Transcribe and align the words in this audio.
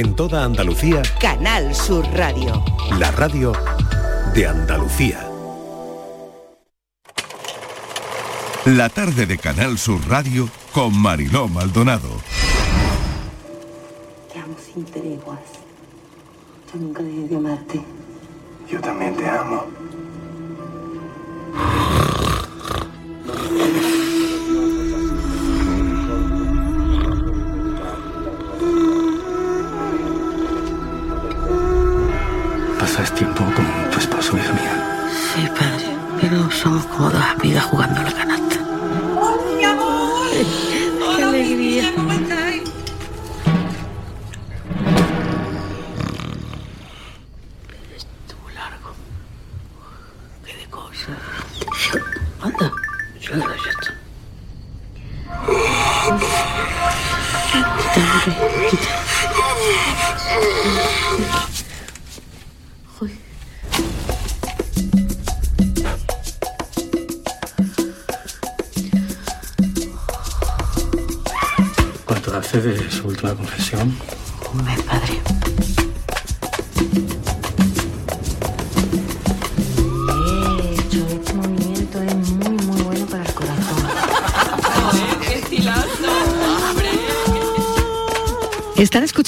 En 0.00 0.16
toda 0.16 0.44
Andalucía, 0.44 1.02
Canal 1.20 1.74
Sur 1.74 2.06
Radio. 2.14 2.64
la 2.98 3.10
radio 3.10 3.52
de 4.32 4.46
Andalucía. 4.46 5.28
La 8.64 8.88
tarde 8.88 9.26
de 9.26 9.36
Canal 9.36 9.76
Sur 9.76 10.00
Radio 10.08 10.48
con 10.72 10.96
Mariló 10.96 11.48
Maldonado. 11.48 12.08
Te 14.32 14.38
amo 14.38 14.56
sin 14.72 14.86
treguas. 14.86 15.38
Yo 16.72 16.80
nunca 16.80 17.02
dejé 17.02 17.28
de 17.28 17.36
amarte. 17.36 17.84
Yo 18.70 18.80
también 18.80 19.14
te 19.16 19.28
amo. 19.28 19.66
Pero 36.20 36.50
somos 36.50 36.84
como 36.86 37.10
dos 37.10 37.22
amigas 37.22 37.64
jugando 37.64 38.02
la 38.02 38.12
canasta. 38.12 38.56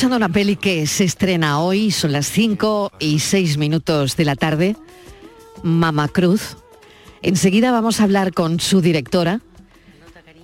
Escuchando 0.03 0.17
una 0.17 0.35
peli 0.35 0.57
que 0.57 0.85
se 0.89 1.05
estrena 1.05 1.61
hoy, 1.61 1.93
son 1.93 2.11
las 2.11 2.27
5 2.27 2.91
y 2.99 3.21
6 3.21 3.57
minutos 3.57 4.17
de 4.17 4.25
la 4.25 4.35
tarde, 4.35 4.75
Mama 5.63 6.09
Cruz. 6.09 6.57
Enseguida 7.23 7.71
vamos 7.71 8.01
a 8.01 8.03
hablar 8.03 8.33
con 8.33 8.59
su 8.59 8.81
directora, 8.81 9.41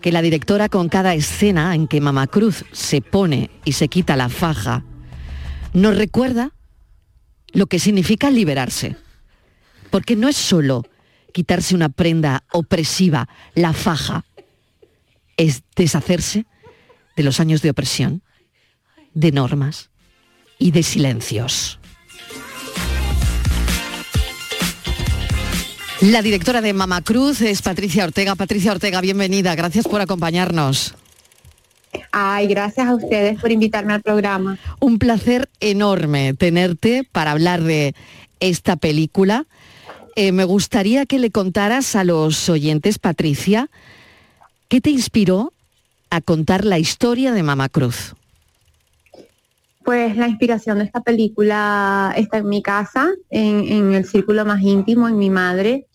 que 0.00 0.12
la 0.12 0.22
directora 0.22 0.68
con 0.68 0.88
cada 0.88 1.12
escena 1.14 1.74
en 1.74 1.88
que 1.88 2.00
Mama 2.00 2.28
Cruz 2.28 2.66
se 2.70 3.00
pone 3.00 3.50
y 3.64 3.72
se 3.72 3.88
quita 3.88 4.14
la 4.14 4.28
faja, 4.28 4.84
nos 5.72 5.96
recuerda 5.96 6.52
lo 7.52 7.66
que 7.66 7.80
significa 7.80 8.30
liberarse. 8.30 8.94
Porque 9.90 10.14
no 10.14 10.28
es 10.28 10.36
solo 10.36 10.84
quitarse 11.32 11.74
una 11.74 11.88
prenda 11.88 12.44
opresiva, 12.52 13.28
la 13.56 13.72
faja, 13.72 14.24
es 15.36 15.64
deshacerse 15.74 16.46
de 17.16 17.24
los 17.24 17.40
años 17.40 17.60
de 17.60 17.70
opresión, 17.70 18.22
de 19.14 19.32
normas 19.32 19.90
y 20.58 20.70
de 20.70 20.82
silencios. 20.82 21.78
La 26.00 26.22
directora 26.22 26.60
de 26.60 26.72
Mama 26.72 27.02
Cruz 27.02 27.40
es 27.40 27.60
Patricia 27.60 28.04
Ortega. 28.04 28.36
Patricia 28.36 28.70
Ortega, 28.70 29.00
bienvenida. 29.00 29.56
Gracias 29.56 29.86
por 29.86 30.00
acompañarnos. 30.00 30.94
Ay, 32.12 32.46
gracias 32.46 32.86
a 32.86 32.94
ustedes 32.94 33.40
por 33.40 33.50
invitarme 33.50 33.94
al 33.94 34.02
programa. 34.02 34.58
Un 34.78 34.98
placer 34.98 35.48
enorme 35.58 36.34
tenerte 36.34 37.02
para 37.10 37.32
hablar 37.32 37.62
de 37.62 37.94
esta 38.38 38.76
película. 38.76 39.46
Eh, 40.14 40.30
me 40.30 40.44
gustaría 40.44 41.04
que 41.04 41.18
le 41.18 41.30
contaras 41.30 41.96
a 41.96 42.04
los 42.04 42.48
oyentes, 42.48 42.98
Patricia, 42.98 43.68
¿qué 44.68 44.80
te 44.80 44.90
inspiró 44.90 45.52
a 46.10 46.20
contar 46.20 46.64
la 46.64 46.78
historia 46.78 47.32
de 47.32 47.42
Mama 47.42 47.68
Cruz? 47.68 48.14
Pues 49.88 50.18
la 50.18 50.28
inspiración 50.28 50.80
de 50.80 50.84
esta 50.84 51.00
película 51.00 52.12
está 52.14 52.36
en 52.36 52.48
mi 52.50 52.60
casa, 52.60 53.08
en, 53.30 53.94
el 53.94 54.04
círculo 54.04 54.44
más 54.44 54.60
íntimo, 54.60 55.08
en 55.08 55.16
mi 55.16 55.30
madre. 55.30 55.86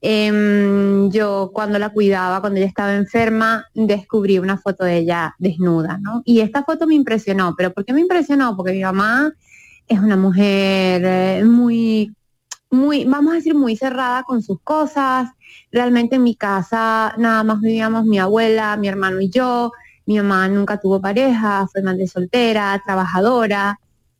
Em, 0.00 1.10
yo 1.10 1.50
cuando 1.52 1.76
la 1.80 1.88
cuidaba, 1.88 2.40
cuando 2.40 2.58
ella 2.58 2.68
estaba 2.68 2.94
enferma, 2.94 3.66
descubrí 3.74 4.38
una 4.38 4.56
foto 4.56 4.84
de 4.84 4.98
ella 4.98 5.34
desnuda, 5.40 5.98
¿no? 6.00 6.22
Y 6.24 6.42
esta 6.42 6.62
foto 6.62 6.86
me 6.86 6.94
impresionó, 6.94 7.56
pero 7.58 7.72
¿por 7.72 7.84
qué 7.84 7.92
me 7.92 8.02
impresionó? 8.02 8.56
Porque 8.56 8.70
mi 8.70 8.82
mamá 8.82 9.32
es 9.88 9.98
una 9.98 10.16
mujer 10.16 11.02
eh, 11.04 11.42
muy, 11.44 12.14
muy, 12.70 13.04
vamos 13.04 13.32
a 13.32 13.36
decir, 13.38 13.56
muy 13.56 13.74
cerrada 13.74 14.22
con 14.22 14.42
sus 14.42 14.60
cosas. 14.62 15.28
Realmente 15.72 16.14
en 16.14 16.22
mi 16.22 16.36
casa 16.36 17.16
nada 17.18 17.42
más 17.42 17.60
vivíamos 17.60 18.04
mi 18.04 18.20
abuela, 18.20 18.76
mi 18.76 18.86
hermano 18.86 19.20
y 19.20 19.28
yo. 19.28 19.72
Mi 20.10 20.16
mamá 20.16 20.48
nunca 20.48 20.76
tuvo 20.80 21.00
pareja, 21.00 21.68
fue 21.70 21.82
madre 21.82 22.08
soltera, 22.08 22.82
trabajadora. 22.84 23.78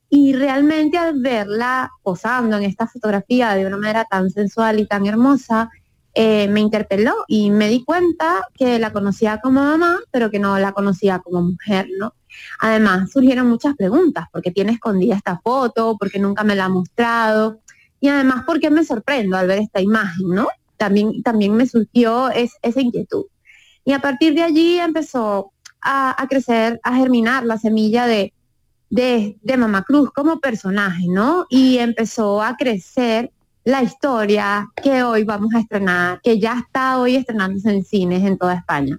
Y 0.08 0.34
realmente 0.34 0.96
al 0.96 1.20
verla 1.20 1.90
posando 2.04 2.56
en 2.56 2.62
esta 2.62 2.86
fotografía 2.86 3.56
de 3.56 3.66
una 3.66 3.76
manera 3.76 4.04
tan 4.08 4.30
sensual 4.30 4.78
y 4.78 4.86
tan 4.86 5.04
hermosa, 5.06 5.68
eh, 6.14 6.46
me 6.46 6.60
interpeló 6.60 7.24
y 7.26 7.50
me 7.50 7.66
di 7.68 7.82
cuenta 7.82 8.44
que 8.54 8.78
la 8.78 8.92
conocía 8.92 9.40
como 9.40 9.64
mamá, 9.64 9.98
pero 10.12 10.30
que 10.30 10.38
no 10.38 10.60
la 10.60 10.70
conocía 10.70 11.18
como 11.18 11.42
mujer, 11.42 11.88
¿no? 11.98 12.14
Además, 12.60 13.10
surgieron 13.10 13.48
muchas 13.48 13.74
preguntas, 13.74 14.26
¿por 14.30 14.42
qué 14.42 14.52
tiene 14.52 14.70
escondida 14.70 15.16
esta 15.16 15.40
foto? 15.42 15.96
¿Por 15.98 16.08
qué 16.08 16.20
nunca 16.20 16.44
me 16.44 16.54
la 16.54 16.66
ha 16.66 16.68
mostrado? 16.68 17.62
Y 17.98 18.06
además, 18.06 18.44
¿por 18.46 18.60
qué 18.60 18.70
me 18.70 18.84
sorprendo 18.84 19.36
al 19.36 19.48
ver 19.48 19.58
esta 19.58 19.80
imagen, 19.80 20.28
¿no? 20.28 20.46
También, 20.76 21.20
también 21.24 21.52
me 21.54 21.66
surgió 21.66 22.30
es- 22.30 22.58
esa 22.62 22.80
inquietud. 22.80 23.24
Y 23.84 23.92
a 23.92 23.98
partir 23.98 24.34
de 24.34 24.42
allí 24.42 24.78
empezó 24.78 25.52
a, 25.82 26.20
a 26.20 26.28
crecer, 26.28 26.80
a 26.82 26.96
germinar 26.96 27.44
la 27.44 27.58
semilla 27.58 28.06
de, 28.06 28.32
de, 28.90 29.38
de 29.42 29.56
Mamá 29.56 29.82
Cruz 29.84 30.10
como 30.12 30.40
personaje, 30.40 31.06
¿no? 31.08 31.46
Y 31.48 31.78
empezó 31.78 32.42
a 32.42 32.56
crecer 32.56 33.30
la 33.64 33.82
historia 33.82 34.68
que 34.82 35.02
hoy 35.02 35.24
vamos 35.24 35.54
a 35.54 35.60
estrenar, 35.60 36.20
que 36.22 36.38
ya 36.38 36.58
está 36.58 36.98
hoy 36.98 37.16
estrenándose 37.16 37.70
en 37.70 37.84
cines 37.84 38.24
en 38.24 38.38
toda 38.38 38.54
España. 38.54 38.98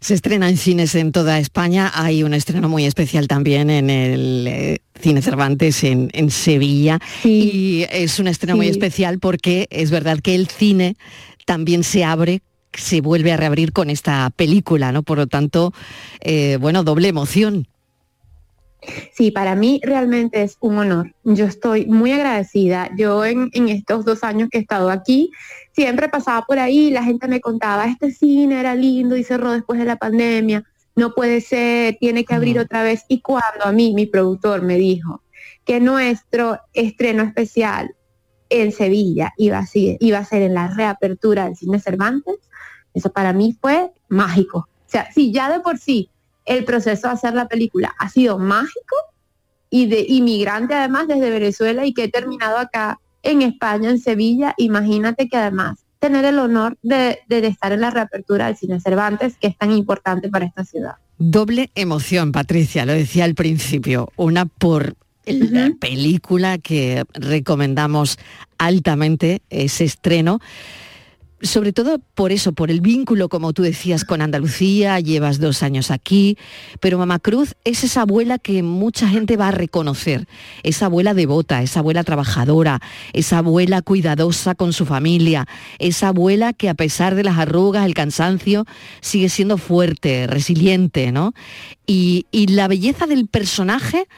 Se 0.00 0.14
estrena 0.14 0.48
en 0.48 0.56
cines 0.56 0.94
en 0.94 1.10
toda 1.10 1.38
España. 1.38 1.90
Hay 1.94 2.22
un 2.22 2.34
estreno 2.34 2.68
muy 2.68 2.84
especial 2.84 3.28
también 3.28 3.70
en 3.70 3.90
el 3.90 4.46
eh, 4.46 4.78
Cine 5.00 5.22
Cervantes 5.22 5.82
en, 5.84 6.10
en 6.12 6.30
Sevilla. 6.30 6.98
Y 7.24 7.86
es 7.90 8.18
un 8.18 8.28
estreno 8.28 8.56
muy 8.56 8.68
especial 8.68 9.18
porque 9.18 9.66
es 9.70 9.90
verdad 9.90 10.20
que 10.20 10.34
el 10.34 10.48
cine 10.48 10.96
también 11.44 11.82
se 11.82 12.04
abre 12.04 12.42
se 12.76 13.00
vuelve 13.00 13.32
a 13.32 13.36
reabrir 13.36 13.72
con 13.72 13.90
esta 13.90 14.30
película, 14.34 14.92
¿no? 14.92 15.02
Por 15.02 15.18
lo 15.18 15.26
tanto, 15.26 15.72
eh, 16.20 16.58
bueno, 16.60 16.84
doble 16.84 17.08
emoción. 17.08 17.66
Sí, 19.12 19.30
para 19.30 19.56
mí 19.56 19.80
realmente 19.82 20.42
es 20.42 20.56
un 20.60 20.78
honor. 20.78 21.14
Yo 21.24 21.46
estoy 21.46 21.86
muy 21.86 22.12
agradecida. 22.12 22.90
Yo 22.96 23.24
en, 23.24 23.50
en 23.52 23.68
estos 23.68 24.04
dos 24.04 24.22
años 24.22 24.48
que 24.50 24.58
he 24.58 24.60
estado 24.60 24.90
aquí, 24.90 25.30
siempre 25.72 26.08
pasaba 26.08 26.42
por 26.46 26.58
ahí, 26.58 26.90
la 26.90 27.02
gente 27.02 27.26
me 27.28 27.40
contaba, 27.40 27.86
este 27.86 28.12
cine 28.12 28.60
era 28.60 28.74
lindo 28.74 29.16
y 29.16 29.24
cerró 29.24 29.52
después 29.52 29.78
de 29.78 29.86
la 29.86 29.96
pandemia, 29.96 30.64
no 30.94 31.12
puede 31.14 31.40
ser, 31.40 31.96
tiene 32.00 32.24
que 32.24 32.34
abrir 32.34 32.58
otra 32.58 32.82
vez. 32.82 33.04
Y 33.08 33.20
cuando 33.20 33.64
a 33.64 33.72
mí, 33.72 33.92
mi 33.94 34.06
productor, 34.06 34.62
me 34.62 34.76
dijo 34.78 35.22
que 35.64 35.80
nuestro 35.80 36.60
estreno 36.72 37.22
especial 37.22 37.94
en 38.48 38.72
Sevilla 38.72 39.32
iba 39.36 39.58
a 39.58 39.66
ser, 39.66 39.96
iba 40.00 40.18
a 40.18 40.24
ser 40.24 40.42
en 40.42 40.54
la 40.54 40.68
reapertura 40.68 41.44
del 41.44 41.56
cine 41.56 41.80
Cervantes, 41.80 42.36
eso 42.96 43.10
para 43.10 43.32
mí 43.32 43.56
fue 43.60 43.92
mágico. 44.08 44.58
O 44.58 44.88
sea, 44.88 45.10
si 45.12 45.32
ya 45.32 45.52
de 45.52 45.60
por 45.60 45.78
sí 45.78 46.10
el 46.44 46.64
proceso 46.64 47.08
de 47.08 47.14
hacer 47.14 47.34
la 47.34 47.48
película 47.48 47.94
ha 47.98 48.08
sido 48.08 48.38
mágico 48.38 48.96
y 49.68 49.86
de 49.86 50.04
inmigrante 50.08 50.74
además 50.74 51.08
desde 51.08 51.30
Venezuela 51.30 51.84
y 51.84 51.92
que 51.92 52.04
he 52.04 52.10
terminado 52.10 52.56
acá 52.58 53.00
en 53.22 53.42
España, 53.42 53.90
en 53.90 53.98
Sevilla, 53.98 54.54
imagínate 54.56 55.28
que 55.28 55.36
además 55.36 55.80
tener 55.98 56.24
el 56.24 56.38
honor 56.38 56.78
de, 56.82 57.18
de 57.28 57.46
estar 57.46 57.72
en 57.72 57.80
la 57.80 57.90
reapertura 57.90 58.46
del 58.46 58.56
Cine 58.56 58.80
Cervantes, 58.80 59.36
que 59.40 59.48
es 59.48 59.58
tan 59.58 59.72
importante 59.72 60.28
para 60.28 60.46
esta 60.46 60.64
ciudad. 60.64 60.94
Doble 61.18 61.70
emoción, 61.74 62.30
Patricia, 62.30 62.86
lo 62.86 62.92
decía 62.92 63.24
al 63.24 63.34
principio. 63.34 64.10
Una 64.16 64.46
por 64.46 64.94
la 65.24 65.72
película 65.80 66.58
que 66.58 67.04
recomendamos 67.14 68.18
altamente, 68.58 69.42
ese 69.50 69.84
estreno, 69.84 70.40
sobre 71.42 71.72
todo 71.72 71.98
por 72.14 72.32
eso, 72.32 72.52
por 72.52 72.70
el 72.70 72.80
vínculo, 72.80 73.28
como 73.28 73.52
tú 73.52 73.62
decías, 73.62 74.04
con 74.04 74.22
Andalucía, 74.22 74.98
llevas 75.00 75.38
dos 75.38 75.62
años 75.62 75.90
aquí, 75.90 76.38
pero 76.80 76.98
Mamá 76.98 77.18
Cruz 77.18 77.54
es 77.64 77.84
esa 77.84 78.02
abuela 78.02 78.38
que 78.38 78.62
mucha 78.62 79.06
gente 79.08 79.36
va 79.36 79.48
a 79.48 79.52
reconocer, 79.52 80.26
esa 80.62 80.86
abuela 80.86 81.12
devota, 81.12 81.62
esa 81.62 81.80
abuela 81.80 82.04
trabajadora, 82.04 82.80
esa 83.12 83.38
abuela 83.38 83.82
cuidadosa 83.82 84.54
con 84.54 84.72
su 84.72 84.86
familia, 84.86 85.46
esa 85.78 86.08
abuela 86.08 86.54
que 86.54 86.70
a 86.70 86.74
pesar 86.74 87.14
de 87.14 87.24
las 87.24 87.38
arrugas, 87.38 87.84
el 87.84 87.94
cansancio, 87.94 88.64
sigue 89.00 89.28
siendo 89.28 89.58
fuerte, 89.58 90.26
resiliente, 90.26 91.12
¿no? 91.12 91.34
Y, 91.86 92.26
y 92.30 92.46
la 92.48 92.66
belleza 92.66 93.06
del 93.06 93.28
personaje, 93.28 94.08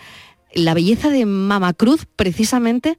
la 0.55 0.73
belleza 0.73 1.11
de 1.11 1.27
Mamá 1.27 1.73
Cruz, 1.73 2.07
precisamente, 2.15 2.97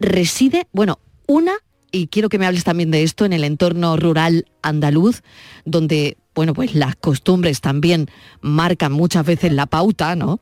reside, 0.00 0.66
bueno, 0.72 0.98
una 1.26 1.52
y 1.92 2.08
quiero 2.08 2.28
que 2.28 2.38
me 2.38 2.46
hables 2.46 2.64
también 2.64 2.90
de 2.90 3.02
esto 3.02 3.24
en 3.24 3.32
el 3.32 3.44
entorno 3.44 3.96
rural 3.96 4.46
andaluz, 4.62 5.22
donde 5.64 6.16
bueno, 6.34 6.54
pues 6.54 6.74
las 6.74 6.96
costumbres 6.96 7.60
también 7.60 8.08
marcan 8.40 8.92
muchas 8.92 9.26
veces 9.26 9.52
la 9.52 9.66
pauta, 9.66 10.16
¿no? 10.16 10.40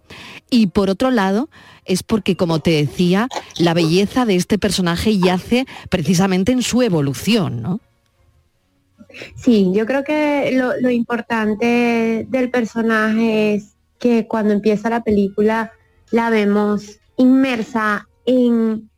Y 0.48 0.68
por 0.68 0.88
otro 0.88 1.10
lado, 1.10 1.48
es 1.84 2.04
porque, 2.04 2.36
como 2.36 2.60
te 2.60 2.70
decía, 2.70 3.28
la 3.58 3.74
belleza 3.74 4.24
de 4.24 4.36
este 4.36 4.56
personaje 4.56 5.18
yace 5.18 5.66
precisamente 5.88 6.52
en 6.52 6.62
su 6.62 6.82
evolución, 6.82 7.60
¿no? 7.60 7.80
Sí, 9.34 9.72
yo 9.74 9.86
creo 9.86 10.04
que 10.04 10.52
lo, 10.54 10.80
lo 10.80 10.90
importante 10.90 12.24
del 12.28 12.50
personaje 12.50 13.54
es 13.54 13.74
que 13.98 14.28
cuando 14.28 14.52
empieza 14.52 14.88
la 14.88 15.02
película 15.02 15.72
la 16.12 16.30
vemos 16.30 17.00
inmersa 17.16 18.08
en 18.24 18.89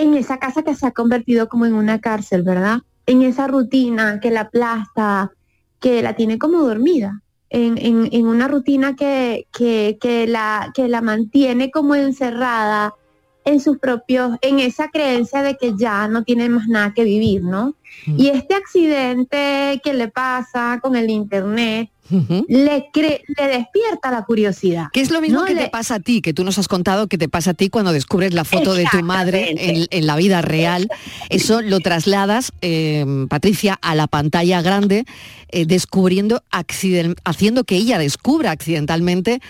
en 0.00 0.14
esa 0.14 0.38
casa 0.38 0.62
que 0.62 0.74
se 0.74 0.86
ha 0.86 0.92
convertido 0.92 1.48
como 1.48 1.66
en 1.66 1.74
una 1.74 2.00
cárcel, 2.00 2.42
¿verdad? 2.42 2.78
En 3.06 3.22
esa 3.22 3.46
rutina 3.46 4.20
que 4.20 4.30
la 4.30 4.42
aplasta, 4.42 5.32
que 5.80 6.02
la 6.02 6.14
tiene 6.14 6.38
como 6.38 6.62
dormida, 6.62 7.22
en, 7.50 8.26
una 8.26 8.48
rutina 8.48 8.94
que, 8.94 9.46
que, 9.52 10.26
la, 10.28 10.70
que 10.74 10.88
la 10.88 11.00
mantiene 11.00 11.70
como 11.70 11.94
encerrada 11.94 12.94
en 13.44 13.60
sus 13.60 13.78
propios, 13.78 14.36
en 14.42 14.60
esa 14.60 14.88
creencia 14.88 15.42
de 15.42 15.56
que 15.56 15.72
ya 15.76 16.06
no 16.08 16.22
tiene 16.22 16.48
más 16.48 16.68
nada 16.68 16.92
que 16.94 17.04
vivir, 17.04 17.42
¿no? 17.42 17.74
Mm. 18.06 18.20
Y 18.20 18.28
este 18.28 18.54
accidente 18.54 19.80
que 19.82 19.94
le 19.94 20.08
pasa 20.08 20.78
con 20.80 20.94
el 20.94 21.10
internet, 21.10 21.90
le, 22.48 22.90
le 22.94 23.46
despierta 23.46 24.10
la 24.10 24.24
curiosidad. 24.24 24.86
¿Qué 24.92 25.00
es 25.00 25.10
lo 25.10 25.20
mismo 25.20 25.44
que 25.44 25.54
te 25.54 25.68
pasa 25.68 25.96
a 25.96 26.00
ti, 26.00 26.20
que 26.20 26.32
tú 26.32 26.44
nos 26.44 26.58
has 26.58 26.68
contado 26.68 27.06
que 27.06 27.18
te 27.18 27.28
pasa 27.28 27.52
a 27.52 27.54
ti 27.54 27.68
cuando 27.68 27.92
descubres 27.92 28.34
la 28.34 28.44
foto 28.44 28.74
de 28.74 28.86
tu 28.90 29.02
madre 29.02 29.54
en, 29.90 30.06
la 30.06 30.16
vida 30.16 30.42
real? 30.42 30.88
Eso 31.28 31.60
lo 31.60 31.80
trasladas, 31.80 32.52
eh, 32.62 33.04
Patricia, 33.28 33.78
a 33.80 33.94
la 33.94 34.06
pantalla 34.06 34.62
grande, 34.62 35.04
eh, 35.48 35.66
descubriendo, 35.66 36.42
haciendo 37.24 37.64
que 37.64 37.76
ella 37.76 37.98
descubra 37.98 38.50
accidentalmente 38.50 39.40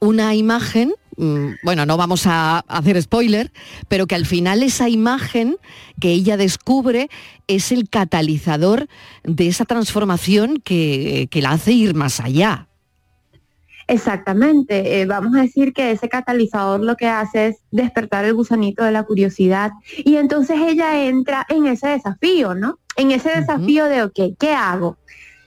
una 0.00 0.34
imagen 0.34 0.94
Mm, 1.16 1.54
bueno, 1.62 1.86
no 1.86 1.96
vamos 1.96 2.26
a 2.26 2.60
hacer 2.60 3.00
spoiler, 3.00 3.52
pero 3.88 4.06
que 4.06 4.14
al 4.14 4.26
final 4.26 4.62
esa 4.62 4.88
imagen 4.88 5.56
que 6.00 6.10
ella 6.10 6.36
descubre 6.36 7.08
es 7.46 7.72
el 7.72 7.88
catalizador 7.88 8.88
de 9.22 9.46
esa 9.46 9.64
transformación 9.64 10.60
que, 10.64 11.28
la 11.34 11.52
hace 11.52 11.72
ir 11.72 11.94
más 11.94 12.20
allá. 12.20 12.68
Exactamente, 13.86 15.00
eh, 15.00 15.06
vamos 15.06 15.36
a 15.36 15.42
decir 15.42 15.74
que 15.74 15.90
ese 15.90 16.08
catalizador 16.08 16.80
lo 16.80 16.96
que 16.96 17.06
hace 17.06 17.48
es 17.48 17.56
despertar 17.70 18.24
el 18.24 18.32
gusanito 18.32 18.82
de 18.82 18.92
la 18.92 19.02
curiosidad 19.02 19.72
y 19.98 20.16
entonces 20.16 20.58
ella 20.58 21.04
entra 21.04 21.44
en 21.50 21.66
ese 21.66 21.88
desafío, 21.88 22.54
¿no? 22.54 22.78
En 22.96 23.10
ese 23.10 23.28
desafío 23.28 23.84
de, 23.84 24.02
ok, 24.02 24.38
¿qué 24.38 24.54
hago? 24.54 24.96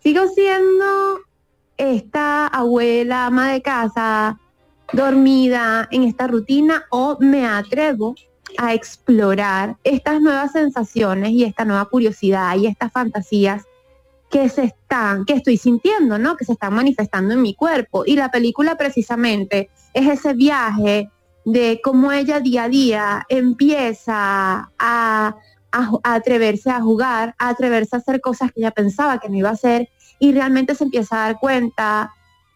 ¿Sigo 0.03 0.27
siendo 0.35 0.85
esta 1.77 2.47
abuela 2.47 3.27
ama 3.27 3.51
de 3.51 3.61
casa 3.61 4.39
dormida 4.93 5.87
en 5.91 6.03
esta 6.03 6.27
rutina 6.27 6.85
o 6.89 7.17
me 7.19 7.45
atrevo 7.45 8.15
a 8.57 8.73
explorar 8.73 9.77
estas 9.83 10.21
nuevas 10.21 10.53
sensaciones 10.53 11.31
y 11.31 11.43
esta 11.43 11.65
nueva 11.65 11.85
curiosidad 11.85 12.55
y 12.55 12.67
estas 12.67 12.91
fantasías 12.91 13.65
que 14.29 14.49
se 14.49 14.65
están, 14.65 15.25
que 15.25 15.33
estoy 15.33 15.57
sintiendo, 15.57 16.17
¿no? 16.17 16.35
Que 16.35 16.45
se 16.45 16.53
están 16.53 16.73
manifestando 16.73 17.33
en 17.33 17.41
mi 17.41 17.53
cuerpo. 17.53 18.03
Y 18.05 18.15
la 18.15 18.29
película 18.29 18.75
precisamente 18.75 19.69
es 19.93 20.07
ese 20.07 20.33
viaje 20.33 21.09
de 21.45 21.79
cómo 21.81 22.11
ella 22.11 22.39
día 22.41 22.65
a 22.65 22.69
día 22.69 23.25
empieza 23.29 24.69
a, 24.77 25.35
a, 25.71 25.91
atreverse 26.03 26.69
a 26.69 26.81
jugar, 26.81 27.35
a 27.37 27.49
atreverse 27.49 27.95
a 27.95 27.99
hacer 27.99 28.19
cosas 28.19 28.51
que 28.51 28.59
ella 28.59 28.71
pensaba 28.71 29.19
que 29.19 29.29
no 29.29 29.37
iba 29.37 29.49
a 29.49 29.53
hacer 29.53 29.89
y 30.19 30.33
realmente 30.33 30.75
se 30.75 30.83
empieza 30.83 31.15
a 31.15 31.27
dar 31.27 31.39
cuenta 31.39 32.11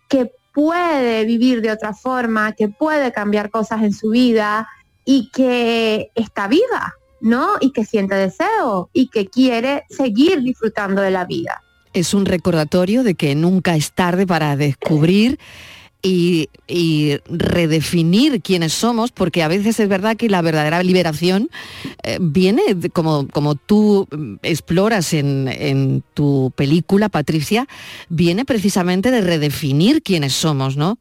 que 0.08 0.31
puede 0.54 1.25
vivir 1.25 1.62
de 1.62 1.72
otra 1.72 1.94
forma, 1.94 2.52
que 2.54 2.68
puede 2.68 3.12
cambiar 3.12 3.50
cosas 3.50 3.84
en 3.84 3.94
su 3.94 4.10
vida 4.10 4.68
y 5.06 5.30
que 5.31 6.12
está 6.16 6.48
viva, 6.48 6.94
¿no? 7.22 7.54
Y 7.62 7.72
que 7.72 7.86
siente 7.86 8.16
deseo 8.16 8.90
y 8.94 9.08
que 9.08 9.28
quiere 9.28 9.84
seguir 9.90 10.42
disfrutando 10.42 11.02
de 11.02 11.12
la 11.12 11.25
vida. 11.25 11.62
Es 11.94 12.13
un 12.13 12.25
recordatorio 12.25 13.04
de 13.04 13.16
que 13.16 13.36
nunca 13.36 13.75
es 13.75 13.92
tarde 13.92 14.25
para 14.25 14.56
descubrir 14.56 15.40
y, 16.01 16.50
redefinir 17.30 18.42
quiénes 18.42 18.74
somos, 18.74 19.12
porque 19.12 19.44
a 19.44 19.48
veces 19.48 19.80
es 19.80 19.89
verdad 19.89 20.18
que 20.18 20.30
la 20.30 20.42
verdadera 20.42 20.81
liberación 20.83 21.50
eh, 22.03 22.18
viene, 22.21 22.62
como, 22.94 23.27
como 23.27 23.56
tú 23.56 24.07
mm, 24.09 24.36
exploras 24.44 25.13
en, 25.13 26.03
tu 26.13 26.51
película, 26.56 27.09
Patricia, 27.09 27.68
viene 28.09 28.45
precisamente 28.45 29.12
de 29.12 29.21
redefinir 29.21 30.01
quiénes 30.01 30.33
somos, 30.33 30.77
¿no? 30.77 30.98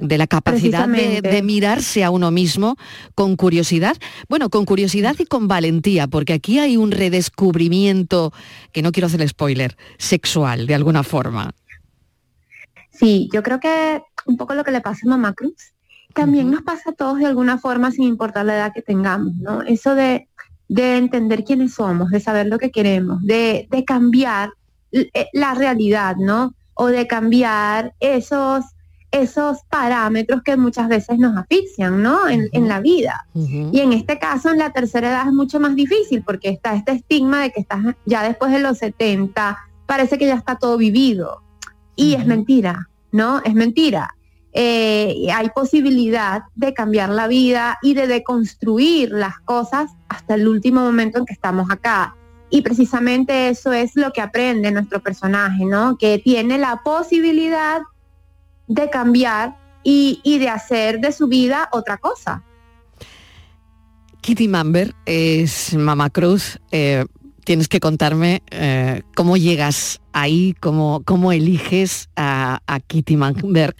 de 0.00 0.16
la 0.16 0.28
capacidad 0.28 0.86
de, 0.86 1.22
de, 1.22 1.42
mirarse 1.42 2.04
a 2.04 2.10
uno 2.10 2.30
mismo 2.30 2.76
con 3.16 3.34
curiosidad, 3.34 3.96
bueno, 4.28 4.48
con 4.48 4.64
curiosidad 4.64 5.16
y 5.18 5.24
con 5.24 5.48
valentía, 5.48 6.06
porque 6.06 6.34
aquí 6.34 6.60
hay 6.60 6.76
un 6.76 6.92
redescubrimiento, 6.92 8.32
que 8.70 8.82
no 8.82 8.92
quiero 8.92 9.08
hacer 9.08 9.28
spoiler, 9.28 9.76
sexual 9.98 10.68
de 10.68 10.76
alguna 10.76 11.02
forma. 11.02 11.52
Sí, 12.98 13.28
yo 13.32 13.42
creo 13.42 13.60
que 13.60 14.02
un 14.26 14.36
poco 14.36 14.54
lo 14.54 14.64
que 14.64 14.72
le 14.72 14.80
pasa 14.80 15.00
a 15.04 15.10
Mamá 15.10 15.32
Cruz, 15.32 15.72
también 16.14 16.50
nos 16.50 16.62
pasa 16.62 16.90
a 16.90 16.94
todos 16.94 17.18
de 17.18 17.26
alguna 17.26 17.58
forma 17.58 17.90
sin 17.92 18.04
importar 18.04 18.44
la 18.44 18.56
edad 18.56 18.72
que 18.74 18.82
tengamos, 18.82 19.36
¿no? 19.36 19.62
Eso 19.62 19.94
de, 19.94 20.26
entender 20.68 21.44
quiénes 21.44 21.74
somos, 21.74 22.10
de 22.10 22.20
saber 22.20 22.46
lo 22.46 22.58
que 22.58 22.70
queremos, 22.70 23.22
de, 23.22 23.68
cambiar 23.86 24.50
eh, 24.92 25.28
la 25.32 25.54
realidad, 25.54 26.16
¿no? 26.16 26.54
O 26.74 26.88
de 26.88 27.06
cambiar 27.06 27.94
esos, 28.00 28.64
esos 29.12 29.58
parámetros 29.70 30.42
que 30.42 30.56
muchas 30.56 30.88
veces 30.88 31.18
nos 31.18 31.36
asfixian, 31.36 32.02
¿no? 32.02 32.28
En, 32.28 32.68
la 32.68 32.80
vida. 32.80 33.26
Y 33.34 33.80
en 33.80 33.92
este 33.92 34.18
caso, 34.18 34.50
en 34.50 34.58
la 34.58 34.72
tercera 34.72 35.10
edad 35.10 35.28
es 35.28 35.32
mucho 35.32 35.60
más 35.60 35.74
difícil 35.76 36.22
porque 36.22 36.48
está 36.48 36.74
este 36.74 36.92
estigma 36.92 37.42
de 37.42 37.52
que 37.52 37.60
estás 37.60 37.80
ya 38.06 38.22
después 38.22 38.50
de 38.50 38.58
los 38.58 38.78
70, 38.78 39.56
parece 39.86 40.18
que 40.18 40.26
ya 40.26 40.34
está 40.34 40.56
todo 40.56 40.76
vivido. 40.76 41.42
Y 41.98 42.14
es 42.14 42.24
mentira, 42.26 42.88
¿no? 43.10 43.42
Es 43.42 43.54
mentira. 43.54 44.14
Eh, 44.52 45.26
hay 45.34 45.48
posibilidad 45.50 46.44
de 46.54 46.72
cambiar 46.72 47.08
la 47.08 47.26
vida 47.26 47.76
y 47.82 47.94
de 47.94 48.06
deconstruir 48.06 49.10
las 49.10 49.40
cosas 49.40 49.90
hasta 50.08 50.36
el 50.36 50.46
último 50.46 50.80
momento 50.80 51.18
en 51.18 51.26
que 51.26 51.32
estamos 51.32 51.68
acá. 51.72 52.14
Y 52.50 52.62
precisamente 52.62 53.48
eso 53.48 53.72
es 53.72 53.96
lo 53.96 54.12
que 54.12 54.20
aprende 54.20 54.70
nuestro 54.70 55.02
personaje, 55.02 55.64
¿no? 55.64 55.98
Que 55.98 56.20
tiene 56.20 56.56
la 56.56 56.82
posibilidad 56.84 57.82
de 58.68 58.88
cambiar 58.90 59.56
y, 59.82 60.38
de 60.38 60.48
hacer 60.48 61.00
de 61.00 61.10
su 61.10 61.26
vida 61.26 61.68
otra 61.72 61.96
cosa. 61.96 62.44
Kitty 64.20 64.46
Mamber 64.46 64.94
es 65.04 65.74
Mama 65.74 66.10
Cruz. 66.10 66.60
Eh, 66.70 67.04
tienes 67.48 67.68
que 67.68 67.80
contarme 67.80 68.42
eh, 68.50 69.00
cómo 69.14 69.38
llegas 69.38 70.02
ahí, 70.12 70.54
cómo, 70.60 71.00
cómo 71.06 71.32
eliges 71.32 72.10
a, 72.14 72.60
Kitty 72.88 73.16
Manberg 73.16 73.74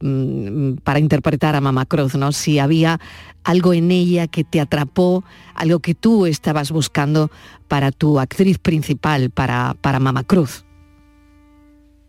mm, 0.00 0.74
para 0.84 0.98
interpretar 0.98 1.56
a 1.56 1.62
Mama 1.62 1.86
Cruz, 1.86 2.16
¿no? 2.16 2.32
Si 2.32 2.58
había 2.58 3.00
algo 3.42 3.72
en 3.72 3.90
ella 3.90 4.26
que 4.26 4.44
te 4.44 4.60
atrapó, 4.60 5.24
algo 5.54 5.78
que 5.80 5.94
tú 5.94 6.26
estabas 6.26 6.70
buscando 6.70 7.30
para 7.66 7.92
tu 7.92 8.20
actriz 8.20 8.58
principal, 8.58 9.30
para, 9.30 9.74
para 9.80 10.00
Mama 10.00 10.24
Cruz. 10.24 10.66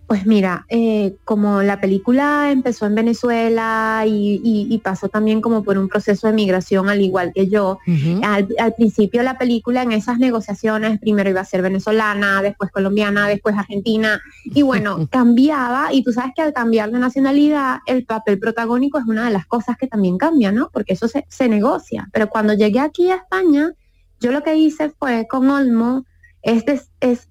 Pues 0.07 0.27
mira, 0.27 0.67
eh, 0.69 1.15
como 1.23 1.63
la 1.63 1.81
película 1.81 2.51
empezó 2.51 2.85
en 2.85 2.93
Venezuela 2.93 4.03
y, 4.05 4.79
pasó 4.83 5.09
también 5.09 5.41
como 5.41 5.63
por 5.63 5.79
un 5.79 5.87
proceso 5.87 6.27
de 6.27 6.33
migración 6.33 6.89
al 6.89 7.01
igual 7.01 7.31
que 7.33 7.47
yo, 7.47 7.79
al, 8.21 8.73
principio 8.75 9.23
la 9.23 9.39
película 9.39 9.81
en 9.81 9.93
esas 9.93 10.19
negociaciones 10.19 10.99
primero 10.99 11.29
iba 11.31 11.41
a 11.41 11.45
ser 11.45 11.63
venezolana, 11.63 12.43
después 12.43 12.69
colombiana, 12.71 13.27
después 13.27 13.55
argentina 13.55 14.21
y 14.43 14.61
bueno, 14.61 15.07
cambiaba 15.11 15.91
y 15.91 16.03
tú 16.03 16.11
sabes 16.11 16.33
que 16.35 16.43
al 16.43 16.53
cambiar 16.53 16.91
de 16.91 16.99
nacionalidad 16.99 17.79
el 17.87 18.05
papel 18.05 18.37
protagónico 18.37 18.99
es 18.99 19.05
una 19.05 19.25
de 19.25 19.31
las 19.31 19.47
cosas 19.47 19.75
que 19.75 19.87
también 19.87 20.19
cambia, 20.19 20.51
¿no? 20.51 20.69
Porque 20.71 20.93
eso 20.93 21.07
se, 21.07 21.25
se 21.29 21.49
negocia. 21.49 22.09
Pero 22.13 22.29
cuando 22.29 22.53
llegué 22.53 22.79
aquí 22.79 23.09
a 23.09 23.15
España, 23.15 23.71
yo 24.19 24.31
lo 24.31 24.43
que 24.43 24.55
hice 24.55 24.89
fue 24.89 25.25
con 25.27 25.49
Olmo 25.49 26.05
es, 26.43 26.63
es 26.99 27.27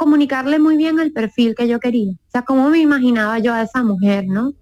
comunicarle 0.00 0.58
muy 0.58 0.78
bien 0.78 0.98
el 0.98 1.12
perfil 1.12 1.54
que 1.54 1.68
yo 1.68 1.78
quería. 1.78 2.12
O 2.12 2.30
sea, 2.32 2.40
cómo 2.40 2.70
me 2.70 2.78
imaginaba 2.78 3.38
yo 3.38 3.52
a 3.52 3.60
esa 3.60 3.82
mujer, 3.82 4.24
¿no? 4.26 4.54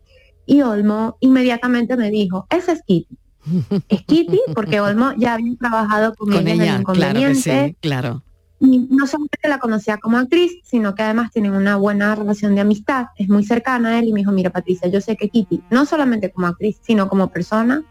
Y 0.46 0.62
Olmo 0.62 1.16
inmediatamente 1.20 1.96
me 1.96 2.10
dijo, 2.10 2.48
esa 2.50 2.72
es 2.72 2.82
Kitty. 2.82 3.16
Es 3.88 4.02
Kitty 4.02 4.40
porque 4.52 4.80
Olmo 4.80 5.12
ya 5.16 5.34
había 5.34 5.56
trabajado 5.56 6.12
con, 6.16 6.32
Con 6.32 6.48
ella 6.48 6.54
en 6.54 6.60
el 6.60 6.66
ella, 6.66 6.82
claro 6.82 6.88
que 6.88 7.20
inconveniente. 7.20 7.66
sí, 7.68 7.76
claro. 7.80 8.24
Y 8.58 8.78
no 8.90 9.06
solamente 9.06 9.48
la 9.48 9.60
conocía 9.60 9.98
como 9.98 10.18
actriz, 10.18 10.58
sino 10.64 10.96
que 10.96 11.04
además 11.04 11.30
tienen 11.30 11.52
una 11.52 11.76
buena 11.76 12.16
relación 12.16 12.56
de 12.56 12.62
amistad. 12.62 13.06
Es 13.16 13.28
muy 13.28 13.44
cercana 13.44 13.90
a 13.90 13.98
él 14.00 14.08
y 14.08 14.12
me 14.12 14.18
dijo, 14.18 14.32
mira 14.32 14.50
Patricia, 14.50 14.88
yo 14.88 15.00
sé 15.00 15.16
que 15.16 15.28
Kitty, 15.28 15.62
no 15.70 15.86
solamente 15.86 16.32
como 16.32 16.48
actriz, 16.48 16.80
sino 16.82 17.08
como 17.08 17.30
persona, 17.30 17.84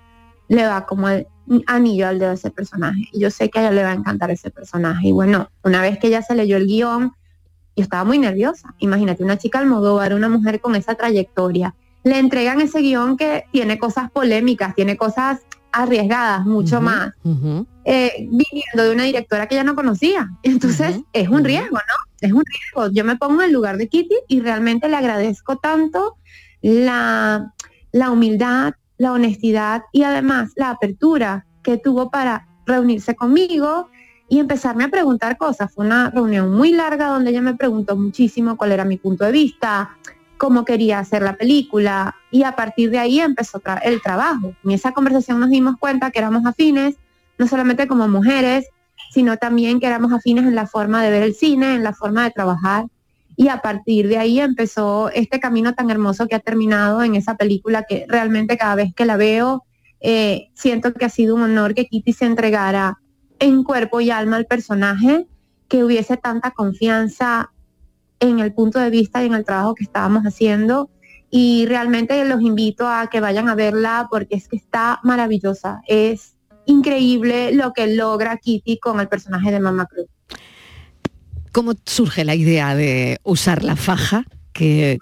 le 0.50 0.68
va 0.68 0.86
como 0.86 1.08
el 1.08 1.28
anillo 1.66 2.10
al 2.10 2.20
dedo 2.20 2.32
a 2.32 2.34
ese 2.34 2.52
personaje. 2.52 3.08
Y 3.14 3.22
yo 3.22 3.32
sé 3.32 3.50
que 3.50 3.60
a 3.60 3.62
ella 3.62 3.72
le 3.72 3.84
va 3.84 3.92
a 3.92 3.96
encantar 3.96 4.32
ese 4.32 4.52
personaje. 4.52 5.08
Y 5.08 5.12
bueno, 5.14 5.50
una 5.64 5.82
vez 5.82 5.98
que 5.98 6.08
ella 6.08 6.22
se 6.22 6.36
leyó 6.36 6.58
el 6.58 6.68
guion, 6.68 7.14
yo 7.78 7.84
estaba 7.84 8.04
muy 8.04 8.18
nerviosa. 8.18 8.74
Imagínate, 8.80 9.24
una 9.24 9.38
chica 9.38 9.60
Almodóvar, 9.60 10.14
una 10.14 10.28
mujer 10.28 10.60
con 10.60 10.76
esa 10.76 10.96
trayectoria. 10.96 11.76
Le 12.04 12.18
entregan 12.18 12.60
ese 12.60 12.82
guion 12.82 13.18
que 13.18 13.46
tiene 13.52 13.78
cosas 13.78 14.10
polémicas, 14.12 14.76
tiene 14.76 14.98
cosas 14.98 15.42
arriesgadas, 15.72 16.46
mucho 16.46 16.82
más 16.82 17.12
eh, 17.86 18.14
viniendo 18.18 18.84
de 18.84 18.92
una 18.92 19.04
directora 19.04 19.48
que 19.48 19.56
ya 19.56 19.64
no 19.64 19.76
conocía. 19.76 20.30
Entonces 20.44 21.00
es 21.14 21.30
un 21.30 21.44
riesgo, 21.44 21.76
¿no? 21.78 22.18
Es 22.20 22.32
un 22.34 22.44
riesgo. 22.46 22.92
Yo 22.92 23.06
me 23.06 23.16
pongo 23.16 23.42
en 23.42 23.50
el 23.50 23.54
lugar 23.54 23.78
de 23.78 23.88
Kitty 23.88 24.16
y 24.28 24.40
realmente 24.40 24.90
le 24.90 24.96
agradezco 24.96 25.58
tanto 25.58 26.16
la, 26.62 27.54
la 27.92 28.10
humildad, 28.10 28.74
la 28.98 29.14
honestidad 29.14 29.84
y 29.92 30.04
además 30.04 30.52
la 30.56 30.72
apertura 30.72 31.46
que 31.62 31.78
tuvo 31.78 32.10
para 32.10 32.48
reunirse 32.66 33.16
conmigo 33.16 33.90
y 34.30 34.40
empezarme 34.40 34.86
a 34.86 34.90
preguntar 34.90 35.38
cosas. 35.38 35.72
Fue 35.74 35.86
una 35.86 36.10
reunión 36.10 36.52
muy 36.52 36.72
larga 36.72 37.08
donde 37.08 37.32
ella 37.32 37.42
me 37.42 37.56
preguntó 37.56 37.96
muchísimo 37.96 38.58
cuál 38.58 38.72
era 38.72 38.86
mi 38.86 38.98
punto 38.98 39.26
de 39.26 39.32
vista, 39.32 39.98
cómo 40.38 40.66
quería 40.66 41.00
hacer 41.00 41.22
la 41.22 41.36
película 41.36 42.16
y 42.32 42.44
a 42.44 42.56
partir 42.56 42.90
de 42.92 43.00
ahí 43.00 43.20
empezó 43.20 43.62
el 43.84 44.02
trabajo. 44.02 44.54
En 44.64 44.72
esa 44.72 44.92
conversación 44.92 45.40
nos 45.40 45.50
dimos 45.50 45.78
cuenta 45.80 46.12
que 46.12 46.20
éramos 46.20 46.46
afines, 46.46 46.96
no 47.38 47.48
solamente 47.48 47.88
como 47.88 48.08
mujeres, 48.08 48.68
sino 49.12 49.38
también 49.38 49.80
que 49.80 49.88
éramos 49.88 50.12
afines 50.12 50.46
en 50.46 50.56
la 50.56 50.68
forma 50.68 51.04
de 51.04 51.12
ver 51.12 51.24
el 51.24 51.34
cine, 51.34 51.76
en 51.76 51.84
la 51.84 51.94
forma 51.94 52.24
de 52.24 52.32
trabajar. 52.32 52.86
Y 53.36 53.50
a 53.50 53.62
partir 53.62 54.08
de 54.08 54.18
ahí 54.18 54.40
empezó 54.40 55.10
este 55.10 55.40
camino 55.40 55.74
tan 55.74 55.90
hermoso 55.90 56.28
que 56.28 56.36
ha 56.36 56.40
terminado 56.40 57.04
en 57.04 57.16
esa 57.16 57.36
película 57.36 57.84
que 57.84 58.06
realmente 58.08 58.58
cada 58.58 58.76
vez 58.76 58.94
que 58.96 59.06
la 59.06 59.16
veo 59.16 59.64
eh, 60.00 60.50
siento 60.56 60.94
que 60.94 61.06
ha 61.06 61.10
sido 61.10 61.36
un 61.36 61.44
honor 61.44 61.74
que 61.74 61.86
Kitty 61.86 62.14
se 62.14 62.26
entregara 62.26 63.00
en 63.40 63.64
cuerpo 63.64 64.02
y 64.02 64.12
alma 64.12 64.38
al 64.38 64.46
personaje, 64.46 65.28
que 65.68 65.84
hubiese 65.84 66.18
tanta 66.18 66.52
confianza 66.52 67.52
en 68.20 68.40
el 68.40 68.54
punto 68.54 68.80
de 68.80 68.90
vista 68.90 69.24
y 69.24 69.28
en 69.28 69.34
el 69.34 69.46
trabajo 69.46 69.76
que 69.76 69.84
estábamos 69.84 70.24
haciendo. 70.24 70.90
Y 71.30 71.66
realmente 71.66 72.24
los 72.26 72.42
invito 72.42 72.88
a 72.88 73.08
que 73.08 73.20
vayan 73.20 73.50
a 73.50 73.56
verla 73.56 74.08
porque 74.10 74.36
es 74.36 74.48
que 74.48 74.56
está 74.56 75.00
maravillosa. 75.04 75.82
Es 75.88 76.36
increíble 76.66 77.52
lo 77.54 77.74
que 77.74 77.88
logra 77.96 78.38
Kitty 78.38 78.80
con 78.80 79.00
el 79.00 79.08
personaje 79.08 79.52
de 79.52 79.60
Mama 79.60 79.86
Cruz. 79.86 80.08
¿Cómo 81.52 81.74
surge 81.86 82.24
la 82.24 82.36
idea 82.36 82.76
de 82.76 83.20
usar 83.24 83.64
la 83.64 83.76
faja? 83.76 84.26
Que 84.54 85.00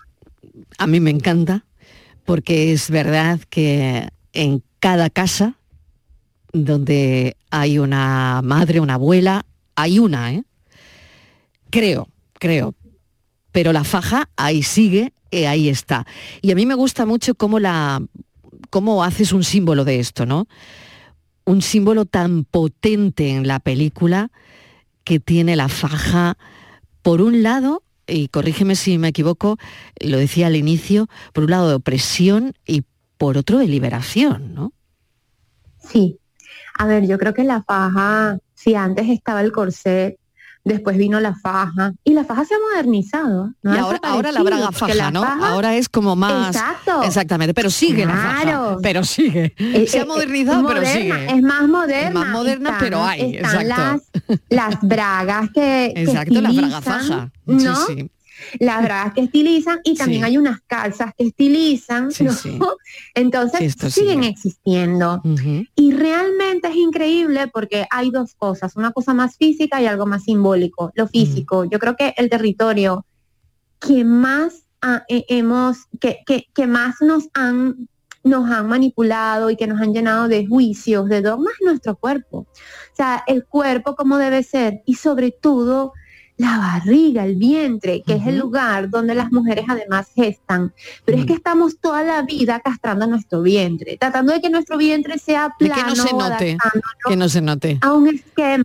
a 0.77 0.87
mí 0.87 0.99
me 0.99 1.09
encanta, 1.09 1.65
porque 2.23 2.71
es 2.71 2.89
verdad 2.89 3.39
que 3.49 4.07
en 4.33 4.63
cada 4.79 5.09
casa 5.09 5.57
donde 6.63 7.35
hay 7.51 7.79
una 7.79 8.41
madre, 8.43 8.79
una 8.79 8.93
abuela, 8.93 9.45
hay 9.75 9.99
una, 9.99 10.33
¿eh? 10.33 10.43
Creo, 11.69 12.07
creo. 12.33 12.73
Pero 13.51 13.73
la 13.73 13.83
faja 13.83 14.29
ahí 14.37 14.63
sigue 14.63 15.13
y 15.31 15.43
ahí 15.43 15.67
está. 15.67 16.05
Y 16.41 16.51
a 16.51 16.55
mí 16.55 16.65
me 16.65 16.75
gusta 16.75 17.05
mucho 17.05 17.35
cómo 17.35 17.59
la 17.59 18.01
cómo 18.69 19.03
haces 19.03 19.33
un 19.33 19.43
símbolo 19.43 19.83
de 19.83 19.99
esto, 19.99 20.25
¿no? 20.25 20.47
Un 21.45 21.61
símbolo 21.61 22.05
tan 22.05 22.45
potente 22.45 23.31
en 23.31 23.47
la 23.47 23.59
película 23.59 24.31
que 25.03 25.19
tiene 25.19 25.55
la 25.55 25.69
faja, 25.69 26.37
por 27.01 27.21
un 27.21 27.43
lado, 27.43 27.83
y 28.07 28.29
corrígeme 28.29 28.75
si 28.75 28.97
me 28.97 29.09
equivoco, 29.09 29.57
lo 29.99 30.17
decía 30.17 30.47
al 30.47 30.55
inicio, 30.55 31.07
por 31.33 31.43
un 31.43 31.51
lado 31.51 31.69
de 31.69 31.75
opresión 31.75 32.53
y 32.65 32.83
por 33.17 33.37
otro 33.37 33.59
de 33.59 33.67
liberación, 33.67 34.55
¿no? 34.55 34.73
Sí. 35.79 36.19
A 36.77 36.85
ver, 36.85 37.07
yo 37.07 37.17
creo 37.17 37.33
que 37.33 37.43
la 37.43 37.63
faja, 37.63 38.37
si 38.53 38.75
antes 38.75 39.07
estaba 39.09 39.41
el 39.41 39.51
corset, 39.51 40.17
después 40.65 40.97
vino 40.97 41.19
la 41.19 41.35
faja 41.35 41.93
y 42.03 42.13
la 42.13 42.23
faja 42.25 42.43
se 42.43 42.55
ha 42.55 42.57
modernizado. 42.71 43.53
¿no? 43.61 43.75
y 43.75 43.77
ahora, 43.77 43.99
ahora 44.01 44.31
la 44.31 44.41
braga 44.41 44.71
faja, 44.71 44.95
la 44.95 45.11
¿no? 45.11 45.21
faja- 45.21 45.49
ahora 45.49 45.75
es 45.75 45.87
como 45.87 46.15
más... 46.15 46.55
Exacto. 46.55 47.03
Exactamente, 47.03 47.53
pero 47.53 47.69
sigue 47.69 48.05
la 48.05 48.13
faja. 48.15 48.41
Claro. 48.41 48.77
Pero 48.81 49.03
sigue. 49.03 49.53
Eh, 49.57 49.85
Se 49.87 49.99
ha 49.99 50.03
eh, 50.03 50.05
modernizado, 50.05 50.67
pero 50.67 50.83
sigue. 50.85 51.25
Es 51.35 51.41
más 51.43 51.67
moderna. 51.67 52.07
Es 52.07 52.13
más 52.13 52.27
moderna, 52.29 52.77
pero 52.79 53.03
hay, 53.05 53.35
están 53.35 53.61
exacto. 53.61 54.03
Las, 54.49 54.71
las 54.71 54.81
bragas 54.81 55.49
que, 55.53 55.91
que 55.95 56.01
Exacto, 56.01 56.41
la 56.41 56.51
braga 56.51 56.77
estilizan, 56.79 56.81
faja. 56.83 57.31
¿no? 57.45 57.75
Sí, 57.75 57.93
sí. 57.95 58.11
Las 58.59 58.83
bragas 58.83 59.13
que 59.13 59.21
estilizan 59.21 59.79
y 59.83 59.95
también 59.95 60.21
Sí. 60.21 60.25
hay 60.27 60.37
unas 60.37 60.61
calzas 60.67 61.11
que 61.17 61.25
estilizan, 61.27 62.11
Sí, 62.11 62.23
¿no? 62.25 62.33
sí. 62.33 62.59
Entonces 63.15 63.73
siguen 63.93 64.19
sigue. 64.21 64.27
existiendo. 64.27 65.21
Y 65.75 65.91
realmente 65.91 66.67
es 66.67 66.75
increíble 66.75 67.47
porque 67.53 67.85
hay 67.89 68.11
dos 68.11 68.33
cosas, 68.35 68.75
una 68.75 68.91
cosa 68.91 69.13
más 69.13 69.37
física 69.37 69.81
y 69.81 69.85
algo 69.85 70.05
más 70.05 70.23
simbólico. 70.23 70.91
Lo 70.95 71.07
físico, 71.07 71.65
yo 71.65 71.79
creo 71.79 71.95
que 71.95 72.13
el 72.17 72.29
territorio 72.29 73.05
que 73.79 74.03
más 74.03 74.63
ah, 74.81 75.03
eh, 75.09 75.25
hemos, 75.29 75.77
que, 75.99 76.19
que, 76.25 76.45
que 76.53 76.67
más 76.67 76.95
nos 77.01 77.25
han, 77.33 77.87
nos 78.23 78.49
han 78.49 78.67
manipulado 78.67 79.49
y 79.49 79.55
que 79.55 79.67
nos 79.67 79.79
han 79.81 79.93
llenado 79.93 80.27
de 80.27 80.47
juicios, 80.47 81.07
de 81.09 81.21
dogmas, 81.21 81.53
es 81.59 81.65
nuestro 81.65 81.95
cuerpo. 81.95 82.39
O 82.39 82.95
sea, 82.95 83.23
el 83.27 83.45
cuerpo 83.45 83.95
como 83.95 84.17
debe 84.17 84.41
ser 84.43 84.81
y 84.85 84.95
sobre 84.95 85.31
todo 85.31 85.93
la 86.37 86.57
barriga, 86.57 87.23
el 87.23 87.35
vientre, 87.37 88.03
que 88.05 88.15
es 88.15 88.27
el 88.27 88.37
lugar 88.37 88.89
donde 88.89 89.15
las 89.15 89.31
mujeres 89.31 89.65
además 89.69 90.07
gestan. 90.13 90.73
Pero 91.05 91.17
es 91.17 91.23
Mm. 91.23 91.27
que 91.27 91.33
estamos 91.33 91.79
toda 91.79 92.03
la 92.03 92.21
vida 92.23 92.59
castrando 92.59 93.07
nuestro 93.07 93.41
vientre, 93.41 93.97
tratando 93.97 94.33
de 94.33 94.41
que 94.41 94.49
nuestro 94.49 94.77
vientre 94.77 95.17
sea 95.17 95.55
De 95.59 95.67
que 95.69 95.73
plano, 95.73 95.95
no 95.95 96.03
se 96.03 96.13
note, 96.13 96.57
que 97.07 97.15
no 97.15 97.29
se 97.29 97.41
note. 97.41 97.77
a 97.81 97.93
un 97.93 98.07
esquema 98.09 98.63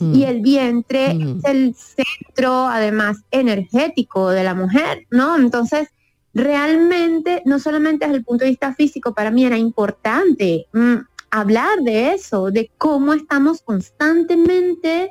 Mm. 0.00 0.14
y 0.16 0.24
el 0.24 0.40
vientre 0.40 1.14
Mm. 1.14 1.38
es 1.38 1.44
el 1.44 1.74
centro 1.76 2.66
además 2.66 3.18
energético 3.30 4.30
de 4.30 4.42
la 4.42 4.54
mujer, 4.54 5.06
¿no? 5.10 5.36
Entonces, 5.36 5.88
realmente 6.34 7.42
no 7.44 7.58
solamente 7.60 8.06
desde 8.06 8.18
el 8.18 8.24
punto 8.24 8.44
de 8.44 8.50
vista 8.50 8.74
físico, 8.74 9.14
para 9.14 9.30
mí 9.30 9.44
era 9.44 9.56
importante 9.58 10.66
mm, 10.72 10.94
hablar 11.30 11.78
de 11.84 12.14
eso, 12.14 12.50
de 12.50 12.70
cómo 12.78 13.12
estamos 13.14 13.62
constantemente 13.62 15.10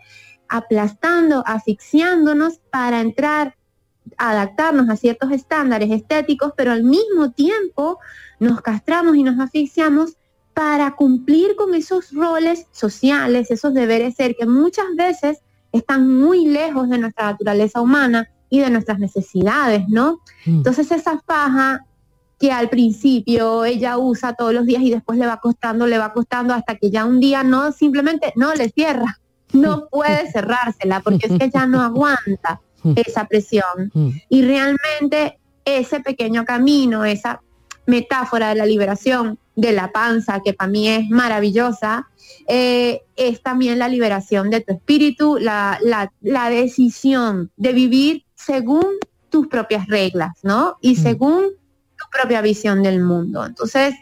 aplastando, 0.51 1.43
asfixiándonos 1.47 2.59
para 2.69 2.99
entrar, 2.99 3.55
adaptarnos 4.17 4.89
a 4.89 4.97
ciertos 4.97 5.31
estándares 5.31 5.89
estéticos, 5.91 6.51
pero 6.57 6.73
al 6.73 6.83
mismo 6.83 7.31
tiempo 7.31 7.99
nos 8.39 8.59
castramos 8.59 9.15
y 9.15 9.23
nos 9.23 9.39
asfixiamos 9.39 10.17
para 10.53 10.95
cumplir 10.97 11.55
con 11.55 11.73
esos 11.73 12.11
roles 12.11 12.67
sociales, 12.71 13.49
esos 13.49 13.73
deberes 13.73 14.15
ser 14.15 14.35
que 14.35 14.45
muchas 14.45 14.87
veces 14.97 15.39
están 15.71 16.13
muy 16.13 16.45
lejos 16.45 16.89
de 16.89 16.97
nuestra 16.97 17.31
naturaleza 17.31 17.79
humana 17.79 18.29
y 18.49 18.59
de 18.59 18.69
nuestras 18.69 18.99
necesidades, 18.99 19.87
¿no? 19.87 20.19
Mm. 20.45 20.57
Entonces 20.57 20.91
esa 20.91 21.21
faja 21.25 21.85
que 22.37 22.51
al 22.51 22.69
principio 22.69 23.63
ella 23.63 23.97
usa 23.97 24.33
todos 24.33 24.53
los 24.53 24.65
días 24.65 24.81
y 24.81 24.89
después 24.89 25.17
le 25.17 25.27
va 25.27 25.39
costando, 25.39 25.87
le 25.87 25.97
va 25.97 26.11
costando 26.11 26.53
hasta 26.53 26.75
que 26.75 26.91
ya 26.91 27.05
un 27.05 27.21
día 27.21 27.43
no, 27.43 27.71
simplemente 27.71 28.33
no 28.35 28.53
le 28.53 28.67
cierra, 28.67 29.20
no 29.53 29.87
puede 29.89 30.31
cerrársela 30.31 30.99
porque 31.01 31.27
es 31.27 31.39
que 31.39 31.49
ya 31.49 31.65
no 31.65 31.81
aguanta 31.81 32.61
esa 32.95 33.25
presión. 33.25 33.91
Y 34.29 34.41
realmente 34.43 35.39
ese 35.65 35.99
pequeño 35.99 36.45
camino, 36.45 37.05
esa 37.05 37.41
metáfora 37.85 38.49
de 38.49 38.55
la 38.55 38.65
liberación 38.65 39.37
de 39.55 39.71
la 39.73 39.91
panza, 39.91 40.41
que 40.43 40.53
para 40.53 40.71
mí 40.71 40.87
es 40.87 41.09
maravillosa, 41.09 42.07
eh, 42.47 43.01
es 43.15 43.41
también 43.43 43.77
la 43.79 43.87
liberación 43.89 44.49
de 44.49 44.61
tu 44.61 44.73
espíritu, 44.73 45.37
la, 45.39 45.77
la, 45.83 46.11
la 46.21 46.49
decisión 46.49 47.51
de 47.57 47.73
vivir 47.73 48.23
según 48.35 48.85
tus 49.29 49.47
propias 49.47 49.87
reglas, 49.87 50.31
¿no? 50.43 50.77
Y 50.81 50.93
Mm. 50.93 50.95
según 51.03 51.43
tu 51.97 52.05
propia 52.11 52.41
visión 52.41 52.81
del 52.81 53.01
mundo. 53.03 53.45
Entonces, 53.45 53.93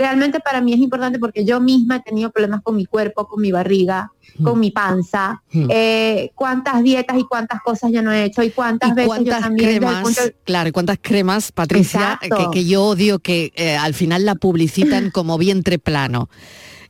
realmente 0.00 0.40
para 0.40 0.60
mí 0.62 0.72
es 0.72 0.80
importante 0.80 1.18
porque 1.18 1.44
yo 1.44 1.60
misma 1.60 1.96
he 1.96 2.00
tenido 2.00 2.30
problemas 2.30 2.62
con 2.62 2.74
mi 2.74 2.86
cuerpo, 2.86 3.26
con 3.28 3.40
mi 3.42 3.52
barriga, 3.52 4.10
con 4.42 4.58
mi 4.58 4.70
panza, 4.70 5.42
Mm. 5.52 5.66
eh, 5.70 6.30
cuántas 6.34 6.82
dietas 6.82 7.18
y 7.18 7.24
cuántas 7.24 7.60
cosas 7.62 7.92
yo 7.92 8.00
no 8.00 8.10
he 8.10 8.24
hecho 8.24 8.42
y 8.42 8.50
cuántas 8.50 8.90
¿Y 8.90 8.94
veces 8.94 9.08
yo 9.08 9.14
cuántas 9.14 9.40
también 9.40 9.66
desde 9.66 9.76
el 9.76 9.80
cremas, 9.80 10.02
punto 10.02 10.20
claro, 10.44 10.68
y 10.68 10.72
cuántas 10.72 10.98
cremas, 11.02 11.52
Patricia, 11.52 12.18
que 12.52 12.64
yo 12.64 12.84
odio 12.84 13.18
que 13.18 13.52
eh, 13.56 13.76
al 13.76 13.92
final 13.92 14.24
la 14.24 14.36
publicitan 14.36 15.10
como 15.10 15.36
vientre 15.36 15.78
plano. 15.78 16.28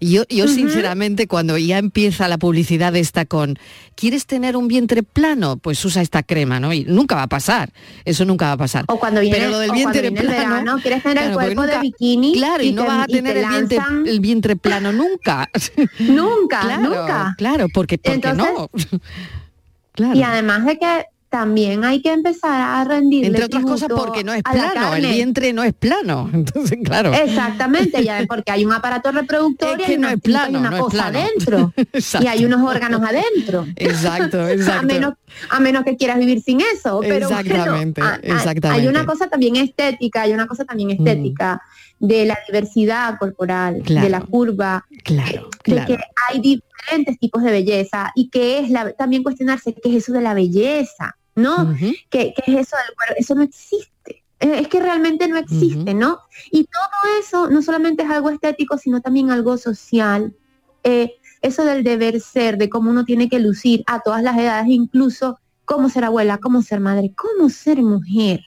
Yo, 0.01 0.25
yo 0.31 0.49
sinceramente, 0.49 1.27
cuando 1.27 1.59
ya 1.59 1.77
empieza 1.79 2.27
la 2.27 2.39
publicidad 2.39 2.97
esta 2.97 3.27
con, 3.27 3.59
¿quieres 3.95 4.25
tener 4.27 4.57
un 4.57 4.67
vientre 4.67 5.03
plano? 5.03 5.59
Pues 5.59 5.85
usa 5.85 6.01
esta 6.01 6.23
crema, 6.23 6.59
¿no? 6.59 6.73
Y 6.73 6.85
nunca 6.85 7.17
va 7.17 7.25
a 7.25 7.29
pasar, 7.29 7.71
eso 8.07 8.25
nunca 8.25 8.47
va 8.47 8.53
a 8.53 8.57
pasar. 8.57 8.85
o 8.89 8.99
cuando 8.99 9.21
viene, 9.21 9.37
Pero 9.37 9.51
lo 9.51 9.59
del 9.59 9.73
vientre 9.73 10.01
viene 10.01 10.21
el 10.21 10.27
plano, 10.27 10.49
verano, 10.55 10.79
quieres 10.81 11.03
tener 11.03 11.17
claro, 11.19 11.29
el 11.31 11.35
cuerpo 11.35 11.61
nunca- 11.63 11.75
de 11.77 11.81
bikini 11.83 12.33
Claro, 12.35 12.63
y, 12.65 12.73
no 12.73 12.83
te- 12.83 12.89
vas 12.89 13.05
a 13.05 13.07
tener 13.07 13.35
te 13.35 13.41
el 13.43 13.49
vientre, 13.49 13.79
lanzan- 13.79 14.09
el 14.09 14.21
vientre 14.21 14.57
plano 14.57 14.93
nunca. 14.93 15.51
nunca, 15.99 16.61
claro, 16.61 16.83
nunca. 16.83 17.35
Claro, 17.37 17.67
porque, 17.75 17.99
porque 17.99 18.33
no. 18.33 18.71
claro. 19.93 20.19
Y 20.19 20.23
además 20.23 20.65
de 20.65 20.79
que 20.79 21.05
también 21.31 21.85
hay 21.85 22.03
que 22.03 22.13
empezar 22.13 22.61
a 22.61 22.85
rendir 22.85 23.25
Entre 23.25 23.45
otras 23.45 23.65
cosas 23.65 23.89
porque 23.89 24.25
no 24.25 24.33
es 24.35 24.43
plano, 24.43 24.95
el 24.97 25.07
vientre 25.07 25.53
no 25.53 25.63
es 25.63 25.73
plano. 25.73 26.29
Entonces, 26.35 26.77
claro. 26.85 27.15
Exactamente, 27.15 28.03
ya 28.05 28.23
porque 28.29 28.51
hay 28.51 28.65
un 28.65 28.73
aparato 28.73 29.13
reproductor 29.13 29.81
Es 29.81 29.89
y 29.89 29.93
hay 29.93 29.99
no 29.99 30.09
una, 30.09 30.13
es 30.15 30.21
tripa 30.23 30.29
y 30.29 30.51
plano, 30.51 30.59
una 30.59 30.71
no 30.71 30.77
es 30.77 30.83
cosa 30.83 30.97
plano. 31.11 31.19
adentro. 31.21 31.73
Exacto. 31.93 32.27
y 32.27 32.29
hay 32.29 32.45
unos 32.45 32.69
órganos 32.69 33.01
adentro. 33.03 33.67
Exacto, 33.77 34.41
a 34.43 34.53
exacto. 34.53 34.87
menos 34.87 35.15
a 35.49 35.61
menos 35.61 35.85
que 35.85 35.97
quieras 35.97 36.19
vivir 36.19 36.43
sin 36.43 36.61
eso 36.61 36.99
pero 37.01 37.29
bueno, 37.29 37.41
Exactamente, 37.41 38.03
a- 38.03 38.15
a- 38.15 38.17
exactamente. 38.17 38.83
hay 38.83 38.89
una 38.89 39.07
cosa 39.07 39.29
también 39.29 39.55
estética 39.57 40.23
hay 40.23 40.33
una 40.33 40.47
cosa 40.49 40.65
también 40.65 40.91
estética 40.91 41.63
de 42.01 42.25
la 42.27 42.37
diversidad 42.49 43.17
corporal 43.19 43.81
Claro. 43.85 44.05
de 44.05 44.11
la 44.11 44.21
curva 44.23 44.85
Claro, 45.05 45.49
de 45.65 45.73
claro. 45.73 45.87
que 45.87 45.99
hay 46.29 46.41
diferentes 46.41 47.19
tipos 47.21 47.43
de 47.45 47.53
belleza 47.53 48.11
y 48.17 48.29
que 48.29 48.59
es 48.59 48.71
la 48.71 48.93
también 48.93 49.23
cuestionarse 49.23 49.73
qué 49.75 49.91
es 49.91 50.03
eso 50.03 50.13
de 50.13 50.21
la 50.21 50.35
belleza 50.35 51.17
no 51.41 51.63
Ujú. 51.63 51.93
¿Qué, 52.11 52.35
qué 52.37 52.53
es 52.53 52.69
eso 52.69 52.77
del 52.77 52.95
cuerpo? 52.97 53.15
Eso 53.17 53.35
no 53.35 53.43
existe. 53.43 54.25
Eh, 54.41 54.61
Es 54.61 54.69
que 54.69 54.81
realmente 54.81 55.29
no 55.29 55.37
existe, 55.37 55.95
¿no? 55.95 56.21
Y 56.51 56.65
todo 56.65 57.19
eso 57.21 57.51
no 57.51 57.63
solamente 57.63 58.03
es 58.03 58.11
algo 58.11 58.31
estético, 58.31 58.79
sino 58.79 59.01
también 59.01 59.31
algo 59.31 59.57
social. 59.59 60.35
Eh, 60.83 61.13
eso 61.43 61.65
del 61.65 61.85
deber 61.85 62.21
ser, 62.21 62.57
de 62.59 62.69
cómo 62.69 62.91
uno 62.91 63.05
tiene 63.05 63.29
que 63.29 63.39
lucir 63.39 63.83
a 63.87 64.01
todas 64.01 64.23
las 64.23 64.37
edades, 64.39 64.69
incluso 64.69 65.39
cómo 65.65 65.89
ser 65.89 66.05
abuela, 66.05 66.39
cómo 66.39 66.63
ser 66.63 66.81
madre, 66.81 67.13
cómo 67.15 67.49
ser 67.49 67.83
mujer. 67.83 68.41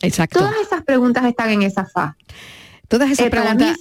Exacto. 0.00 0.40
Todas 0.40 0.56
esas 0.60 0.82
preguntas 0.84 1.24
están 1.24 1.50
en 1.50 1.62
esa 1.62 1.84
fa. 1.84 2.16
Todas 2.88 3.10
esas 3.10 3.26
Eh, 3.26 3.30
preguntas 3.30 3.76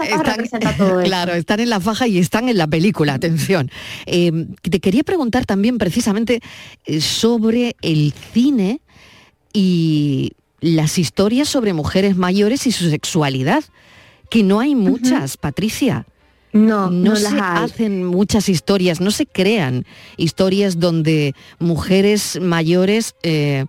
todo 0.78 1.00
eso. 1.00 1.08
claro, 1.08 1.34
están 1.34 1.60
en 1.62 1.70
la 1.70 1.80
faja 1.80 2.08
y 2.08 2.18
están 2.18 2.50
en 2.50 2.58
la 2.58 2.68
película, 2.68 3.14
atención. 3.14 3.72
Eh, 4.06 4.48
te 4.62 4.80
quería 4.80 5.04
preguntar 5.04 5.46
también 5.46 5.78
precisamente 5.78 6.42
eh, 6.86 7.00
sobre 7.02 7.76
el 7.82 8.14
cine 8.34 8.82
y 9.54 10.34
las 10.60 10.98
historias 10.98 11.48
sobre 11.48 11.74
mujeres 11.74 12.16
mayores 12.18 12.68
y 12.68 12.72
su 12.72 12.90
sexualidad, 12.90 13.64
que 14.30 14.44
no 14.44 14.60
hay 14.60 14.76
muchas, 14.76 15.38
Patricia. 15.38 16.06
No, 16.54 16.90
No, 16.90 17.12
no, 17.12 17.16
se 17.16 17.24
las 17.24 17.34
hacen 17.72 18.04
muchas 18.06 18.50
historias, 18.50 19.00
no 19.00 19.12
se 19.12 19.26
crean 19.26 19.86
historias 20.18 20.80
donde 20.80 21.34
mujeres 21.60 22.40
mayores 22.42 23.16
eh, 23.24 23.66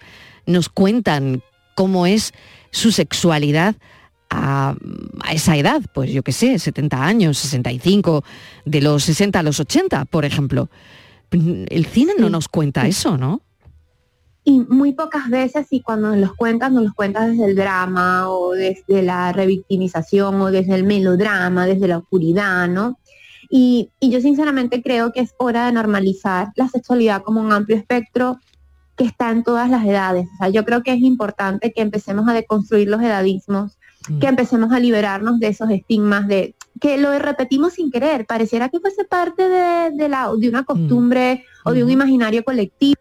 nos 0.47 0.69
cuentan 0.69 1.43
cómo 1.75 2.07
es 2.07 2.33
su 2.71 2.91
sexualidad 2.93 3.77
a, 4.31 4.75
a 5.21 5.33
esa 5.33 5.57
edad, 5.57 5.83
pues 5.93 6.11
yo 6.13 6.23
qué 6.23 6.33
sé, 6.33 6.59
70 6.59 7.03
años, 7.05 7.39
65, 7.39 8.25
de 8.65 8.81
los 8.81 9.05
60 9.05 9.39
a 9.39 9.43
los 9.43 9.61
80, 9.61 10.05
por 10.07 10.25
ejemplo. 10.25 10.69
El 11.31 11.87
cine 11.87 12.15
no 12.19 12.31
nos 12.31 12.49
cuenta 12.49 12.87
eso, 12.87 13.19
¿no? 13.19 13.43
Y 14.45 14.61
muy 14.61 14.93
pocas 14.93 15.29
veces, 15.29 15.67
y 15.71 15.83
cuando 15.83 16.09
nos 16.09 16.19
los 16.19 16.35
cuentas, 16.35 16.73
nos 16.73 16.83
los 16.83 16.95
cuentas 16.95 17.29
desde 17.29 17.45
el 17.45 17.55
drama 17.55 18.31
o 18.31 18.53
desde 18.53 19.03
la 19.03 19.31
revictimización 19.33 20.41
o 20.41 20.51
desde 20.51 20.75
el 20.75 20.85
melodrama, 20.85 21.67
desde 21.67 21.89
la 21.89 21.99
oscuridad, 21.99 22.67
¿no? 22.67 22.99
Y, 23.51 23.91
y 24.01 24.11
yo 24.11 24.21
sinceramente 24.21 24.83
creo 24.83 25.13
que 25.13 25.21
es 25.21 25.35
hora 25.39 25.67
de 25.67 25.73
normalizar 25.73 26.49
la 26.57 26.69
sexualidad 26.69 27.23
como 27.23 27.41
un 27.41 27.53
amplio 27.53 27.77
espectro 27.77 28.39
que 28.99 29.05
está 29.05 29.31
en 29.31 29.45
todas 29.45 29.71
las 29.71 29.87
edades. 29.87 30.27
O 30.35 30.37
sea, 30.39 30.49
yo 30.49 30.65
creo 30.65 30.83
que 30.83 30.93
es 30.93 31.01
importante 31.01 31.73
que 31.73 31.81
empecemos 31.81 32.29
a 32.29 32.35
deconstruir 32.35 32.89
los 32.89 33.01
edadismos. 33.01 33.78
Que 34.21 34.27
empecemos 34.27 34.73
a 34.73 34.79
liberarnos 34.79 35.39
de 35.39 35.49
esos 35.49 35.71
estigmas 35.71 36.27
de 36.29 36.55
que 36.81 36.97
lo 36.99 37.19
repetimos 37.19 37.75
sin 37.75 37.91
querer, 37.91 38.25
pareciera 38.27 38.69
que 38.69 38.81
fuese 38.81 39.05
parte 39.05 39.49
de, 39.49 39.91
de 39.91 40.09
la, 40.09 40.31
de 40.37 40.49
una 40.49 40.65
costumbre 40.65 41.45
o 41.65 41.73
de 41.73 41.83
un 41.83 41.91
imaginario 41.91 42.45
colectivo 42.45 43.01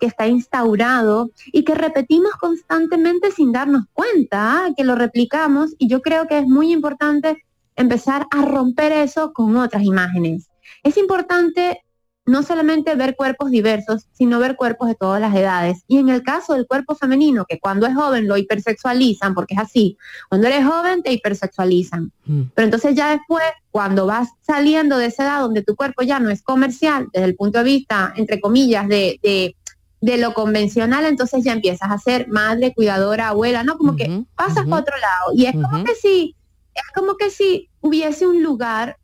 que 0.00 0.06
está 0.06 0.26
instaurado 0.26 1.30
y 1.46 1.64
que 1.64 1.74
repetimos 1.74 2.32
constantemente 2.32 3.30
sin 3.30 3.52
darnos 3.52 3.84
cuenta, 3.92 4.68
que 4.76 4.84
lo 4.84 4.96
replicamos. 4.96 5.74
Y 5.78 5.88
yo 5.88 6.02
creo 6.02 6.26
que 6.26 6.38
es 6.38 6.46
muy 6.46 6.72
importante 6.72 7.44
empezar 7.76 8.26
a 8.30 8.42
romper 8.42 8.92
eso 8.92 9.32
con 9.32 9.56
otras 9.56 9.84
imágenes. 9.84 10.48
Es 10.82 10.96
importante 10.96 11.84
no 12.24 12.42
solamente 12.42 12.94
ver 12.94 13.16
cuerpos 13.16 13.50
diversos, 13.50 14.06
sino 14.12 14.38
ver 14.38 14.54
cuerpos 14.56 14.88
de 14.88 14.94
todas 14.94 15.20
las 15.20 15.34
edades. 15.34 15.82
Y 15.88 15.98
en 15.98 16.08
el 16.08 16.22
caso 16.22 16.54
del 16.54 16.66
cuerpo 16.66 16.94
femenino, 16.94 17.44
que 17.46 17.58
cuando 17.58 17.86
es 17.86 17.94
joven 17.94 18.28
lo 18.28 18.36
hipersexualizan, 18.36 19.34
porque 19.34 19.54
es 19.54 19.60
así, 19.60 19.98
cuando 20.28 20.46
eres 20.46 20.64
joven 20.64 21.02
te 21.02 21.12
hipersexualizan. 21.12 22.12
Mm. 22.24 22.42
Pero 22.54 22.64
entonces 22.66 22.94
ya 22.94 23.10
después, 23.10 23.44
cuando 23.70 24.06
vas 24.06 24.28
saliendo 24.42 24.98
de 24.98 25.06
esa 25.06 25.24
edad 25.24 25.40
donde 25.40 25.62
tu 25.62 25.74
cuerpo 25.74 26.02
ya 26.02 26.20
no 26.20 26.30
es 26.30 26.42
comercial, 26.42 27.08
desde 27.12 27.26
el 27.26 27.34
punto 27.34 27.58
de 27.58 27.64
vista, 27.64 28.12
entre 28.16 28.40
comillas, 28.40 28.86
de, 28.86 29.18
de, 29.22 29.56
de 30.00 30.18
lo 30.18 30.32
convencional, 30.32 31.04
entonces 31.06 31.42
ya 31.42 31.52
empiezas 31.52 31.90
a 31.90 31.98
ser 31.98 32.28
madre, 32.28 32.72
cuidadora, 32.72 33.28
abuela, 33.28 33.64
¿no? 33.64 33.76
Como 33.76 33.96
que 33.96 34.24
pasas 34.36 34.64
para 34.66 34.82
otro 34.82 34.96
lado. 34.96 35.32
Y 35.34 35.46
es 35.46 35.54
como 35.54 35.82
que 35.82 35.94
si, 35.96 36.36
es 36.74 36.82
como 36.94 37.16
que 37.16 37.30
si 37.30 37.68
hubiese 37.80 38.28
un 38.28 38.42
lugar 38.44 38.96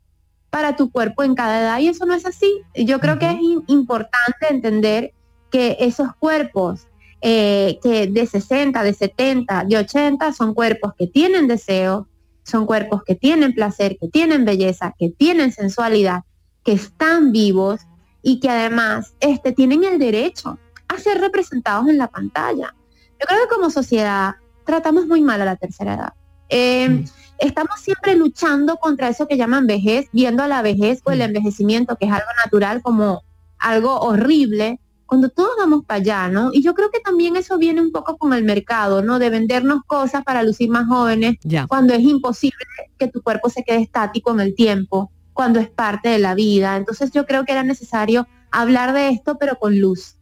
para 0.49 0.75
tu 0.75 0.91
cuerpo 0.91 1.23
en 1.23 1.35
cada 1.35 1.61
edad 1.61 1.79
y 1.79 1.87
eso 1.87 2.05
no 2.05 2.13
es 2.13 2.25
así. 2.25 2.61
Yo 2.75 2.99
creo 2.99 3.19
que 3.19 3.29
es 3.29 3.37
importante 3.67 4.47
entender 4.49 5.13
que 5.51 5.77
esos 5.79 6.15
cuerpos 6.15 6.87
eh, 7.21 7.79
que 7.83 8.07
de 8.07 8.25
60, 8.25 8.81
de 8.81 8.93
70, 8.93 9.65
de 9.65 9.77
80 9.77 10.33
son 10.33 10.53
cuerpos 10.53 10.93
que 10.97 11.07
tienen 11.07 11.47
deseo, 11.47 12.07
son 12.43 12.65
cuerpos 12.65 13.03
que 13.03 13.15
tienen 13.15 13.53
placer, 13.53 13.97
que 13.99 14.07
tienen 14.07 14.45
belleza, 14.45 14.95
que 14.97 15.09
tienen 15.09 15.51
sensualidad, 15.51 16.23
que 16.63 16.71
están 16.73 17.31
vivos 17.31 17.81
y 18.21 18.39
que 18.39 18.49
además 18.49 19.13
este, 19.19 19.51
tienen 19.51 19.83
el 19.83 19.99
derecho 19.99 20.57
a 20.87 20.97
ser 20.97 21.19
representados 21.19 21.87
en 21.87 21.97
la 21.97 22.07
pantalla. 22.07 22.73
Yo 23.19 23.27
creo 23.27 23.41
que 23.41 23.55
como 23.55 23.69
sociedad 23.69 24.35
tratamos 24.65 25.05
muy 25.05 25.21
mal 25.21 25.41
a 25.41 25.45
la 25.45 25.55
tercera 25.57 25.93
edad. 25.93 26.13
Eh, 26.49 26.89
Mm. 26.89 27.05
Estamos 27.39 27.79
siempre 27.79 28.15
luchando 28.15 28.77
contra 28.77 29.09
eso 29.09 29.27
que 29.27 29.37
llaman 29.37 29.65
vejez, 29.67 30.07
viendo 30.11 30.43
a 30.43 30.47
la 30.47 30.61
vejez 30.61 31.01
o 31.05 31.11
el 31.11 31.19
Mm. 31.19 31.23
envejecimiento, 31.23 31.95
que 31.95 32.05
es 32.05 32.11
algo 32.11 32.29
natural, 32.43 32.81
como 32.81 33.23
algo 33.57 33.99
horrible, 33.99 34.79
cuando 35.05 35.29
todos 35.29 35.51
vamos 35.57 35.85
para 35.85 35.99
allá, 35.99 36.27
¿no? 36.29 36.51
Y 36.53 36.61
yo 36.61 36.73
creo 36.75 36.91
que 36.91 36.99
también 36.99 37.35
eso 37.35 37.57
viene 37.57 37.81
un 37.81 37.91
poco 37.91 38.17
con 38.17 38.33
el 38.33 38.43
mercado, 38.43 39.01
¿no? 39.01 39.17
De 39.17 39.29
vendernos 39.31 39.81
cosas 39.87 40.23
para 40.23 40.43
lucir 40.43 40.69
más 40.69 40.87
jóvenes, 40.87 41.37
Ya. 41.43 41.65
cuando 41.67 41.93
es 41.93 42.01
imposible 42.01 42.57
que 42.97 43.07
tu 43.07 43.21
cuerpo 43.21 43.49
se 43.49 43.63
quede 43.63 43.81
estático 43.81 44.31
en 44.31 44.39
el 44.41 44.53
tiempo, 44.53 45.11
cuando 45.33 45.59
es 45.59 45.69
parte 45.69 46.09
de 46.09 46.19
la 46.19 46.35
vida. 46.35 46.77
Entonces 46.77 47.11
yo 47.11 47.25
creo 47.25 47.43
que 47.45 47.53
era 47.53 47.63
necesario 47.63 48.27
hablar 48.51 48.93
de 48.93 49.09
esto, 49.09 49.37
pero 49.39 49.55
con 49.55 49.79
luz, 49.79 50.17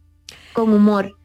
con 0.52 0.72
humor, 0.72 1.17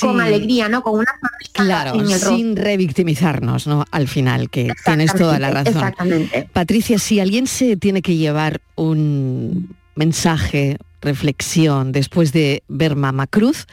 con 0.00 0.20
alegría, 0.20 0.68
¿no? 0.68 0.82
Con 0.82 1.00
una 1.00 1.12
Claro, 1.52 1.94
en 1.94 2.10
el 2.10 2.18
sin 2.18 2.56
revictimizarnos, 2.56 3.66
¿no? 3.66 3.84
Al 3.90 4.08
final, 4.08 4.48
que 4.50 4.72
tienes 4.84 5.14
toda 5.14 5.38
la 5.38 5.50
razón. 5.50 5.74
Exactamente. 5.74 6.48
Patricia, 6.52 6.98
si 6.98 7.20
alguien 7.20 7.46
se 7.46 7.76
tiene 7.76 8.02
que 8.02 8.16
llevar 8.16 8.60
un 8.76 9.76
mensaje, 9.94 10.78
reflexión 11.00 11.92
después 11.92 12.32
de 12.32 12.62
ver 12.68 12.96
Mama 12.96 13.26
Cruz, 13.26 13.66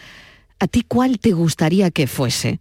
¿a 0.59 0.67
ti 0.67 0.83
cuál 0.87 1.19
te 1.19 1.31
gustaría 1.31 1.91
que 1.91 2.07
fuese? 2.07 2.59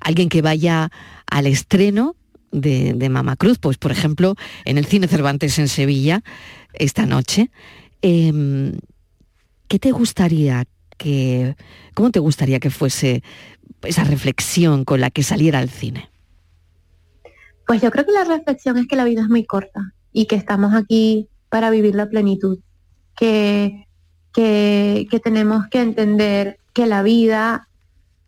¿Alguien 0.00 0.28
que 0.28 0.42
vaya 0.42 0.90
al 1.30 1.46
estreno 1.46 2.14
de, 2.50 2.92
de 2.94 3.08
Mama 3.08 3.36
Cruz? 3.36 3.58
Pues, 3.58 3.78
por 3.78 3.92
ejemplo, 3.92 4.34
en 4.64 4.76
el 4.76 4.86
Cine 4.86 5.08
Cervantes 5.08 5.58
en 5.58 5.68
Sevilla, 5.68 6.22
esta 6.74 7.06
noche. 7.06 7.50
Em, 8.02 8.78
¿Qué 9.68 9.78
te 9.78 9.92
gustaría 9.92 10.64
que, 10.98 11.56
cómo 11.94 12.10
te 12.10 12.18
gustaría 12.18 12.60
que 12.60 12.70
fuese 12.70 13.22
esa 13.82 14.04
reflexión 14.04 14.84
con 14.84 15.00
la 15.00 15.10
que 15.10 15.22
saliera 15.22 15.60
al 15.60 15.70
cine? 15.70 16.10
Pues 17.66 17.80
yo 17.80 17.90
creo 17.90 18.04
que 18.04 18.12
la 18.12 18.24
reflexión 18.24 18.78
es 18.78 18.86
que 18.86 18.96
la 18.96 19.04
vida 19.04 19.22
es 19.22 19.28
muy 19.28 19.44
corta 19.44 19.92
y 20.12 20.26
que 20.26 20.36
estamos 20.36 20.74
aquí 20.74 21.28
para 21.48 21.70
vivir 21.70 21.94
la 21.94 22.08
plenitud, 22.08 22.58
que, 23.16 23.86
que, 24.32 25.20
tenemos 25.22 25.66
que 25.68 25.80
entender 25.80 26.58
que 26.72 26.86
la 26.86 27.02
vida 27.02 27.68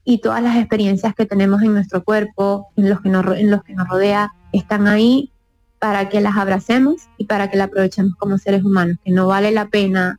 y 0.04 0.18
todas 0.18 0.42
las 0.42 0.56
experiencias 0.56 1.14
que 1.14 1.26
tenemos 1.26 1.62
en 1.62 1.72
nuestro 1.72 2.02
cuerpo, 2.02 2.68
en 2.76 2.88
los 2.88 3.00
que 3.00 3.08
nos, 3.08 3.26
en 3.36 3.50
los 3.50 3.62
que 3.62 3.74
nos 3.74 3.88
rodea, 3.88 4.32
están 4.52 4.88
ahí 4.88 5.30
para 5.78 6.08
que 6.08 6.20
las 6.20 6.36
abracemos 6.36 7.08
y 7.16 7.24
para 7.24 7.50
que 7.50 7.56
las 7.56 7.68
aprovechemos 7.68 8.16
como 8.16 8.38
seres 8.38 8.64
humanos, 8.64 8.98
que 9.04 9.10
no 9.10 9.26
vale 9.26 9.50
la 9.52 9.68
pena 9.68 10.18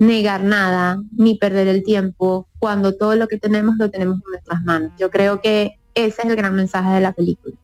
negar 0.00 0.42
nada 0.42 1.00
ni 1.16 1.36
perder 1.36 1.68
el 1.68 1.84
tiempo 1.84 2.48
cuando 2.58 2.94
todo 2.96 3.14
lo 3.14 3.28
que 3.28 3.38
tenemos 3.38 3.76
lo 3.78 3.90
tenemos 3.90 4.16
en 4.16 4.30
nuestras 4.32 4.62
manos. 4.64 4.92
Yo 4.98 5.10
creo 5.10 5.40
que 5.40 5.78
ese 5.94 6.22
es 6.22 6.28
el 6.28 6.36
gran 6.36 6.56
mensaje 6.56 6.90
de 6.90 7.00
la 7.00 7.12
película. 7.12 7.54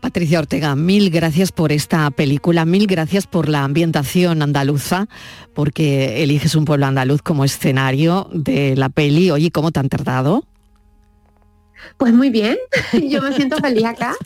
Patricia 0.00 0.38
Ortega, 0.38 0.76
mil 0.76 1.10
gracias 1.10 1.50
por 1.50 1.72
esta 1.72 2.10
película, 2.10 2.64
mil 2.64 2.86
gracias 2.86 3.26
por 3.26 3.48
la 3.48 3.64
ambientación 3.64 4.42
andaluza, 4.42 5.08
porque 5.54 6.22
eliges 6.22 6.54
un 6.54 6.66
pueblo 6.66 6.86
andaluz 6.86 7.20
como 7.22 7.44
escenario 7.44 8.28
de 8.32 8.76
la 8.76 8.90
peli. 8.90 9.30
Oye, 9.30 9.50
¿cómo 9.50 9.72
te 9.72 9.80
han 9.80 9.88
tratado? 9.88 10.44
Pues 11.96 12.12
muy 12.12 12.30
bien, 12.30 12.58
yo 13.08 13.22
me 13.22 13.32
siento 13.32 13.56
feliz 13.56 13.84
acá. 13.84 14.14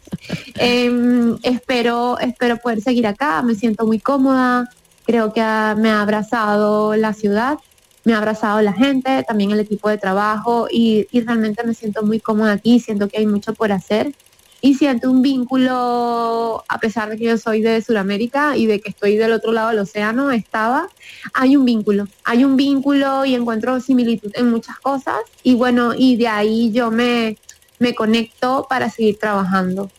Em, 0.61 1.39
espero, 1.45 2.19
espero 2.19 2.57
poder 2.57 2.81
seguir 2.81 3.07
acá, 3.07 3.43
me 3.43 3.55
siento 3.55 3.87
muy 3.87 4.01
cómoda, 4.01 4.69
creo 5.09 5.33
que 5.33 5.41
me 5.41 5.89
ha 5.89 6.03
abrazado 6.03 6.95
la 6.95 7.15
ciudad, 7.15 7.59
me 8.05 8.13
ha 8.13 8.19
abrazado 8.19 8.61
la 8.61 8.75
gente, 8.75 9.25
también 9.27 9.51
el 9.51 9.61
equipo 9.61 9.89
de 9.89 9.97
trabajo 9.97 10.69
y, 10.71 11.09
realmente 11.11 11.65
me 11.65 11.73
siento 11.73 12.03
muy 12.03 12.21
cómoda 12.21 12.53
aquí, 12.53 12.79
siento 12.79 13.09
que 13.09 13.17
hay 13.17 13.27
mucho 13.27 13.55
por 13.55 13.73
hacer 13.73 14.13
y 14.61 14.75
siento 14.75 15.11
un 15.11 15.23
vínculo, 15.23 16.63
a 16.69 16.79
pesar 16.79 17.09
de 17.09 17.17
que 17.17 17.25
yo 17.25 17.39
soy 17.39 17.63
de 17.63 17.81
Sudamérica 17.81 18.59
y 18.59 18.67
de 18.67 18.81
que 18.81 18.91
estoy 18.91 19.17
del 19.17 19.33
otro 19.33 19.53
lado 19.53 19.71
del 19.71 19.79
océano, 19.79 20.31
estaba, 20.31 20.91
hay 21.33 21.57
un 21.57 21.65
vínculo, 21.65 22.07
hay 22.25 22.45
un 22.45 22.59
vínculo 22.59 23.25
y 23.25 23.35
encuentro 23.35 23.81
similitud 23.81 24.31
en 24.35 24.51
muchas 24.51 24.79
cosas 24.79 25.21
y 25.43 25.55
bueno, 25.55 25.95
y 25.97 26.17
de 26.17 26.29
ahí 26.29 26.71
yo 26.71 26.91
me, 26.91 27.39
me 27.79 27.95
conecto 27.95 28.67
para 28.69 28.91
seguir 28.91 29.19
trabajando. 29.19 29.91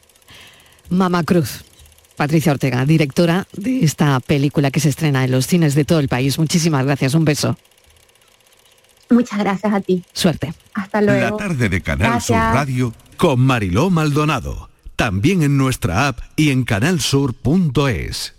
Mama 0.88 1.24
Cruz. 1.24 1.64
Patricia 2.20 2.52
Ortega, 2.52 2.86
directora 2.86 3.48
de 3.54 3.80
esta 3.86 4.20
película 4.20 4.72
que 4.72 4.82
se 4.82 4.90
estrena 4.90 5.24
en 5.24 5.32
los 5.32 5.48
cines 5.48 5.74
de 5.74 5.86
todo 5.86 6.00
el 6.00 6.10
país. 6.10 6.38
Muchísimas 6.38 6.84
gracias, 6.84 7.14
un 7.14 7.24
beso. 7.24 7.58
Muchas 9.10 9.40
gracias 9.40 9.74
a 9.74 9.80
ti. 9.80 10.04
Suerte. 10.12 10.54
Hasta 10.74 11.02
luego. 11.02 11.38
La 11.38 11.38
tarde 11.38 11.70
de 11.70 11.80
Canal 11.80 12.12
Gracias. 12.12 12.44
Sur 12.44 12.54
Radio 12.54 12.94
Con 13.16 13.40
Mariló 13.40 13.90
Maldonado. 13.90 14.70
También 14.98 15.44
en 15.44 15.56
nuestra 15.56 16.10
app 16.10 16.20
y 16.36 16.50
en 16.50 16.66
canalsur.es. 16.66 18.34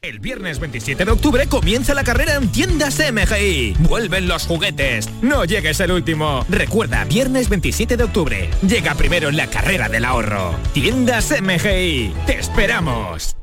El 0.00 0.20
viernes 0.20 0.60
27 0.60 1.04
de 1.04 1.10
octubre 1.10 1.48
comienza 1.48 1.92
la 1.92 2.04
carrera 2.04 2.36
en 2.36 2.52
tiendas 2.52 3.00
MGI. 3.00 3.74
Vuelven 3.80 4.28
los 4.28 4.46
juguetes. 4.46 5.08
No 5.22 5.44
llegues 5.44 5.80
el 5.80 5.90
último. 5.90 6.46
Recuerda, 6.48 7.04
viernes 7.04 7.48
27 7.48 7.96
de 7.96 8.04
octubre. 8.04 8.48
Llega 8.62 8.94
primero 8.94 9.32
la 9.32 9.48
carrera 9.48 9.88
del 9.88 10.04
ahorro. 10.04 10.54
Tiendas 10.72 11.34
MGI. 11.42 12.14
Te 12.26 12.38
esperamos. 12.38 13.34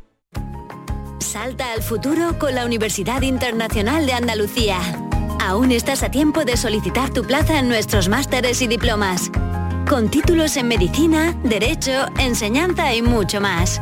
Salta 1.20 1.74
al 1.74 1.84
futuro 1.84 2.40
con 2.40 2.56
la 2.56 2.66
Universidad 2.66 3.22
Internacional 3.24 4.06
de 4.06 4.14
Andalucía. 4.14 4.80
Aún 5.42 5.74
estás 5.74 6.04
a 6.04 6.10
tiempo 6.10 6.46
de 6.46 6.56
solicitar 6.56 7.10
tu 7.10 7.26
plaza 7.26 7.60
en 7.60 7.68
nuestros 7.68 8.08
másteres 8.08 8.62
y 8.62 8.68
diplomas. 8.68 9.30
Con 9.90 10.10
títulos 10.10 10.56
en 10.56 10.70
medicina, 10.70 11.38
derecho, 11.44 12.06
enseñanza 12.18 12.96
y 12.96 13.02
mucho 13.02 13.42
más. 13.42 13.82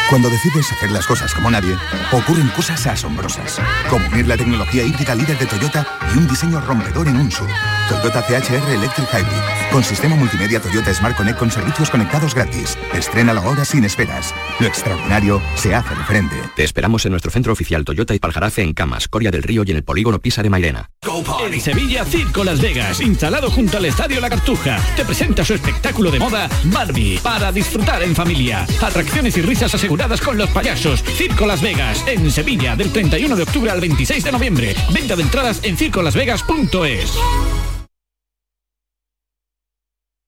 Cuando 0.09 0.29
decides 0.29 0.71
hacer 0.71 0.91
las 0.91 1.07
cosas 1.07 1.33
como 1.33 1.49
nadie, 1.49 1.77
ocurren 2.11 2.49
cosas 2.49 2.85
asombrosas. 2.85 3.61
Como 3.89 4.05
unir 4.07 4.27
la 4.27 4.35
tecnología 4.35 4.83
híbrida 4.83 5.15
líder 5.15 5.37
de 5.37 5.45
Toyota 5.45 5.87
y 6.13 6.17
un 6.17 6.27
diseño 6.27 6.59
rompedor 6.59 7.07
en 7.07 7.15
un 7.15 7.31
SUV. 7.31 7.47
Toyota 7.87 8.21
CHR 8.21 8.71
Electric 8.71 9.07
Hybrid. 9.09 9.71
Con 9.71 9.83
sistema 9.83 10.15
multimedia 10.15 10.59
Toyota 10.59 10.93
Smart 10.93 11.15
Connect 11.15 11.39
con 11.39 11.49
servicios 11.49 11.89
conectados 11.89 12.35
gratis. 12.35 12.77
Estrena 12.93 13.31
ahora 13.31 13.63
sin 13.63 13.85
esperas. 13.85 14.33
Lo 14.59 14.67
extraordinario 14.67 15.41
se 15.55 15.73
hace 15.73 15.95
diferente. 15.95 16.35
Te 16.55 16.65
esperamos 16.65 17.05
en 17.05 17.11
nuestro 17.11 17.31
centro 17.31 17.53
oficial 17.53 17.85
Toyota 17.85 18.13
y 18.13 18.19
Paljarafe 18.19 18.63
en 18.63 18.73
Camas, 18.73 19.07
Coria 19.07 19.31
del 19.31 19.43
Río 19.43 19.63
y 19.65 19.71
en 19.71 19.77
el 19.77 19.83
polígono 19.83 20.19
Pisa 20.19 20.43
de 20.43 20.49
Mairena. 20.49 20.89
En 21.49 21.61
Sevilla, 21.61 22.05
Circo 22.05 22.43
Las 22.43 22.61
Vegas, 22.61 22.99
instalado 23.01 23.49
junto 23.49 23.77
al 23.77 23.85
Estadio 23.85 24.19
La 24.19 24.29
Cartuja, 24.29 24.79
te 24.95 25.05
presenta 25.05 25.43
su 25.43 25.53
espectáculo 25.53 26.11
de 26.11 26.19
moda 26.19 26.49
Barbie, 26.65 27.19
para 27.19 27.51
disfrutar 27.51 28.03
en 28.03 28.15
familia. 28.15 28.65
Atracciones 28.81 29.35
y 29.37 29.41
risas 29.41 29.73
aseguradas 29.73 29.90
con 30.23 30.37
los 30.37 30.49
payasos. 30.51 31.03
Circo 31.03 31.45
Las 31.45 31.61
Vegas, 31.61 32.03
en 32.07 32.31
Sevilla, 32.31 32.75
del 32.75 32.91
31 32.91 33.35
de 33.35 33.43
octubre 33.43 33.71
al 33.71 33.81
26 33.81 34.23
de 34.23 34.31
noviembre. 34.31 34.75
Venta 34.93 35.15
de 35.15 35.23
entradas 35.23 35.59
en 35.63 35.75
circolasvegas.es. 35.75 37.70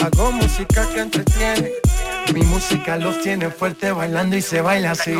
Hago 0.00 0.32
música 0.32 0.88
que 0.94 1.00
entretiene. 1.00 1.70
Mi 2.32 2.42
música 2.42 2.96
los 2.96 3.20
tiene 3.20 3.50
fuerte 3.50 3.90
bailando 3.90 4.36
y 4.36 4.42
se 4.42 4.60
baila 4.60 4.92
así. 4.92 5.14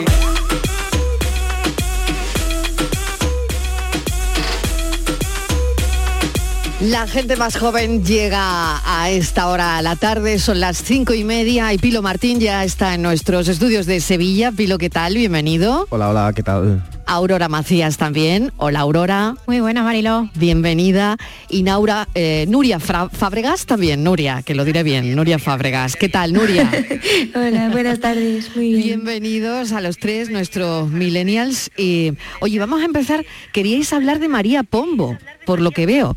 La 6.80 7.08
gente 7.08 7.36
más 7.36 7.56
joven 7.56 8.04
llega 8.04 8.80
a 8.84 9.10
esta 9.10 9.48
hora 9.48 9.78
a 9.78 9.82
la 9.82 9.96
tarde, 9.96 10.38
son 10.38 10.60
las 10.60 10.76
cinco 10.76 11.12
y 11.12 11.24
media 11.24 11.72
y 11.72 11.78
Pilo 11.78 12.02
Martín 12.02 12.38
ya 12.38 12.62
está 12.62 12.94
en 12.94 13.02
nuestros 13.02 13.48
estudios 13.48 13.86
de 13.86 14.00
Sevilla. 14.00 14.52
Pilo, 14.52 14.78
¿qué 14.78 14.88
tal? 14.88 15.14
Bienvenido. 15.14 15.88
Hola, 15.90 16.10
hola, 16.10 16.32
¿qué 16.32 16.44
tal? 16.44 16.80
Aurora 17.08 17.48
Macías 17.48 17.96
también. 17.96 18.52
Hola 18.58 18.80
Aurora. 18.80 19.34
Muy 19.46 19.60
buena 19.60 19.82
Mariló. 19.82 20.28
Bienvenida. 20.34 21.16
Y 21.48 21.62
Naura, 21.62 22.06
eh, 22.14 22.44
Nuria 22.48 22.78
Fra 22.78 23.08
Fábregas 23.08 23.64
también, 23.64 24.04
Nuria, 24.04 24.42
que 24.42 24.54
lo 24.54 24.66
diré 24.66 24.82
bien, 24.82 25.16
Nuria 25.16 25.38
Fábregas. 25.38 25.96
¿Qué 25.96 26.10
tal, 26.10 26.34
Nuria? 26.34 26.70
Hola, 27.34 27.70
buenas 27.70 28.00
tardes. 28.00 28.54
Muy 28.54 28.74
bien. 28.74 28.82
Bienvenidos 28.82 29.72
a 29.72 29.80
los 29.80 29.96
tres, 29.96 30.28
nuestros 30.28 30.90
millennials. 30.90 31.70
Y, 31.78 32.12
oye, 32.40 32.58
vamos 32.58 32.82
a 32.82 32.84
empezar. 32.84 33.24
Queríais 33.54 33.90
hablar 33.94 34.18
de 34.18 34.28
María 34.28 34.62
Pombo, 34.62 35.16
por 35.46 35.62
lo 35.62 35.70
que 35.70 35.86
veo. 35.86 36.14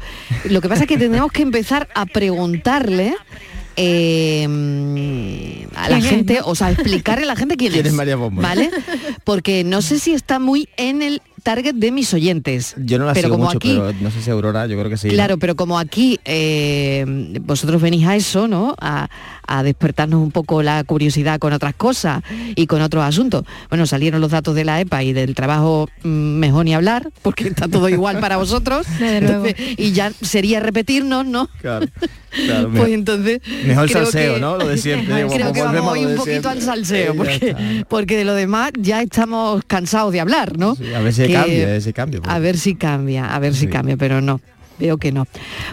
Lo 0.49 0.59
que 0.59 0.67
pasa 0.67 0.81
es 0.83 0.89
que 0.89 0.97
tenemos 0.97 1.31
que 1.31 1.41
empezar 1.41 1.87
a 1.95 2.05
preguntarle 2.05 3.15
eh, 3.83 5.67
a 5.75 5.89
la 5.89 5.95
¿Quién 5.95 6.03
es, 6.03 6.09
gente, 6.09 6.39
no? 6.39 6.47
o 6.47 6.55
sea, 6.55 6.71
explicarle 6.71 7.23
a 7.23 7.27
la 7.27 7.35
gente 7.35 7.57
quién, 7.57 7.71
¿Quién 7.73 7.85
es 7.85 7.93
María 7.93 8.17
Pombo? 8.17 8.41
¿Vale? 8.41 8.69
Porque 9.23 9.63
no 9.63 9.81
sé 9.81 9.99
si 9.99 10.13
está 10.13 10.39
muy 10.39 10.69
en 10.77 11.01
el 11.01 11.21
target 11.41 11.73
de 11.75 11.91
mis 11.91 12.13
oyentes. 12.13 12.75
Yo 12.77 12.97
no 12.99 13.05
la 13.05 13.13
pero 13.13 13.27
sigo 13.27 13.35
como 13.35 13.45
mucho, 13.45 13.57
aquí, 13.57 13.69
pero 13.77 13.93
no 14.01 14.11
sé 14.11 14.21
si 14.21 14.29
Aurora, 14.31 14.65
yo 14.67 14.77
creo 14.77 14.89
que 14.89 14.97
sí. 14.97 15.07
¿no? 15.07 15.13
Claro, 15.13 15.37
pero 15.37 15.55
como 15.55 15.77
aquí 15.79 16.19
eh, 16.25 17.05
vosotros 17.41 17.81
venís 17.81 18.05
a 18.07 18.15
eso, 18.15 18.47
¿no? 18.47 18.75
A, 18.79 19.09
a 19.47 19.63
despertarnos 19.63 20.21
un 20.21 20.31
poco 20.31 20.63
la 20.63 20.83
curiosidad 20.83 21.39
con 21.39 21.51
otras 21.53 21.73
cosas 21.75 22.23
y 22.55 22.67
con 22.67 22.81
otros 22.81 23.03
asuntos. 23.03 23.43
Bueno, 23.69 23.85
salieron 23.85 24.21
los 24.21 24.31
datos 24.31 24.55
de 24.55 24.63
la 24.65 24.79
EPA 24.79 25.03
y 25.03 25.13
del 25.13 25.35
trabajo 25.35 25.89
mm, 26.03 26.07
mejor 26.07 26.65
ni 26.65 26.73
hablar, 26.73 27.09
porque 27.21 27.47
está 27.47 27.67
todo 27.67 27.89
igual 27.89 28.19
para 28.19 28.37
vosotros. 28.37 28.85
Entonces, 29.01 29.55
y 29.77 29.91
ya 29.91 30.11
sería 30.21 30.59
repetirnos, 30.59 31.25
¿no? 31.25 31.49
Claro, 31.59 31.87
claro, 32.45 32.69
Pues 32.71 32.73
mejor, 32.73 32.89
entonces. 32.89 33.41
mejor 33.65 33.89
creo 33.89 34.03
salseo, 34.05 34.33
que- 34.35 34.39
¿no? 34.39 34.57
Lo 34.57 34.67
de 34.67 34.77
siempre. 34.77 35.27
Creo 35.31 35.51
que 35.53 35.61
vamos 35.63 35.91
hoy 35.91 36.05
un 36.05 36.15
poquito 36.15 36.23
siempre. 36.23 36.49
al 36.51 36.61
salseo, 36.61 37.15
porque, 37.15 37.83
porque 37.89 38.17
de 38.17 38.23
lo 38.25 38.33
demás 38.35 38.71
ya 38.79 39.01
estamos 39.01 39.63
cansados 39.67 40.13
de 40.13 40.19
hablar, 40.21 40.57
¿no? 40.57 40.75
Sí, 40.75 40.93
a 40.93 41.11
si 41.11 41.30
Que- 41.31 41.39
cambia, 41.39 41.75
ese 41.75 41.93
cambio. 41.93 42.21
A 42.27 42.39
ver 42.39 42.57
si 42.57 42.75
cambia, 42.75 43.33
a 43.33 43.39
ver 43.39 43.53
si 43.55 43.67
cambia, 43.67 43.97
pero 43.97 44.21
no. 44.21 44.39
Veo 44.79 44.97
que 44.97 45.11
no. 45.11 45.27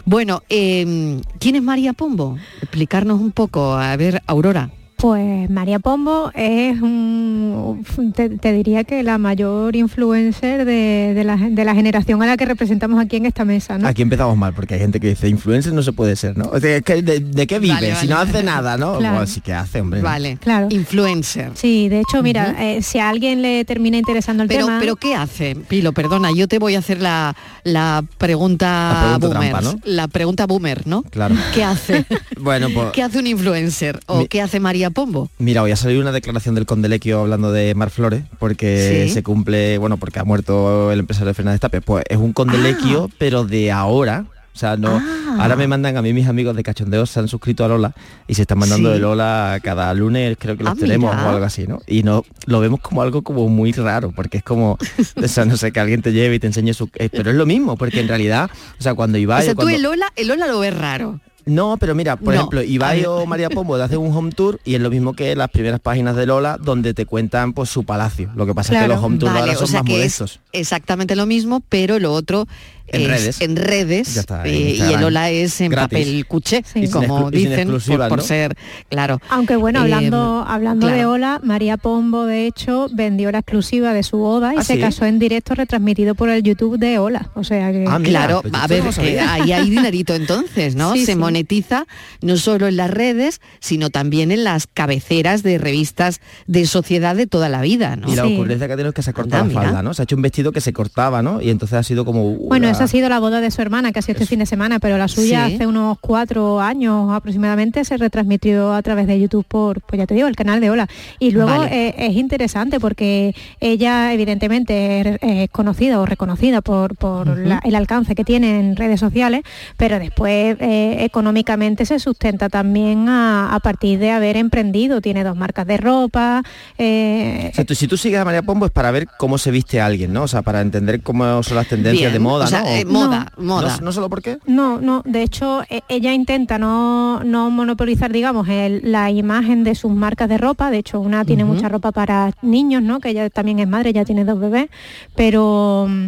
Bueno, 0.04 0.42
eh, 0.50 1.20
¿quién 1.38 1.56
es 1.56 1.62
María 1.62 1.94
Pombo? 1.94 2.36
Explicarnos 2.60 3.20
un 3.20 3.32
poco, 3.32 3.74
a 3.74 3.96
ver, 3.96 4.22
Aurora. 4.26 4.70
Pues 4.98 5.48
María 5.48 5.78
Pombo 5.78 6.32
es 6.34 6.82
un, 6.82 7.84
te, 8.16 8.30
te 8.30 8.52
diría 8.52 8.82
que 8.82 9.04
la 9.04 9.16
mayor 9.16 9.76
influencer 9.76 10.64
de, 10.64 11.12
de 11.14 11.22
la, 11.22 11.36
de 11.36 11.64
la 11.64 11.72
generación 11.76 12.20
a 12.20 12.26
la 12.26 12.36
que 12.36 12.44
representamos 12.44 13.00
aquí 13.00 13.14
en 13.14 13.26
esta 13.26 13.44
mesa, 13.44 13.78
¿no? 13.78 13.86
Aquí 13.86 14.02
empezamos 14.02 14.36
mal, 14.36 14.54
porque 14.54 14.74
hay 14.74 14.80
gente 14.80 14.98
que 14.98 15.10
dice, 15.10 15.28
influencer 15.28 15.72
no 15.72 15.84
se 15.84 15.92
puede 15.92 16.16
ser, 16.16 16.36
¿no? 16.36 16.46
O 16.46 16.58
sea, 16.58 16.78
es 16.78 16.82
que 16.82 17.00
¿de, 17.02 17.20
de 17.20 17.46
qué 17.46 17.60
vive? 17.60 17.74
Vale, 17.74 17.94
Si 17.94 18.08
no 18.08 18.18
hace 18.18 18.42
nada, 18.42 18.76
¿no? 18.76 18.98
Claro. 18.98 19.18
Pues 19.18 19.30
sí 19.30 19.40
que 19.40 19.52
hace, 19.52 19.80
hombre. 19.80 20.00
¿no? 20.00 20.04
Vale, 20.08 20.36
Claro. 20.38 20.66
influencer. 20.70 21.52
Sí, 21.54 21.88
de 21.88 22.00
hecho, 22.00 22.20
mira, 22.24 22.56
eh, 22.58 22.82
si 22.82 22.98
a 22.98 23.08
alguien 23.08 23.40
le 23.40 23.64
termina 23.64 23.98
interesando 23.98 24.42
el 24.42 24.48
Pero, 24.48 24.64
tema... 24.66 24.78
pero 24.80 24.96
¿qué 24.96 25.14
hace? 25.14 25.54
Pilo, 25.54 25.92
perdona, 25.92 26.32
yo 26.34 26.48
te 26.48 26.58
voy 26.58 26.74
a 26.74 26.80
hacer 26.80 27.00
la, 27.00 27.36
la 27.62 28.02
pregunta, 28.18 28.66
La 29.12 29.18
pregunta 29.20 29.28
boomer. 29.28 29.50
trampa, 29.52 29.60
¿no? 29.60 29.80
La 29.84 30.08
pregunta 30.08 30.46
boomer, 30.48 30.86
¿no? 30.88 31.02
Claro. 31.04 31.36
¿Qué 31.54 31.62
hace? 31.62 32.04
Bueno, 32.40 32.68
pues... 32.72 32.92
¿Qué 32.92 33.02
hace 33.02 33.18
un 33.18 33.26
influencer? 33.26 33.98
¿O 34.06 34.20
Mi- 34.20 34.28
qué 34.28 34.40
hace 34.40 34.60
María 34.60 34.87
Pombo? 34.90 35.30
Mira, 35.38 35.62
hoy 35.62 35.70
ha 35.70 35.76
salido 35.76 36.00
una 36.00 36.12
declaración 36.12 36.54
del 36.54 36.66
Condelequio 36.66 37.20
hablando 37.20 37.52
de 37.52 37.74
Mar 37.74 37.90
Flores, 37.90 38.22
porque 38.38 39.04
Sí. 39.06 39.12
se 39.14 39.22
cumple, 39.22 39.78
bueno, 39.78 39.96
porque 39.96 40.18
ha 40.18 40.24
muerto 40.24 40.90
el 40.92 41.00
empresario 41.00 41.32
Fernández 41.34 41.60
Tapia. 41.60 41.80
Pues 41.80 42.04
es 42.08 42.16
un 42.18 42.32
Condelequio, 42.32 43.08
Ah. 43.10 43.14
pero 43.18 43.44
de 43.44 43.70
ahora. 43.72 44.24
O 44.54 44.58
sea, 44.58 44.76
no. 44.76 45.00
Ahora 45.38 45.54
me 45.54 45.68
mandan 45.68 45.96
a 45.96 46.02
mí 46.02 46.12
mis 46.12 46.26
amigos 46.26 46.56
de 46.56 46.64
Cachondeo, 46.64 47.06
se 47.06 47.20
han 47.20 47.28
suscrito 47.28 47.64
a 47.64 47.68
Lola 47.68 47.94
y 48.26 48.34
se 48.34 48.42
están 48.42 48.58
mandando 48.58 48.88
Sí. 48.88 48.94
de 48.94 48.98
Lola 49.00 49.60
cada 49.62 49.94
lunes, 49.94 50.36
creo 50.36 50.56
que 50.56 50.64
los 50.64 50.72
Ah, 50.72 50.76
tenemos 50.76 51.14
mira. 51.14 51.28
o 51.28 51.30
algo 51.30 51.44
así, 51.44 51.68
¿no? 51.68 51.80
Y 51.86 52.02
no 52.02 52.24
lo 52.46 52.58
vemos 52.58 52.80
como 52.80 53.02
algo 53.02 53.22
como 53.22 53.48
muy 53.48 53.70
raro, 53.70 54.10
porque 54.10 54.38
es 54.38 54.42
como, 54.42 54.76
o 55.22 55.28
sea, 55.28 55.44
no 55.44 55.56
sé, 55.56 55.70
que 55.70 55.78
alguien 55.78 56.02
te 56.02 56.12
lleve 56.12 56.34
y 56.34 56.38
te 56.40 56.48
enseñe 56.48 56.72
su. 56.74 56.90
eh, 56.96 57.08
pero 57.08 57.30
es 57.30 57.36
lo 57.36 57.46
mismo, 57.46 57.76
porque 57.76 58.00
en 58.00 58.08
realidad, 58.08 58.50
o 58.80 58.82
sea, 58.82 58.94
cuando 58.94 59.16
Ibai 59.18 59.42
o 59.42 59.44
sea, 59.44 59.52
tú 59.52 59.58
cuando- 59.58 59.76
el 59.76 59.82
Lola, 59.82 60.12
el 60.16 60.26
Lola 60.26 60.48
lo 60.48 60.58
ves 60.58 60.76
raro. 60.76 61.20
No, 61.48 61.76
pero 61.78 61.94
mira, 61.94 62.16
por 62.16 62.28
No. 62.34 62.40
ejemplo, 62.40 62.62
Ibai 62.62 63.04
o 63.04 63.26
María 63.26 63.48
Pombo 63.50 63.76
te 63.76 63.82
hacen 63.82 63.98
un 63.98 64.14
home 64.16 64.30
tour 64.32 64.60
y 64.64 64.74
es 64.74 64.80
lo 64.80 64.90
mismo 64.90 65.14
que 65.14 65.34
las 65.36 65.50
primeras 65.50 65.80
páginas 65.80 66.14
de 66.16 66.26
Lola 66.26 66.58
donde 66.60 66.94
te 66.94 67.06
cuentan 67.06 67.52
pues 67.52 67.68
su 67.70 67.84
palacio. 67.84 68.30
Lo 68.36 68.46
que 68.46 68.54
pasa 68.54 68.74
es 68.74 68.82
que 68.82 68.88
los 68.88 69.02
home 69.02 69.18
tours 69.18 69.32
Vale, 69.32 69.40
ahora 69.50 69.52
o 69.54 69.58
son 69.58 69.68
sea 69.68 69.82
más 69.82 69.90
modestos. 69.90 70.40
es 70.52 70.60
exactamente 70.60 71.16
lo 71.16 71.26
mismo, 71.26 71.62
pero 71.68 71.98
lo 71.98 72.12
otro 72.12 72.46
En 72.90 73.02
es 73.02 73.08
redes. 73.08 73.40
en 73.40 73.56
redes 73.56 74.14
Ya 74.14 74.20
está, 74.20 74.42
en 74.46 74.54
eh, 74.54 74.70
y 74.76 74.92
el 74.94 75.00
Lola 75.00 75.30
es 75.30 75.60
en 75.60 75.70
Gratis. 75.70 75.98
papel 75.98 76.26
cuché, 76.26 76.62
Y 76.74 76.80
sin 76.86 76.90
como 76.90 77.30
dicen, 77.30 77.50
por, 77.50 77.58
exclusivas, 77.60 78.08
por 78.08 78.18
¿no? 78.18 78.24
ser, 78.24 78.54
claro. 78.88 79.20
Aunque 79.28 79.56
bueno, 79.56 79.80
Eh, 79.80 79.82
hablando, 79.82 80.44
hablando 80.46 80.86
de. 80.86 81.04
Ola, 81.06 81.40
María 81.42 81.76
Pombo 81.76 82.24
de 82.26 82.46
hecho 82.46 82.88
vendió 82.92 83.30
la 83.32 83.38
exclusiva 83.38 83.92
de 83.94 84.02
su 84.02 84.18
boda 84.18 84.54
y 84.54 84.58
¿Ah, 84.58 84.64
se 84.64 84.74
sí? 84.74 84.80
casó 84.80 85.04
en 85.04 85.18
directo 85.18 85.54
retransmitido 85.54 86.14
por 86.14 86.28
el 86.28 86.42
YouTube 86.42 86.78
de 86.78 86.98
Ola. 86.98 87.30
O 87.34 87.44
sea 87.44 87.70
que 87.72 87.84
Ah, 87.88 88.00
claro, 88.02 88.42
a 88.52 88.66
ver, 88.66 88.82
eh, 89.00 89.20
ahí 89.20 89.52
hay 89.52 89.68
dinerito 89.70 90.14
entonces, 90.14 90.74
¿no? 90.74 90.92
Sí, 90.94 91.04
Se 91.06 91.12
sí. 91.12 91.18
monetiza 91.18 91.86
no 92.22 92.36
solo 92.36 92.66
en 92.68 92.76
las 92.76 92.90
redes, 92.90 93.40
sino 93.60 93.90
también 93.90 94.30
en 94.32 94.44
las 94.44 94.66
cabeceras 94.66 95.42
de 95.42 95.58
revistas 95.58 96.20
de 96.46 96.66
sociedad 96.66 97.16
de 97.16 97.26
toda 97.26 97.48
la 97.48 97.60
vida, 97.62 97.96
¿no? 97.96 98.10
Y 98.12 98.16
la 98.16 98.26
ocurrencia 98.26 98.66
que 98.66 98.72
ha 98.72 98.76
tenido 98.76 98.90
es 98.90 98.94
que 98.94 99.02
se 99.02 99.10
ha 99.10 99.12
cortado 99.12 99.44
la 99.46 99.50
falda, 99.52 99.82
¿no? 99.82 99.94
Se 99.94 100.02
ha 100.02 100.04
hecho 100.04 100.16
un 100.16 100.22
vestido 100.22 100.52
que 100.52 100.60
se 100.60 100.72
cortaba, 100.72 101.22
¿no? 101.22 101.40
Y 101.40 101.50
entonces 101.50 101.78
ha 101.78 101.82
sido 101.82 102.04
como... 102.04 102.34
Bueno, 102.34 102.68
esa 102.78 102.84
ha 102.84 102.88
sido 102.88 103.08
la 103.08 103.18
boda 103.18 103.40
de 103.40 103.50
su 103.50 103.60
hermana, 103.62 103.92
que 103.92 103.98
ha 103.98 104.02
sido 104.02 104.14
este 104.14 104.26
fin 104.26 104.38
de 104.38 104.46
semana, 104.46 104.78
pero 104.78 104.96
la 104.98 105.08
suya 105.08 105.46
Sí. 105.46 105.54
hace 105.54 105.66
unos 105.66 105.98
cuatro 106.00 106.60
años 106.60 107.10
aproximadamente 107.12 107.84
se 107.84 107.96
retransmitió 107.96 108.72
a 108.72 108.82
través 108.82 109.06
de 109.06 109.20
YouTube 109.20 109.44
por, 109.46 109.80
pues 109.82 109.98
ya 109.98 110.06
te 110.06 110.14
digo, 110.14 110.28
el 110.28 110.36
canal 110.36 110.60
de 110.60 110.70
Ola. 110.70 110.88
Y 111.18 111.30
luego 111.30 111.50
Vale. 111.50 111.88
eh, 111.88 111.94
es 111.98 112.16
interesante 112.16 112.80
porque 112.80 113.34
ella 113.60 114.12
evidentemente 114.12 115.18
es, 115.20 115.50
conocida 115.50 116.00
o 116.00 116.06
reconocida 116.06 116.60
por, 116.60 116.96
por 116.96 117.28
Ujú. 117.28 117.40
la- 117.40 117.60
el 117.64 117.74
alcance 117.74 118.14
que 118.14 118.24
tiene 118.24 118.58
en 118.60 118.76
redes 118.76 119.00
sociales, 119.00 119.42
pero 119.76 119.98
después 119.98 120.56
eh, 120.60 120.96
económicamente 121.04 121.84
se 121.86 121.98
sustenta 121.98 122.48
también 122.48 123.08
a, 123.08 123.54
a 123.54 123.60
partir 123.60 123.98
de 123.98 124.10
haber 124.10 124.36
emprendido. 124.36 125.00
Tiene 125.00 125.24
dos 125.24 125.36
marcas 125.36 125.66
de 125.66 125.76
ropa. 125.76 126.42
eh, 126.78 127.48
O 127.52 127.54
sea, 127.54 127.64
tú- 127.64 127.74
si 127.74 127.88
tú 127.88 127.96
sigues 127.96 128.20
a 128.20 128.24
María 128.24 128.42
Pombo 128.42 128.66
es 128.66 128.72
para 128.72 128.90
ver 128.90 129.08
cómo 129.18 129.38
se 129.38 129.50
viste 129.50 129.80
alguien, 129.80 130.12
¿no? 130.12 130.22
O 130.22 130.28
sea, 130.28 130.42
para 130.42 130.60
entender 130.60 131.02
cómo 131.02 131.42
son 131.42 131.56
las 131.56 131.66
tendencias 131.66 132.10
Bien, 132.10 132.12
de 132.12 132.18
moda, 132.18 132.44
o 132.44 132.48
sea, 132.48 132.60
¿no? 132.62 132.67
Eh, 132.68 132.84
moda, 132.84 133.32
moda. 133.38 133.76
No, 133.78 133.84
no 133.86 133.92
solo 133.92 134.08
por 134.08 134.22
qué. 134.22 134.38
No, 134.46 134.80
no, 134.80 135.02
de 135.04 135.22
hecho 135.22 135.62
e- 135.68 135.82
ella 135.88 136.12
intenta 136.12 136.58
no, 136.58 137.22
no 137.24 137.50
monopolizar, 137.50 138.12
digamos, 138.12 138.48
el- 138.48 138.80
la 138.90 139.10
imagen 139.10 139.64
de 139.64 139.74
sus 139.74 139.92
marcas 139.92 140.28
de 140.28 140.38
ropa, 140.38 140.70
de 140.70 140.78
hecho 140.78 141.00
una 141.00 141.24
tiene 141.24 141.44
mucha 141.44 141.68
ropa 141.68 141.92
para 141.92 142.32
niños, 142.42 142.82
¿no? 142.82 143.00
Que 143.00 143.10
ella 143.10 143.28
también 143.30 143.58
es 143.58 143.68
madre, 143.68 143.92
ya 143.92 144.04
tiene 144.04 144.24
dos 144.24 144.38
bebés, 144.40 144.68
pero 145.16 145.86
mm, 145.88 146.06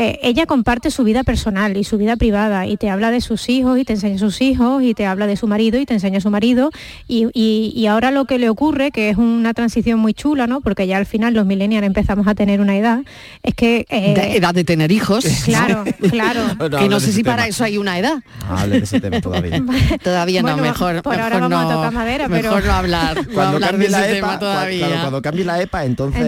eh, 0.00 0.20
ella 0.22 0.46
comparte 0.46 0.90
su 0.92 1.02
vida 1.02 1.24
personal 1.24 1.76
y 1.76 1.82
su 1.82 1.98
vida 1.98 2.14
privada 2.16 2.66
y 2.66 2.76
te 2.76 2.88
habla 2.88 3.10
de 3.10 3.20
sus 3.20 3.48
hijos 3.48 3.78
y 3.80 3.84
te 3.84 3.94
enseña 3.94 4.14
a 4.14 4.18
sus 4.18 4.40
hijos 4.40 4.82
y 4.82 4.94
te 4.94 5.04
habla 5.06 5.26
de 5.26 5.36
su 5.36 5.48
marido 5.48 5.78
y 5.80 5.86
te 5.86 5.94
enseña 5.94 6.18
a 6.18 6.20
su 6.20 6.30
marido 6.30 6.70
y, 7.08 7.26
y- 7.34 7.72
y 7.74 7.86
ahora 7.86 8.12
lo 8.12 8.24
que 8.24 8.38
le 8.38 8.48
ocurre, 8.48 8.92
que 8.92 9.10
es 9.10 9.16
una 9.16 9.54
transición 9.54 9.98
muy 9.98 10.14
chula, 10.14 10.46
¿no? 10.46 10.60
Porque 10.60 10.86
ya 10.86 10.96
al 10.98 11.06
final 11.06 11.34
los 11.34 11.44
millennials 11.46 11.84
empezamos 11.84 12.28
a 12.28 12.34
tener 12.36 12.60
una 12.60 12.76
edad, 12.76 13.00
es 13.42 13.54
que... 13.54 13.86
eh, 13.90 14.14
De 14.14 14.36
edad 14.36 14.54
de 14.54 14.64
tener 14.64 14.92
hijos. 14.92 15.24
Claro, 15.44 15.82
claro. 16.10 16.40
Bueno, 16.58 16.78
que 16.78 16.88
no 16.88 17.00
sé 17.00 17.12
si 17.12 17.24
para 17.24 17.46
eso 17.48 17.64
hay 17.64 17.76
una 17.78 17.98
edad. 17.98 18.22
Hable 18.48 18.78
de 18.78 18.84
ese 18.84 19.00
tema 19.00 19.20
todavía. 19.20 19.60
Todavía 20.04 20.42
no, 20.42 20.48
Bueno, 20.48 20.62
mejor, 20.62 21.02
por 21.02 21.14
ahora 21.14 21.36
mejor 21.36 21.50
vamos 21.50 21.58
a 21.58 21.62
no, 21.74 21.74
tocar 21.80 21.92
madera, 21.92 22.28
mejor 22.28 22.60
pero- 22.60 22.66
no 22.66 22.72
hablar, 22.72 23.16
no 23.16 23.32
Cuando 23.34 23.54
hablar 23.56 23.70
de 23.78 23.86
cambie 23.86 23.88
la 23.88 24.06
ese 24.06 24.18
EPA, 24.18 24.26
tema 24.28 24.38
todavía. 24.38 25.00
cuando 25.00 25.22
cambie 25.22 25.44
la 25.44 25.60
EPA, 25.62 25.84
entonces. 25.84 26.22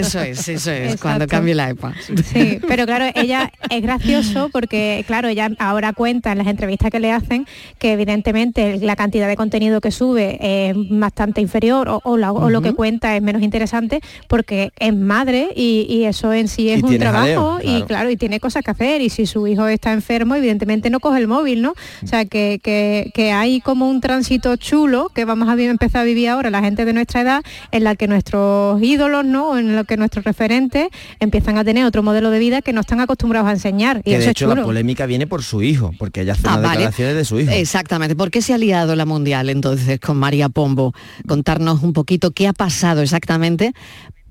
Eso 0.00 0.20
es, 0.20 0.38
eso 0.48 0.70
es, 0.70 0.80
Exacto. 0.82 1.02
cuando 1.02 1.26
cambie 1.26 1.54
la 1.54 1.70
EPA. 1.70 1.94
Sí, 2.24 2.58
pero 2.68 2.86
claro, 2.86 3.06
ella 3.14 3.50
es 3.70 3.82
gracioso 3.82 4.48
porque, 4.52 5.04
claro, 5.06 5.28
ella 5.28 5.50
ahora 5.58 5.92
cuenta 5.92 6.32
en 6.32 6.38
las 6.38 6.46
entrevistas 6.46 6.90
que 6.90 7.00
le 7.00 7.12
hacen 7.12 7.46
que 7.78 7.92
evidentemente 7.92 8.78
la 8.78 8.96
cantidad 8.96 9.28
de 9.28 9.36
contenido 9.36 9.80
que 9.80 9.90
sube 9.90 10.38
es 10.40 10.74
bastante 10.90 11.40
inferior 11.40 11.88
o, 11.88 12.00
o 12.04 12.16
la- 12.16 12.32
o 12.32 12.50
lo 12.50 12.62
que 12.62 12.72
cuenta 12.72 13.16
es 13.16 13.22
menos 13.22 13.42
interesante 13.42 14.00
porque 14.28 14.70
es 14.78 14.94
madre 14.94 15.48
y, 15.54 15.86
y 15.88 16.04
eso 16.04 16.32
en 16.32 16.48
sí 16.48 16.70
es 16.70 16.80
Y 16.80 16.82
un 16.84 16.98
trabajo 16.98 17.58
y 17.62 17.82
claro. 17.82 18.10
y 18.10 18.16
tiene 18.16 18.40
cosas 18.40 18.62
que 18.64 18.70
hacer 18.70 19.00
y 19.00 19.10
si 19.10 19.26
su 19.26 19.46
hijo 19.46 19.66
está 19.68 19.92
enfermo, 19.92 20.34
evidentemente 20.34 20.90
no 20.90 21.00
coge 21.00 21.18
el 21.20 21.28
móvil, 21.28 21.62
¿no? 21.62 21.70
O 22.02 22.06
sea, 22.06 22.24
que, 22.24 22.60
que- 22.62 23.10
que 23.14 23.32
hay 23.32 23.60
como 23.60 23.88
un 23.88 24.00
tránsito 24.00 24.56
chulo 24.56 25.10
que 25.14 25.24
vamos 25.24 25.48
a 25.48 25.54
vi- 25.54 25.64
empezar 25.64 26.02
a 26.02 26.04
vivir 26.04 26.28
ahora 26.28 26.50
la 26.50 26.60
gente 26.62 26.84
de 26.84 26.92
nuestra 26.92 27.20
edad 27.22 27.42
en 27.72 27.84
la 27.84 27.94
que 27.96 28.06
nuestros 28.08 28.80
ídolos, 28.82 29.24
¿no? 29.24 29.56
En 29.58 29.76
lo 29.76 29.84
que 29.84 29.96
nuestros 29.96 30.24
referentes 30.24 30.88
empiezan 31.20 31.58
a 31.58 31.64
tener 31.64 31.84
otro 31.84 31.99
modelo 32.02 32.30
de 32.30 32.38
vida 32.38 32.62
que 32.62 32.72
no 32.72 32.80
están 32.80 33.00
acostumbrados 33.00 33.48
a 33.48 33.52
enseñar 33.52 33.98
y 33.98 34.02
Que 34.02 34.10
eso 34.12 34.18
de 34.18 34.24
es 34.24 34.30
hecho 34.30 34.46
la 34.46 34.54
chulo. 34.54 34.64
polémica 34.66 35.06
viene 35.06 35.26
por 35.26 35.42
su 35.42 35.62
hijo, 35.62 35.92
porque 35.98 36.22
ella 36.22 36.32
hace 36.32 36.42
Ah, 36.46 36.52
unas 36.52 36.62
vale. 36.62 36.72
declaraciones 36.78 37.14
de 37.16 37.24
su 37.24 37.40
hijo. 37.40 37.50
Exactamente. 37.52 38.16
¿Por 38.16 38.30
qué 38.30 38.42
se 38.42 38.54
ha 38.54 38.58
liado 38.58 38.94
la 38.96 39.06
Mundial 39.06 39.48
entonces 39.50 39.98
con 40.00 40.16
María 40.16 40.48
Pombo? 40.48 40.92
Contarnos 41.26 41.82
un 41.82 41.92
poquito 41.92 42.30
qué 42.32 42.48
ha 42.48 42.52
pasado 42.52 43.02
exactamente 43.02 43.72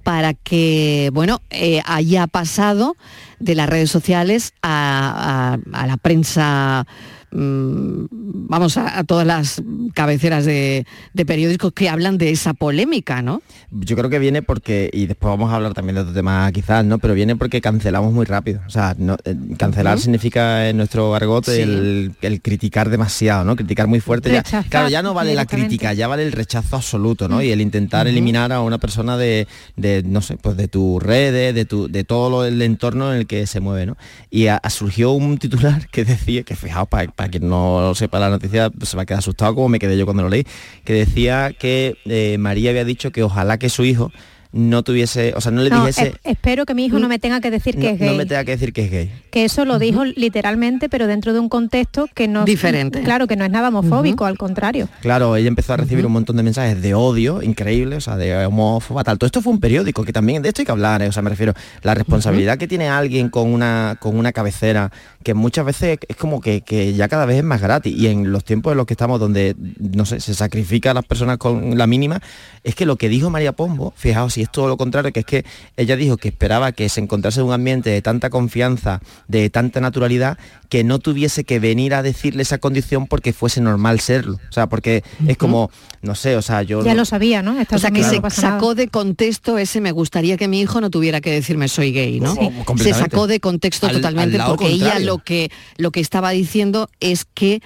para 0.04 0.34
que, 0.34 1.12
bueno, 1.14 1.42
eh, 1.50 1.82
haya 1.86 2.26
pasado 2.28 2.96
de 3.40 3.54
las 3.56 3.70
redes 3.70 3.92
sociales 3.92 4.54
a, 4.62 5.58
a- 5.74 5.82
a 5.84 5.88
la 5.88 5.98
prensa, 5.98 6.88
mm, 7.32 8.06
vamos, 8.50 8.78
a, 8.78 8.98
a 9.00 9.04
todas 9.04 9.26
las 9.26 9.62
cabeceras 9.94 10.46
de, 10.46 10.86
de 11.14 11.26
periódicos 11.26 11.74
que 11.74 11.90
hablan 11.90 12.18
de 12.18 12.32
esa 12.32 12.54
polémica, 12.54 13.22
¿no? 13.22 13.42
Yo 13.72 13.96
creo 13.96 14.10
que 14.10 14.20
viene 14.20 14.42
porque, 14.42 14.90
y 14.94 15.06
después 15.06 15.30
vamos 15.30 15.52
a 15.52 15.56
hablar 15.56 15.74
también 15.74 15.96
de 15.96 16.02
otro 16.02 16.14
tema 16.14 16.52
quizás, 16.52 16.84
¿no? 16.86 17.00
Pero 17.00 17.14
viene 17.14 17.36
porque 17.36 17.62
cancelamos 17.62 18.14
muy 18.14 18.26
rápido. 18.26 18.62
O 18.68 18.70
sea, 18.70 18.96
no- 18.98 19.18
eh, 19.26 19.36
cancelar 19.58 20.00
significa 20.00 20.70
en 20.70 20.78
nuestro 20.78 21.14
argot 21.16 21.46
Sí. 21.46 21.62
el, 21.62 22.12
el 22.22 22.42
criticar 22.42 22.90
demasiado, 22.90 23.44
¿no? 23.46 23.56
Criticar 23.56 23.88
muy 23.88 24.00
fuerte. 24.00 24.32
Ya, 24.32 24.44
claro, 24.70 24.90
ya 24.90 25.02
no 25.02 25.14
vale 25.14 25.34
la 25.36 25.46
crítica, 25.46 25.94
ya 25.94 26.08
vale 26.08 26.24
el 26.24 26.32
rechazo 26.32 26.76
absoluto, 26.76 27.28
¿no? 27.28 27.42
Y 27.42 27.52
el 27.52 27.62
intentar 27.62 28.08
eliminar 28.08 28.52
a 28.52 28.62
una 28.62 28.78
persona 28.78 29.18
de, 29.18 29.48
de, 29.76 30.04
no 30.04 30.22
sé, 30.22 30.38
pues 30.38 30.58
de 30.58 30.68
tus 30.68 31.02
redes, 31.02 31.54
de 31.56 31.66
tu, 31.66 31.88
de 31.88 32.04
todo 32.04 32.30
lo- 32.30 32.46
el 32.46 32.62
entorno 32.62 33.12
en 33.14 33.20
el 33.20 33.28
que 33.28 33.48
se 33.48 33.60
mueve, 33.60 33.86
¿no? 33.86 33.98
Y 34.30 34.48
a- 34.48 34.58
a- 34.58 34.70
surgió 34.70 35.12
un 35.12 35.38
titular 35.38 35.88
que 35.92 36.06
decía, 36.06 36.44
que 36.44 36.56
fijaos, 36.56 36.88
para, 36.88 37.12
para 37.20 37.28
quien 37.28 37.50
no 37.50 37.94
sepa 37.96 38.18
la 38.18 38.30
noticia, 38.30 38.72
se 38.82 38.96
va 38.96 39.04
a 39.04 39.06
quedar 39.06 39.20
asustado 39.20 39.54
como 39.54 39.68
me 39.68 39.78
quedé 39.78 39.98
yo 39.98 40.06
cuando 40.06 40.24
lo 40.24 40.30
leí, 40.30 40.46
que 40.86 40.94
decía 40.94 41.52
que 41.52 41.98
eh, 42.06 42.38
María 42.40 42.70
había 42.70 42.86
dicho 42.86 43.12
que 43.12 43.24
ojalá 43.24 43.58
que 43.58 43.68
su 43.68 43.84
hijo 43.84 44.14
no 44.52 44.82
tuviese, 44.84 45.34
o 45.36 45.42
sea, 45.42 45.52
no 45.52 45.62
le 45.62 45.70
No, 45.70 45.82
dijese... 45.82 46.08
es- 46.08 46.14
espero 46.24 46.66
que 46.66 46.74
mi 46.74 46.86
hijo 46.86 46.98
no 46.98 47.08
me 47.08 47.20
tenga 47.20 47.40
que 47.40 47.52
decir 47.52 47.76
que 47.76 47.84
no, 47.84 47.90
es 47.90 48.00
gay. 48.00 48.10
no 48.10 48.16
me 48.16 48.26
tenga 48.26 48.44
que 48.46 48.52
decir 48.52 48.74
que 48.74 48.86
es 48.86 48.92
gay. 48.92 49.12
que 49.32 49.46
eso 49.46 49.64
lo 49.66 49.78
dijo 49.78 50.06
literalmente, 50.06 50.90
pero 50.90 51.06
dentro 51.06 51.34
de 51.34 51.40
un 51.40 51.50
contexto 51.50 52.08
que 52.16 52.28
no 52.28 52.46
Diferente. 52.46 53.02
Claro, 53.04 53.28
que 53.28 53.36
no 53.36 53.46
es 53.46 53.52
nada 53.52 53.68
homofóbico, 53.70 54.26
al 54.26 54.38
contrario. 54.38 54.90
Claro, 55.02 55.36
ella 55.36 55.48
empezó 55.48 55.74
a 55.74 55.78
recibir 55.78 56.06
un 56.06 56.12
montón 56.14 56.36
de 56.38 56.44
mensajes 56.44 56.82
de 56.82 56.94
odio 56.96 57.44
increíble, 57.44 57.96
o 57.98 58.02
sea, 58.02 58.16
de 58.18 58.46
homófoba, 58.46 59.04
tal. 59.04 59.20
Todo 59.20 59.28
esto 59.28 59.42
fue 59.42 59.54
un 59.54 59.60
periódico, 59.60 60.04
que 60.04 60.14
también 60.14 60.42
de 60.42 60.50
esto 60.50 60.62
hay 60.62 60.66
que 60.66 60.72
hablar, 60.72 61.02
¿eh? 61.04 61.08
o 61.08 61.12
sea, 61.12 61.22
me 61.22 61.30
refiero, 61.30 61.54
la 61.84 61.94
responsabilidad 61.94 62.58
que 62.58 62.68
tiene 62.68 62.90
alguien 62.90 63.30
con 63.30 63.54
una, 63.54 63.98
con 64.00 64.18
una 64.18 64.32
cabecera, 64.32 64.92
que 65.24 65.34
muchas 65.36 65.66
veces 65.66 66.00
es 66.08 66.16
como 66.16 66.42
que, 66.42 66.62
que 66.62 66.94
ya 66.94 67.08
cada 67.08 67.26
vez 67.26 67.38
es 67.38 67.44
más 67.44 67.62
gratis, 67.62 67.96
y 67.96 68.08
en 68.08 68.32
los 68.32 68.44
tiempos 68.44 68.72
en 68.72 68.78
los 68.78 68.88
que 68.88 68.94
estamos, 68.94 69.20
donde, 69.20 69.56
no 69.80 70.06
sé, 70.06 70.20
se 70.20 70.34
sacrifica 70.34 70.92
a 70.92 70.94
las 70.96 71.06
personas 71.06 71.38
con 71.38 71.78
la 71.78 71.86
mínima, 71.86 72.20
es 72.64 72.74
que 72.74 72.86
lo 72.88 72.96
que 72.96 73.10
dijo 73.10 73.30
María 73.30 73.52
Pombo, 73.52 73.94
fijaos, 73.96 74.34
si 74.40 74.44
es 74.44 74.52
todo 74.52 74.70
lo 74.70 74.78
contrario, 74.78 75.12
que 75.12 75.20
es 75.20 75.26
que 75.26 75.46
ella 75.76 75.98
dijo 75.98 76.16
que 76.16 76.30
esperaba 76.30 76.72
que 76.72 76.88
se 76.88 77.02
encontrase 77.02 77.42
en 77.42 77.48
un 77.48 77.52
ambiente 77.52 77.90
de 77.90 78.02
tanta 78.02 78.30
confianza, 78.30 79.02
de 79.28 79.50
tanta 79.50 79.82
naturalidad, 79.82 80.38
que 80.70 80.86
no 80.86 81.00
tuviese 81.00 81.44
que 81.44 81.60
venir 81.60 81.94
a 81.94 82.02
decirle 82.04 82.44
esa 82.44 82.58
condición 82.58 83.06
porque 83.08 83.34
fuese 83.34 83.60
normal 83.60 84.00
serlo. 84.00 84.36
O 84.50 84.52
sea, 84.54 84.68
porque 84.68 85.04
es 85.28 85.36
como, 85.36 85.72
no 86.02 86.16
sé, 86.16 86.38
o 86.38 86.42
sea, 86.42 86.62
yo... 86.64 86.86
Ya 86.86 86.94
lo 86.94 87.04
sabía, 87.04 87.42
¿no? 87.42 87.60
Esta 87.60 87.76
O 87.76 87.80
sea, 87.80 87.92
que 87.92 88.02
se 88.04 88.22
sacó 88.30 88.76
de 88.76 88.88
contexto 88.88 89.58
ese 89.58 89.82
me 89.82 89.92
gustaría 89.92 90.38
que 90.38 90.48
mi 90.48 90.62
hijo 90.62 90.80
no 90.80 90.90
tuviera 90.90 91.20
que 91.20 91.32
decirme 91.32 91.68
soy 91.68 91.92
gay, 91.92 92.22
¿no? 92.22 92.34
Sí. 92.36 92.50
Se 92.78 92.94
sacó 92.94 93.28
de 93.28 93.42
contexto 93.42 93.88
Al- 93.88 93.94
totalmente 93.96 94.40
al 94.40 94.48
porque 94.48 94.68
ella 94.68 95.00
lo 95.00 95.18
que, 95.18 95.52
lo 95.78 95.92
que 95.92 96.00
estaba 96.00 96.30
diciendo 96.32 96.90
es 97.02 97.26
que 97.26 97.62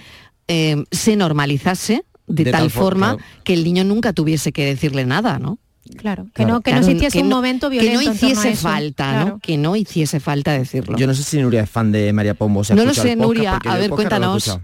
eh, 0.47 0.83
se 0.91 1.15
normalizase 1.15 2.03
de, 2.25 2.45
De 2.45 2.51
tal 2.51 2.61
tal 2.61 2.71
for- 2.71 2.83
forma 2.83 3.15
claro. 3.17 3.29
que 3.43 3.53
el 3.53 3.63
niño 3.65 3.83
nunca 3.83 4.13
tuviese 4.13 4.51
que 4.53 4.65
decirle 4.65 5.05
nada, 5.05 5.39
¿no? 5.39 5.59
Claro, 5.97 6.25
que 6.25 6.31
Claro. 6.43 6.53
no, 6.53 6.61
que 6.61 6.71
Claro, 6.71 6.81
no 6.81 6.87
existiese 6.87 7.17
que 7.17 7.23
un 7.23 7.29
no- 7.29 7.35
momento 7.35 7.69
que 7.69 7.79
violento. 7.79 7.95
no 7.95 8.11
en 8.11 8.17
torno 8.17 8.27
a 8.27 8.31
hiciese 8.31 8.55
falta, 8.55 9.09
Claro. 9.11 9.29
¿no? 9.29 9.39
Que 9.39 9.57
no 9.57 9.75
hiciese 9.75 10.19
falta 10.19 10.53
decirlo. 10.53 10.97
Yo 10.97 11.07
no 11.07 11.13
sé 11.13 11.23
si 11.23 11.41
Nuria 11.41 11.63
es 11.63 11.69
fan 11.69 11.91
de 11.91 12.13
María 12.13 12.33
Pombo. 12.35 12.61
o 12.61 12.75
No 12.75 12.85
lo 12.85 12.93
sé, 12.93 13.15
Nuria. 13.15 13.57
A 13.65 13.77
ver, 13.77 13.89
no 13.89 13.95
cuéntanos. 13.95 14.59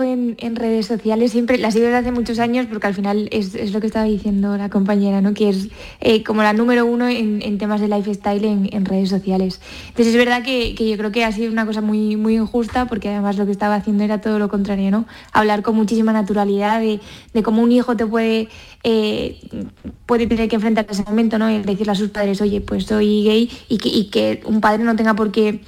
En, 0.00 0.56
redes 0.56 0.86
sociales 0.86 1.32
siempre 1.32 1.58
la 1.58 1.70
sigo 1.70 1.86
desde 1.86 1.98
hace 1.98 2.12
muchos 2.12 2.38
años 2.38 2.66
porque 2.66 2.86
al 2.86 2.94
final 2.94 3.28
es, 3.32 3.54
es 3.54 3.72
lo 3.72 3.80
que 3.80 3.86
estaba 3.86 4.04
diciendo 4.04 4.56
la 4.56 4.68
compañera, 4.68 5.20
¿no? 5.20 5.34
que 5.34 5.48
es 5.48 5.68
eh, 6.00 6.22
como 6.22 6.42
la 6.42 6.52
número 6.52 6.86
uno 6.86 7.08
en, 7.08 7.42
en 7.42 7.58
temas 7.58 7.80
de 7.80 7.88
lifestyle 7.88 8.44
en, 8.44 8.68
en 8.72 8.84
redes 8.84 9.10
sociales. 9.10 9.60
Entonces 9.88 10.14
es 10.14 10.16
verdad 10.16 10.42
que, 10.42 10.74
yo 10.74 10.96
creo 10.96 11.12
que 11.12 11.24
ha 11.24 11.32
sido 11.32 11.52
una 11.52 11.66
cosa 11.66 11.80
muy, 11.80 12.16
muy 12.16 12.36
injusta 12.36 12.86
porque 12.86 13.08
además 13.08 13.36
lo 13.36 13.46
que 13.46 13.52
estaba 13.52 13.74
haciendo 13.74 14.04
era 14.04 14.20
todo 14.20 14.38
lo 14.38 14.48
contrario, 14.48 14.90
¿no? 14.90 15.06
Hablar 15.32 15.62
con 15.62 15.76
muchísima 15.76 16.12
naturalidad 16.12 16.80
de, 16.80 17.00
de 17.32 17.42
cómo 17.42 17.62
un 17.62 17.72
hijo 17.72 17.96
te 17.96 18.06
puede, 18.06 18.48
eh, 18.84 19.40
puede 20.06 20.26
tener 20.26 20.48
que 20.48 20.56
enfrentar 20.56 20.86
ese 20.88 21.04
momento, 21.04 21.38
¿no? 21.38 21.50
Y 21.50 21.58
decirle 21.58 21.92
a 21.92 21.96
sus 21.96 22.10
padres, 22.10 22.40
oye, 22.40 22.60
pues 22.60 22.84
soy 22.84 23.24
gay 23.24 23.50
y 23.68 24.10
que, 24.10 24.42
un 24.46 24.60
padre 24.60 24.84
no 24.84 24.96
tenga 24.96 25.14
por 25.14 25.32
qué 25.32 25.60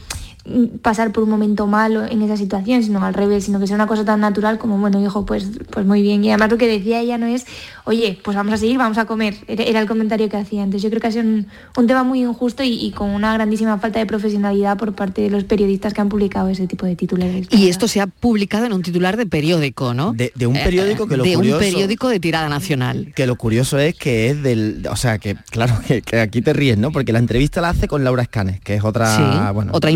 pasar 0.82 1.10
por 1.12 1.24
un 1.24 1.30
momento 1.30 1.66
malo 1.66 2.04
en 2.04 2.20
esa 2.20 2.36
situación, 2.36 2.82
sino 2.82 3.02
al 3.02 3.14
revés, 3.14 3.44
sino 3.44 3.58
que 3.58 3.66
sea 3.66 3.76
una 3.76 3.86
cosa 3.86 4.04
tan 4.04 4.20
natural 4.20 4.58
como, 4.58 4.76
bueno, 4.76 5.02
hijo, 5.02 5.24
pues, 5.24 5.48
pues 5.70 5.86
muy 5.86 6.02
bien. 6.02 6.22
Y 6.22 6.28
además 6.28 6.50
lo 6.50 6.58
que 6.58 6.66
decía 6.66 7.00
ella 7.00 7.16
no 7.16 7.26
es, 7.26 7.46
oye, 7.84 8.18
pues 8.22 8.36
vamos 8.36 8.52
a 8.52 8.56
seguir, 8.58 8.76
vamos 8.76 8.98
a 8.98 9.06
comer. 9.06 9.36
Era, 9.48 9.80
el 9.80 9.86
comentario 9.86 10.28
que 10.28 10.36
hacía. 10.36 10.62
Entonces 10.62 10.82
yo 10.82 10.90
creo 10.90 11.00
que 11.00 11.06
ha 11.06 11.12
sido 11.12 11.24
un, 11.24 11.46
un 11.76 11.86
tema 11.86 12.04
muy 12.04 12.22
injusto 12.22 12.62
y, 12.62 12.72
y 12.72 12.90
con 12.90 13.10
una 13.10 13.32
grandísima 13.32 13.78
falta 13.78 13.98
de 13.98 14.06
profesionalidad 14.06 14.76
por 14.76 14.94
parte 14.94 15.22
de 15.22 15.30
los 15.30 15.44
periodistas 15.44 15.94
que 15.94 16.00
han 16.02 16.10
publicado 16.10 16.48
ese 16.48 16.66
tipo 16.66 16.84
de 16.84 16.94
titulares. 16.94 17.46
Y 17.50 17.68
esto 17.68 17.88
se 17.88 18.02
ha 18.02 18.06
publicado 18.06 18.66
en 18.66 18.74
un 18.74 18.82
titular 18.82 19.16
de 19.16 19.24
periódico, 19.24 19.94
¿no? 19.94 20.12
De, 20.12 20.30
de 20.34 20.46
un 20.46 20.54
periódico 20.54 21.06
que 21.06 21.16
lo 21.16 21.24
de 21.24 21.34
curioso... 21.34 21.58
un 21.58 21.64
periódico 21.64 22.08
de 22.08 22.20
tirada 22.20 22.50
nacional. 22.50 23.12
Que 23.14 23.26
lo 23.26 23.36
curioso 23.36 23.78
es 23.78 23.94
que 23.94 24.28
es 24.28 24.42
del... 24.42 24.86
O 24.90 24.96
sea, 24.96 25.18
que 25.18 25.36
claro, 25.50 25.74
que, 25.88 26.02
que 26.02 26.20
aquí 26.20 26.42
te 26.42 26.52
ríes, 26.52 26.76
¿no? 26.76 26.92
Porque 26.92 27.12
la 27.12 27.18
entrevista 27.18 27.62
la 27.62 27.70
hace 27.70 27.88
con 27.88 28.04
Laura 28.04 28.22
Escanes, 28.22 28.60
que 28.60 28.74
es 28.74 28.84
otra... 28.84 29.16
Sí, 29.16 29.54
bueno, 29.54 29.72
otra 29.74 29.90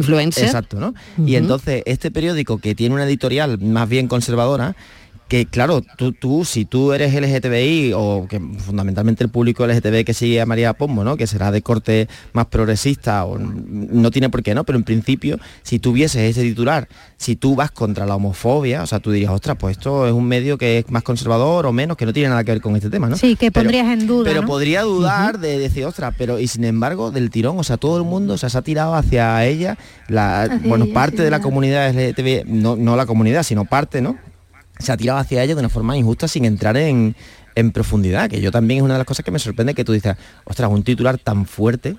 Exacto, 0.46 0.80
¿no? 0.80 0.94
Y 1.24 1.36
entonces 1.36 1.82
este 1.86 2.10
periódico 2.10 2.58
que 2.58 2.74
tiene 2.74 2.94
una 2.94 3.04
editorial 3.04 3.58
más 3.58 3.88
bien 3.88 4.08
conservadora, 4.08 4.76
que 5.28 5.44
claro, 5.46 5.82
tú, 5.98 6.12
tú, 6.12 6.44
si 6.46 6.64
tú 6.64 6.92
eres 6.94 7.12
LGTBI 7.14 7.92
o 7.94 8.26
que 8.28 8.40
fundamentalmente 8.40 9.22
el 9.22 9.30
público 9.30 9.66
LGTBI 9.66 10.04
que 10.04 10.14
sigue 10.14 10.40
a 10.40 10.46
María 10.46 10.72
Pombo, 10.72 11.04
¿no? 11.04 11.16
Que 11.18 11.26
será 11.26 11.50
de 11.50 11.60
corte 11.60 12.08
más 12.32 12.46
progresista 12.46 13.24
o 13.26 13.38
no 13.38 14.10
tiene 14.10 14.30
por 14.30 14.42
qué, 14.42 14.54
¿no? 14.54 14.64
Pero 14.64 14.78
en 14.78 14.84
principio, 14.84 15.38
si 15.62 15.78
tuvieses 15.78 16.22
ese 16.22 16.42
titular, 16.42 16.88
si 17.18 17.36
tú 17.36 17.54
vas 17.54 17.70
contra 17.70 18.06
la 18.06 18.16
homofobia, 18.16 18.82
o 18.82 18.86
sea, 18.86 19.00
tú 19.00 19.10
dirías, 19.10 19.30
ostras, 19.32 19.58
pues 19.60 19.76
esto 19.76 20.06
es 20.06 20.12
un 20.14 20.24
medio 20.26 20.56
que 20.56 20.78
es 20.78 20.90
más 20.90 21.02
conservador 21.02 21.66
o 21.66 21.72
menos, 21.72 21.96
que 21.98 22.06
no 22.06 22.12
tiene 22.14 22.30
nada 22.30 22.42
que 22.42 22.52
ver 22.52 22.60
con 22.62 22.74
este 22.76 22.88
tema, 22.88 23.08
¿no? 23.08 23.16
Sí, 23.16 23.36
que 23.36 23.50
Pero- 23.52 23.64
pondrías 23.64 23.92
en 23.92 24.06
duda. 24.06 24.24
pero 24.24 24.40
¿no? 24.42 24.46
podría 24.48 24.82
dudar 24.82 25.38
de 25.40 25.58
decir, 25.58 25.84
ostras, 25.84 26.14
pero 26.16 26.38
y 26.38 26.48
sin 26.48 26.64
embargo, 26.64 27.10
del 27.10 27.28
tirón, 27.30 27.58
o 27.58 27.64
sea, 27.64 27.76
todo 27.76 27.98
el 27.98 28.04
mundo 28.04 28.34
o 28.34 28.38
sea, 28.38 28.48
se 28.48 28.56
ha 28.56 28.62
tirado 28.62 28.94
hacia 28.94 29.44
ella, 29.44 29.76
la, 30.08 30.42
Hacia 30.44 30.58
bueno, 30.68 30.86
ella, 30.86 30.94
parte 30.94 31.18
sí, 31.18 31.22
de 31.24 31.30
la 31.30 31.40
comunidad 31.40 31.90
LGTB, 31.92 32.46
no, 32.46 32.76
no 32.76 32.96
la 32.96 33.04
comunidad, 33.04 33.42
sino 33.42 33.66
parte, 33.66 34.00
¿no? 34.00 34.16
Se 34.78 34.92
ha 34.92 34.96
tirado 34.96 35.18
hacia 35.18 35.42
ella 35.42 35.54
de 35.54 35.60
una 35.60 35.68
forma 35.68 35.96
injusta 35.96 36.28
sin 36.28 36.44
entrar 36.44 36.76
en, 36.76 37.16
en 37.54 37.72
profundidad, 37.72 38.30
que 38.30 38.40
yo 38.40 38.50
también 38.50 38.78
es 38.78 38.84
una 38.84 38.94
de 38.94 38.98
las 38.98 39.06
cosas 39.06 39.24
que 39.24 39.30
me 39.30 39.38
sorprende 39.38 39.74
que 39.74 39.84
tú 39.84 39.92
dices, 39.92 40.16
ostras, 40.44 40.70
un 40.70 40.82
titular 40.82 41.18
tan 41.18 41.44
fuerte, 41.44 41.96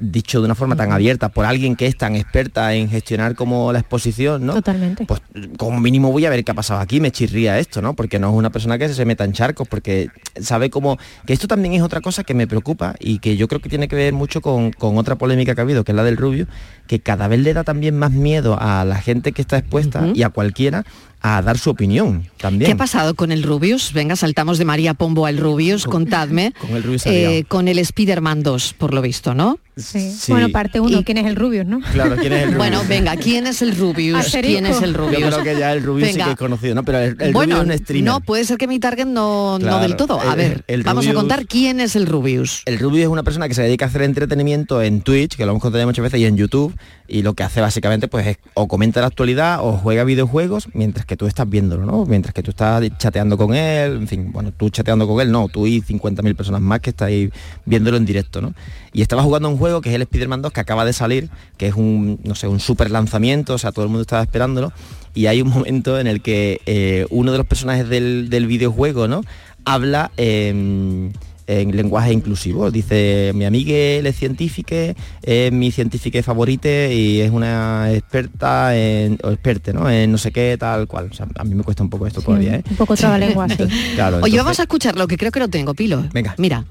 dicho 0.00 0.40
de 0.40 0.46
una 0.46 0.54
forma 0.54 0.76
tan 0.76 0.92
abierta 0.92 1.28
por 1.28 1.44
alguien 1.44 1.76
que 1.76 1.86
es 1.86 1.96
tan 1.96 2.16
experta 2.16 2.74
en 2.74 2.88
gestionar 2.88 3.34
como 3.34 3.72
la 3.72 3.78
exposición, 3.78 4.44
¿no? 4.44 4.54
Totalmente. 4.54 5.04
Pues 5.04 5.20
como 5.56 5.80
mínimo 5.80 6.10
voy 6.10 6.26
a 6.26 6.30
ver 6.30 6.44
qué 6.44 6.52
ha 6.52 6.54
pasado 6.54 6.80
aquí, 6.80 7.00
me 7.00 7.10
chirría 7.10 7.58
esto, 7.58 7.80
¿no? 7.80 7.94
Porque 7.94 8.18
no 8.18 8.30
es 8.30 8.34
una 8.34 8.50
persona 8.50 8.78
que 8.78 8.88
se 8.88 9.04
meta 9.04 9.24
en 9.24 9.32
charcos, 9.32 9.68
porque 9.68 10.08
sabe 10.40 10.70
cómo... 10.70 10.98
Que 11.26 11.32
esto 11.32 11.46
también 11.46 11.74
es 11.74 11.82
otra 11.82 12.00
cosa 12.00 12.24
que 12.24 12.34
me 12.34 12.46
preocupa 12.46 12.94
y 12.98 13.18
que 13.18 13.36
yo 13.36 13.46
creo 13.46 13.60
que 13.60 13.68
tiene 13.68 13.88
que 13.88 13.96
ver 13.96 14.12
mucho 14.12 14.40
con, 14.40 14.72
con 14.72 14.98
otra 14.98 15.16
polémica 15.16 15.54
que 15.54 15.60
ha 15.60 15.64
habido, 15.64 15.84
que 15.84 15.92
es 15.92 15.96
la 15.96 16.04
del 16.04 16.16
Rubio, 16.16 16.46
que 16.86 17.00
cada 17.00 17.28
vez 17.28 17.40
le 17.40 17.54
da 17.54 17.62
también 17.62 17.96
más 17.96 18.10
miedo 18.10 18.58
a 18.60 18.84
la 18.84 18.96
gente 18.96 19.32
que 19.32 19.42
está 19.42 19.58
expuesta 19.58 20.08
y 20.12 20.22
a 20.22 20.30
cualquiera 20.30 20.84
a 21.26 21.40
dar 21.40 21.56
su 21.56 21.70
opinión 21.70 22.28
también. 22.36 22.66
¿Qué 22.66 22.72
ha 22.74 22.76
pasado 22.76 23.14
con 23.14 23.32
el 23.32 23.42
Rubius? 23.42 23.94
Venga, 23.94 24.14
saltamos 24.14 24.58
de 24.58 24.66
María 24.66 24.92
Pombo 24.92 25.24
al 25.24 25.38
Rubius, 25.38 25.86
contadme. 25.86 26.52
Con 26.60 26.76
el 26.76 26.82
Rubius. 26.82 27.06
Eh, 27.06 27.46
con 27.48 27.66
el 27.66 27.78
Spider-Man 27.78 28.42
2, 28.42 28.74
por 28.76 28.92
lo 28.92 29.00
visto, 29.00 29.32
¿no? 29.34 29.58
Sí. 29.76 30.12
Sí. 30.12 30.30
Bueno, 30.30 30.50
parte 30.50 30.78
uno, 30.78 31.02
¿quién 31.02 31.18
es 31.18 31.26
el 31.26 31.34
Rubius, 31.34 31.66
no? 31.66 31.80
Claro, 31.92 32.14
¿quién 32.16 32.32
es 32.34 32.42
el 32.42 32.44
Rubius? 32.54 32.58
Bueno, 32.58 32.82
venga, 32.88 33.16
¿quién 33.16 33.46
es 33.46 33.62
el 33.62 33.74
Rubius? 33.74 34.18
Asterisco. 34.18 34.60
¿Quién 34.60 34.66
es 34.66 34.82
el 34.82 34.92
Yo 34.92 34.98
Rubius? 34.98 35.24
creo 35.34 35.42
que 35.42 35.58
ya 35.58 35.72
el 35.72 35.82
Rubius 35.82 36.08
sí 36.10 36.14
que 36.18 36.30
es 36.30 36.36
conocido, 36.36 36.74
¿no? 36.74 36.84
Pero 36.84 36.98
el, 36.98 37.16
el 37.18 37.32
bueno, 37.32 37.56
Rubius 37.56 37.74
es 37.74 37.80
un 37.80 37.84
streamer. 37.86 38.04
no, 38.12 38.20
puede 38.20 38.44
ser 38.44 38.58
que 38.58 38.68
mi 38.68 38.78
target 38.78 39.06
no, 39.06 39.58
no 39.58 39.80
del 39.80 39.96
todo. 39.96 40.20
A 40.20 40.32
el- 40.32 40.36
ver, 40.36 40.64
el 40.68 40.82
vamos 40.82 41.06
a 41.08 41.14
contar 41.14 41.46
quién 41.46 41.80
es 41.80 41.96
el 41.96 42.06
Rubius. 42.06 42.62
El 42.66 42.78
Rubius 42.78 43.04
es 43.04 43.08
una 43.08 43.22
persona 43.22 43.48
que 43.48 43.54
se 43.54 43.62
dedica 43.62 43.86
a 43.86 43.88
hacer 43.88 44.02
entretenimiento 44.02 44.82
en 44.82 45.00
Twitch, 45.00 45.36
que 45.36 45.44
lo 45.46 45.52
hemos 45.52 45.62
contado 45.62 45.80
ya 45.82 45.86
muchas 45.86 46.02
veces, 46.02 46.20
y 46.20 46.26
en 46.26 46.36
YouTube, 46.36 46.76
y 47.08 47.22
lo 47.22 47.32
que 47.34 47.42
hace 47.42 47.60
básicamente 47.62 48.06
pues 48.08 48.26
es 48.26 48.36
o 48.52 48.68
comenta 48.68 49.00
la 49.00 49.06
actualidad 49.08 49.58
o 49.62 49.72
juega 49.72 50.04
videojuegos 50.04 50.68
mientras 50.72 51.04
que 51.06 51.13
tú 51.16 51.26
estás 51.26 51.48
viéndolo, 51.48 51.84
¿no? 51.84 52.04
Mientras 52.06 52.34
que 52.34 52.42
tú 52.42 52.50
estás 52.50 52.82
chateando 52.98 53.36
con 53.36 53.54
él, 53.54 53.92
en 53.92 54.08
fin, 54.08 54.32
bueno, 54.32 54.52
tú 54.52 54.70
chateando 54.70 55.06
con 55.06 55.20
él, 55.20 55.30
no, 55.30 55.48
tú 55.48 55.66
y 55.66 55.80
50.000 55.80 56.34
personas 56.34 56.60
más 56.60 56.80
que 56.80 56.90
estáis 56.90 57.30
viéndolo 57.64 57.96
en 57.96 58.04
directo, 58.04 58.40
¿no? 58.40 58.54
Y 58.92 59.02
estaba 59.02 59.22
jugando 59.22 59.48
un 59.48 59.56
juego 59.56 59.80
que 59.80 59.90
es 59.90 59.94
el 59.94 60.02
Spider-Man 60.02 60.42
2 60.42 60.52
que 60.52 60.60
acaba 60.60 60.84
de 60.84 60.92
salir, 60.92 61.28
que 61.56 61.66
es 61.66 61.74
un, 61.74 62.20
no 62.24 62.34
sé, 62.34 62.48
un 62.48 62.60
super 62.60 62.90
lanzamiento, 62.90 63.54
o 63.54 63.58
sea, 63.58 63.72
todo 63.72 63.84
el 63.84 63.90
mundo 63.90 64.02
estaba 64.02 64.22
esperándolo, 64.22 64.72
y 65.14 65.26
hay 65.26 65.42
un 65.42 65.48
momento 65.50 65.98
en 65.98 66.06
el 66.06 66.20
que 66.20 66.60
eh, 66.66 67.06
uno 67.10 67.32
de 67.32 67.38
los 67.38 67.46
personajes 67.46 67.88
del, 67.88 68.28
del 68.30 68.46
videojuego, 68.46 69.08
¿no? 69.08 69.22
Habla 69.64 70.10
en, 70.16 71.12
en 71.46 71.76
lenguaje 71.76 72.12
inclusivo. 72.12 72.70
Dice, 72.70 73.32
mi 73.34 73.44
amiga 73.44 73.74
es 73.74 74.16
científica, 74.16 74.94
es 75.22 75.52
mi 75.52 75.70
científica 75.70 76.22
favorita 76.22 76.68
y 76.88 77.20
es 77.20 77.30
una 77.30 77.92
experta 77.92 78.76
en, 78.76 79.18
o 79.22 79.30
experte, 79.30 79.72
¿no? 79.72 79.88
En 79.90 80.12
no 80.12 80.18
sé 80.18 80.32
qué, 80.32 80.56
tal 80.58 80.86
cual. 80.86 81.08
O 81.10 81.14
sea, 81.14 81.26
a 81.36 81.44
mí 81.44 81.54
me 81.54 81.62
cuesta 81.62 81.82
un 81.82 81.90
poco 81.90 82.06
esto 82.06 82.22
todavía, 82.22 82.56
¿eh? 82.56 82.64
Un 82.70 82.76
poco 82.76 82.96
trabalengua, 82.96 83.48
sí. 83.48 83.56
Claro, 83.94 84.16
Oye, 84.16 84.26
entonces- 84.26 84.36
vamos 84.38 84.58
a 84.60 84.62
escuchar 84.62 84.96
lo 84.96 85.06
que 85.06 85.16
creo 85.16 85.30
que 85.32 85.40
lo 85.40 85.48
tengo, 85.48 85.74
Pilo. 85.74 86.04
Venga. 86.12 86.34
Mira. 86.38 86.64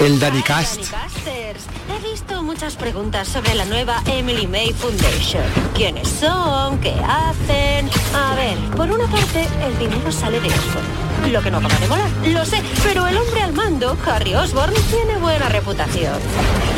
El 0.00 0.18
Danicast. 0.18 0.92
Muchas 2.54 2.76
preguntas 2.76 3.26
sobre 3.26 3.52
la 3.56 3.64
nueva 3.64 4.00
Emily 4.06 4.46
May 4.46 4.72
Foundation. 4.72 5.42
¿Quiénes 5.74 6.06
son? 6.06 6.78
¿Qué 6.78 6.94
hacen? 7.04 7.90
A 8.14 8.36
ver, 8.36 8.56
por 8.76 8.88
una 8.92 9.08
parte, 9.08 9.44
el 9.60 9.76
dinero 9.76 10.12
sale 10.12 10.38
de 10.38 10.46
Oxford. 10.46 11.32
Lo 11.32 11.42
que 11.42 11.50
no 11.50 11.58
acaba 11.58 11.74
de 11.80 11.88
molar. 11.88 12.08
Lo 12.28 12.44
sé, 12.44 12.62
pero 12.84 13.08
el 13.08 13.16
hombre 13.16 13.42
al 13.42 13.54
mando, 13.54 13.96
Harry 14.06 14.36
Osborne, 14.36 14.78
tiene 14.88 15.16
buena 15.16 15.48
reputación. 15.48 16.20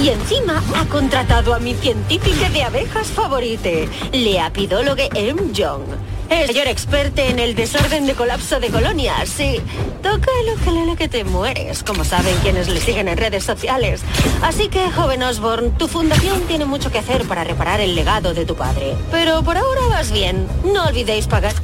Y 0.03 0.09
encima 0.09 0.62
ha 0.77 0.87
contratado 0.87 1.53
a 1.53 1.59
mi 1.59 1.74
científica 1.74 2.49
de 2.49 2.62
abejas 2.62 3.09
favorite, 3.09 3.87
la 4.12 4.47
apidólogue 4.47 5.11
M. 5.12 5.53
Young. 5.53 6.16
El 6.29 6.49
mayor 6.49 6.66
experto 6.66 7.22
en 7.22 7.39
el 7.39 7.55
desorden 7.55 8.07
de 8.07 8.14
colapso 8.14 8.59
de 8.59 8.68
colonias, 8.68 9.29
sí. 9.29 9.61
Toca 10.03 10.29
el 10.43 10.59
ukelele 10.59 10.97
que 10.97 11.09
te 11.09 11.24
mueres, 11.24 11.83
como 11.83 12.05
saben 12.05 12.35
quienes 12.43 12.68
le 12.68 12.81
siguen 12.81 13.09
en 13.09 13.16
redes 13.16 13.45
sociales. 13.45 14.03
Así 14.43 14.68
que, 14.68 14.91
joven 14.91 15.22
Osborne, 15.22 15.70
tu 15.79 15.87
fundación 15.87 16.41
tiene 16.43 16.64
mucho 16.64 16.91
que 16.91 16.99
hacer 16.99 17.27
para 17.27 17.45
reparar 17.45 17.81
el 17.81 17.95
legado 17.95 18.35
de 18.35 18.45
tu 18.45 18.57
padre. 18.57 18.95
Pero 19.11 19.43
por 19.43 19.57
ahora 19.57 19.83
vas 19.89 20.11
bien. 20.11 20.47
No 20.64 20.85
olvidéis 20.87 21.27
pagar. 21.27 21.55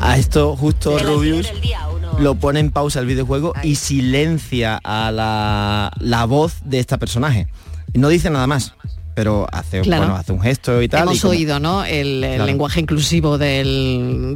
A 0.00 0.18
esto 0.18 0.56
justo 0.56 0.98
Rubius 0.98 1.52
lo 2.18 2.34
pone 2.34 2.60
en 2.60 2.70
pausa 2.70 3.00
el 3.00 3.06
videojuego 3.06 3.52
y 3.62 3.76
silencia 3.76 4.80
a 4.82 5.10
la, 5.12 5.92
la 5.98 6.24
voz 6.24 6.56
de 6.64 6.80
esta 6.80 6.98
personaje. 6.98 7.48
Y 7.92 7.98
no 7.98 8.08
dice 8.08 8.30
nada 8.30 8.46
más, 8.46 8.74
pero 9.18 9.48
hace, 9.50 9.80
Claro. 9.80 10.02
bueno, 10.04 10.16
hace 10.16 10.32
un 10.32 10.40
gesto 10.40 10.80
y 10.80 10.86
tal. 10.88 11.02
Hemos 11.02 11.16
y 11.16 11.20
como- 11.22 11.32
oído, 11.32 11.58
¿no? 11.58 11.84
El, 11.84 12.22
el 12.22 12.34
Claro. 12.36 12.46
lenguaje 12.46 12.78
inclusivo 12.78 13.36
del, 13.36 13.64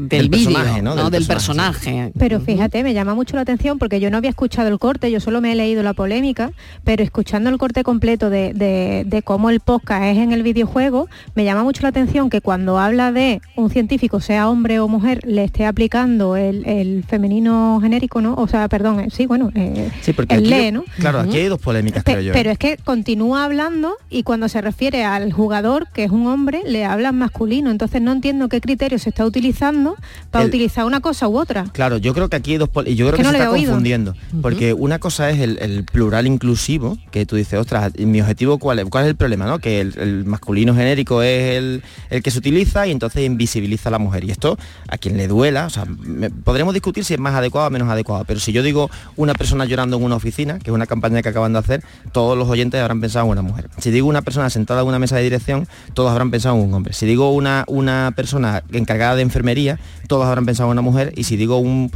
del, 0.01 0.09
Del 0.09 0.29
vídeo, 0.29 0.51
personaje, 0.51 0.83
¿no? 0.83 0.97
¿no? 0.97 1.03
Del, 1.05 1.13
Del 1.13 1.27
personaje. 1.29 2.11
Pero 2.19 2.41
fíjate, 2.41 2.83
me 2.83 2.93
llama 2.93 3.15
mucho 3.15 3.37
la 3.37 3.43
atención 3.43 3.79
porque 3.79 4.01
yo 4.01 4.11
no 4.11 4.17
había 4.17 4.31
escuchado 4.31 4.67
el 4.67 4.81
corte, 4.81 5.09
yo 5.13 5.21
solo 5.21 5.41
me 5.41 5.53
he 5.53 5.55
leído 5.55 5.85
la 5.85 5.93
polémica, 5.95 6.51
pero 6.83 7.05
escuchando 7.05 7.49
el 7.49 7.59
corte 7.59 7.85
completo 7.85 8.29
de, 8.29 8.55
de- 8.55 9.05
de 9.07 9.23
cómo 9.23 9.51
el 9.51 9.61
podcast 9.61 10.03
es 10.03 10.19
en 10.19 10.33
el 10.33 10.43
videojuego, 10.43 11.09
me 11.37 11.45
llama 11.45 11.63
mucho 11.63 11.83
la 11.83 11.91
atención 11.91 12.29
que 12.29 12.41
cuando 12.41 12.77
habla 12.81 13.13
de 13.13 13.41
un 13.55 13.71
científico, 13.71 14.21
sea 14.21 14.49
hombre 14.49 14.81
o 14.81 14.89
mujer, 14.89 15.21
le 15.25 15.45
esté 15.45 15.65
aplicando 15.65 16.37
el, 16.37 16.67
el 16.67 17.05
femenino 17.05 17.79
genérico, 17.81 18.21
¿no? 18.21 18.35
O 18.35 18.49
sea, 18.49 18.67
perdón, 18.67 18.99
eh, 18.99 19.09
sí, 19.13 19.27
bueno, 19.27 19.53
eh, 19.55 19.91
Sí, 20.01 20.13
porque 20.13 20.35
el 20.35 20.41
aquí, 20.41 20.49
le, 20.51 20.73
¿no? 20.73 20.83
claro, 20.99 21.21
aquí 21.21 21.37
hay 21.37 21.47
dos 21.47 21.61
polémicas, 21.61 22.03
Pe- 22.03 22.15
creo 22.15 22.25
yo. 22.25 22.33
pero 22.33 22.51
¿eh? 22.51 22.55
es 22.55 22.59
que 22.59 22.77
continúa 22.83 23.45
hablando 23.45 23.95
y 24.11 24.25
cuando 24.25 24.49
se 24.49 24.59
refiere 24.61 24.72
al 25.05 25.33
jugador, 25.33 25.87
que 25.93 26.05
es 26.05 26.11
un 26.11 26.27
hombre, 26.27 26.63
le 26.67 26.85
habla 26.85 27.11
en 27.11 27.17
masculino. 27.19 27.71
Entonces 27.71 28.01
no 28.03 28.13
entiendo 28.13 28.49
qué 28.49 28.61
criterio 28.61 28.99
se 28.99 29.11
está 29.11 29.25
utilizando 29.25 29.97
para 30.31 30.45
El- 30.45 30.49
utilizar 30.49 30.85
una 30.85 31.01
cosa 31.01 31.29
u 31.29 31.39
otra. 31.39 31.65
Claro, 31.73 31.99
yo 31.99 32.15
creo 32.15 32.29
que 32.29 32.37
aquí 32.37 32.53
hay 32.53 32.59
dos 32.59 32.71
y 32.87 32.95
yo 32.95 33.07
creo 33.07 33.13
que 33.13 33.17
que, 33.19 33.23
no 33.23 33.31
se 33.31 33.37
está 33.39 33.51
oído. 33.51 33.71
confundiendo, 33.71 34.15
porque 34.41 34.73
una 34.75 34.99
cosa 34.99 35.31
es 35.31 35.41
el, 35.41 35.59
el 35.61 35.85
plural 35.85 36.27
inclusivo, 36.27 36.99
que 37.11 37.27
tú 37.27 37.37
dices, 37.37 37.59
ostras, 37.61 37.93
¿y 37.97 38.07
mi 38.07 38.21
objetivo 38.21 38.59
cuál 38.59 38.79
es? 38.81 38.87
¿Cuál 38.87 39.05
es 39.05 39.11
el 39.11 39.17
problema, 39.17 39.47
no? 39.47 39.59
Que 39.59 39.81
el, 39.81 39.95
el 39.99 40.25
masculino 40.25 40.75
genérico 40.75 41.23
es 41.23 41.57
el, 41.59 41.83
el 42.11 42.23
que 42.23 42.31
se 42.31 42.39
utiliza 42.39 42.87
y 42.87 42.91
entonces 42.91 43.25
invisibiliza 43.25 43.89
a 43.89 43.93
la 43.93 43.99
mujer. 43.99 44.25
Y 44.25 44.31
esto 44.31 44.59
a 44.89 44.99
quien 44.99 45.17
le 45.17 45.29
duela, 45.29 45.67
o 45.67 45.71
sea, 45.71 45.85
me- 45.85 46.31
podremos 46.31 46.75
discutir 46.75 47.05
si 47.05 47.15
es 47.15 47.21
más 47.21 47.35
adecuado 47.35 47.69
o 47.69 47.71
menos 47.71 47.89
adecuado, 47.89 48.25
pero 48.27 48.41
si 48.41 48.53
yo 48.53 48.63
digo 48.63 48.91
una 49.17 49.35
persona 49.35 49.65
llorando 49.65 49.97
en 49.97 50.05
una 50.05 50.17
oficina, 50.17 50.59
que 50.59 50.71
es 50.71 50.75
una 50.75 50.87
campaña 50.87 51.23
que 51.23 51.29
acaban 51.29 51.53
de 51.53 51.59
hacer, 51.59 51.83
todos 52.13 52.37
los 52.37 52.49
oyentes 52.49 52.81
habrán 52.81 53.01
pensado 53.01 53.27
en 53.27 53.33
una 53.33 53.43
mujer. 53.43 53.69
Si 53.79 53.91
digo 53.91 54.09
una 54.09 54.23
persona 54.23 54.49
sentada 54.51 54.62
en 54.69 54.89
una 54.89 54.99
mesa 54.99 55.17
de 55.17 55.23
dirección, 55.23 55.69
todos 55.95 56.11
habrán 56.11 56.31
pensado 56.31 56.57
en 56.57 56.63
un 56.63 56.75
hombre. 56.75 56.93
Si 56.93 57.07
digo 57.07 57.31
una, 57.33 57.65
una 57.69 58.13
persona 58.17 58.63
encargada 58.73 59.17
de 59.17 59.23
enfermería, 59.23 59.79
todos 60.09 60.27
habrán 60.27 60.47
pensado 60.47 60.69
en 60.69 60.73
una 60.73 60.83
mujer. 60.83 61.13
Y 61.17 61.25
si 61.25 61.37
digo 61.37 61.59
un, 61.59 61.91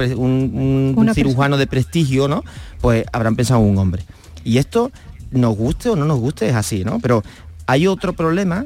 cirujano 1.14 1.56
de 1.56 1.66
prestigio, 1.66 2.28
¿no? 2.28 2.44
Pues 2.80 3.04
habrán 3.12 3.36
pensado 3.36 3.60
en 3.60 3.70
un 3.70 3.78
hombre. 3.78 4.04
Y 4.44 4.58
esto, 4.58 4.90
nos 5.30 5.56
guste 5.56 5.90
o 5.90 5.96
no 5.96 6.04
nos 6.04 6.18
guste, 6.18 6.48
es 6.48 6.54
así, 6.54 6.84
¿no? 6.84 6.98
Pero 7.00 7.22
hay 7.66 7.86
otro 7.86 8.12
problema 8.12 8.64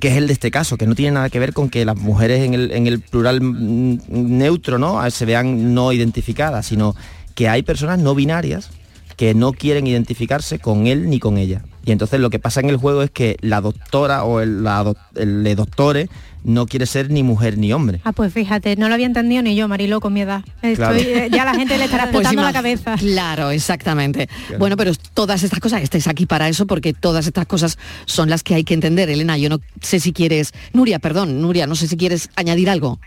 que 0.00 0.08
es 0.08 0.16
el 0.16 0.26
de 0.26 0.32
este 0.32 0.50
caso, 0.50 0.78
que 0.78 0.86
no 0.86 0.94
tiene 0.94 1.12
nada 1.12 1.28
que 1.28 1.38
ver 1.38 1.52
con 1.52 1.68
que 1.68 1.84
las 1.84 1.96
mujeres 1.96 2.44
en 2.44 2.54
el, 2.54 2.70
en 2.72 2.86
el 2.86 3.00
plural 3.00 3.42
mm, 3.42 3.98
neutro 4.08 4.78
¿no? 4.78 5.00
Ah, 5.00 5.10
se 5.10 5.26
vean 5.26 5.74
no 5.74 5.92
identificadas, 5.92 6.66
sino 6.66 6.96
que 7.34 7.48
hay 7.48 7.62
personas 7.62 7.98
no 7.98 8.14
binarias 8.14 8.70
que 9.16 9.34
no 9.34 9.52
quieren 9.52 9.86
identificarse 9.86 10.58
con 10.58 10.86
él 10.86 11.08
ni 11.10 11.18
con 11.18 11.38
ella. 11.38 11.62
Y 11.84 11.90
entonces 11.92 12.20
lo 12.20 12.30
que 12.30 12.38
pasa 12.38 12.60
en 12.60 12.68
el 12.70 12.76
juego 12.76 13.02
es 13.02 13.10
que 13.10 13.36
la 13.40 13.60
doctora 13.60 14.24
o 14.24 14.40
el, 14.40 14.62
la 14.62 14.92
el, 15.16 15.42
le 15.42 15.54
doctore 15.54 16.08
no 16.44 16.66
quiere 16.66 16.86
ser 16.86 17.10
ni 17.10 17.22
mujer 17.22 17.56
ni 17.58 17.72
hombre. 17.72 18.00
Ah, 18.04 18.12
pues 18.12 18.32
fíjate, 18.32 18.74
no 18.76 18.88
lo 18.88 18.94
había 18.94 19.06
entendido 19.06 19.42
ni 19.42 19.54
yo, 19.54 19.68
Marilo, 19.68 20.00
con 20.00 20.12
mi 20.12 20.22
edad. 20.22 20.42
Estoy, 20.56 20.74
Claro. 20.76 20.96
eh, 20.96 21.28
ya 21.30 21.44
la 21.44 21.54
gente 21.54 21.78
le 21.78 21.84
estará 21.84 22.04
Pues 22.10 22.24
explotando 22.26 22.42
la 22.42 22.52
cabeza. 22.52 22.96
Claro, 22.96 23.50
exactamente. 23.50 24.28
Bueno, 24.58 24.76
pero 24.76 24.92
todas 25.14 25.42
estas 25.44 25.60
cosas, 25.60 25.82
estáis 25.82 26.08
aquí 26.08 26.26
para 26.26 26.48
eso 26.48 26.66
porque 26.66 26.92
todas 26.92 27.26
estas 27.26 27.46
cosas 27.46 27.78
son 28.06 28.28
las 28.28 28.42
que 28.42 28.54
hay 28.54 28.64
que 28.64 28.74
entender. 28.74 29.08
Elena, 29.10 29.36
yo 29.38 29.48
no 29.48 29.60
sé 29.80 30.00
si 30.00 30.12
quieres... 30.12 30.52
Nuria, 30.72 30.98
perdón, 30.98 31.40
Nuria, 31.40 31.66
no 31.68 31.76
sé 31.76 31.86
si 31.86 31.96
quieres 31.96 32.28
añadir 32.34 32.70
algo. 32.70 32.98